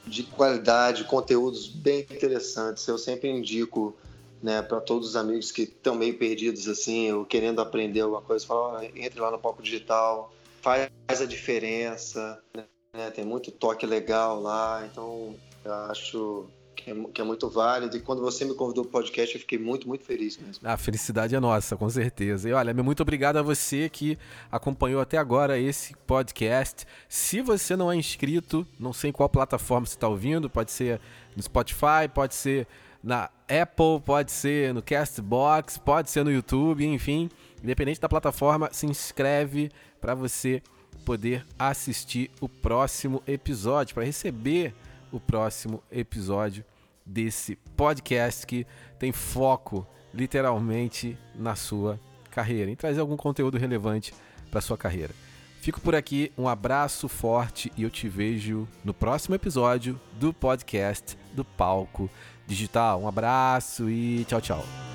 de 0.05 0.23
qualidade, 0.23 1.03
conteúdos 1.05 1.67
bem 1.67 2.01
interessantes. 2.01 2.87
Eu 2.87 2.97
sempre 2.97 3.29
indico 3.29 3.95
né, 4.41 4.61
para 4.61 4.79
todos 4.79 5.09
os 5.09 5.15
amigos 5.15 5.51
que 5.51 5.63
estão 5.63 5.95
meio 5.95 6.17
perdidos 6.17 6.67
assim, 6.67 7.11
ou 7.11 7.25
querendo 7.25 7.61
aprender 7.61 8.01
alguma 8.01 8.21
coisa, 8.21 8.45
fala, 8.45 8.85
entre 8.85 9.19
lá 9.19 9.31
no 9.31 9.39
palco 9.39 9.61
digital, 9.61 10.33
faz 10.61 10.89
a 11.09 11.25
diferença, 11.25 12.41
né, 12.55 13.09
tem 13.11 13.25
muito 13.25 13.51
toque 13.51 13.85
legal 13.85 14.41
lá, 14.41 14.87
então 14.89 15.35
eu 15.63 15.73
acho 15.73 16.45
que 16.83 16.91
é, 16.91 16.95
que 17.13 17.21
é, 17.21 17.23
muito 17.23 17.49
válido. 17.49 17.95
E 17.95 17.99
quando 17.99 18.21
você 18.21 18.45
me 18.45 18.53
convidou 18.53 18.83
para 18.83 18.89
o 18.89 18.91
podcast, 18.91 19.35
eu 19.35 19.41
fiquei 19.41 19.57
muito, 19.57 19.87
muito 19.87 20.03
feliz 20.03 20.37
mesmo. 20.37 20.67
A 20.67 20.77
felicidade 20.77 21.35
é 21.35 21.39
nossa, 21.39 21.75
com 21.75 21.89
certeza. 21.89 22.49
E 22.49 22.53
olha, 22.53 22.73
muito 22.73 23.01
obrigado 23.01 23.37
a 23.37 23.41
você 23.41 23.89
que 23.89 24.17
acompanhou 24.51 25.01
até 25.01 25.17
agora 25.17 25.59
esse 25.59 25.95
podcast. 26.07 26.85
Se 27.07 27.41
você 27.41 27.75
não 27.75 27.91
é 27.91 27.95
inscrito, 27.95 28.65
não 28.79 28.93
sei 28.93 29.09
em 29.09 29.13
qual 29.13 29.27
plataforma 29.29 29.85
você 29.85 29.95
está 29.95 30.07
ouvindo, 30.07 30.49
pode 30.49 30.71
ser 30.71 30.99
no 31.35 31.43
Spotify, 31.43 32.07
pode 32.13 32.35
ser 32.35 32.67
na 33.03 33.29
Apple, 33.47 34.01
pode 34.05 34.31
ser 34.31 34.73
no 34.73 34.81
Castbox, 34.81 35.77
pode 35.77 36.09
ser 36.09 36.23
no 36.23 36.31
YouTube, 36.31 36.85
enfim. 36.85 37.29
Independente 37.63 37.99
da 37.99 38.09
plataforma, 38.09 38.69
se 38.71 38.85
inscreve 38.85 39.71
para 39.99 40.13
você 40.13 40.61
poder 41.05 41.45
assistir 41.57 42.29
o 42.39 42.47
próximo 42.47 43.23
episódio, 43.25 43.95
para 43.95 44.03
receber 44.03 44.73
o 45.11 45.19
próximo 45.19 45.81
episódio 45.91 46.63
desse 47.05 47.55
podcast 47.75 48.45
que 48.45 48.65
tem 48.97 49.11
foco 49.11 49.85
literalmente 50.13 51.17
na 51.35 51.55
sua 51.55 51.99
carreira, 52.29 52.69
em 52.69 52.75
trazer 52.75 52.99
algum 52.99 53.17
conteúdo 53.17 53.57
relevante 53.57 54.13
para 54.51 54.61
sua 54.61 54.77
carreira. 54.77 55.13
Fico 55.61 55.81
por 55.81 55.93
aqui, 55.93 56.31
um 56.37 56.47
abraço 56.47 57.09
forte 57.09 57.71
e 57.75 57.83
eu 57.83 57.89
te 57.89 58.07
vejo 58.07 58.67
no 58.83 58.93
próximo 58.93 59.35
episódio 59.35 59.99
do 60.13 60.33
podcast 60.33 61.17
do 61.33 61.43
Palco 61.43 62.09
Digital. 62.47 63.01
Um 63.01 63.07
abraço 63.07 63.89
e 63.89 64.23
tchau, 64.25 64.39
tchau. 64.39 64.88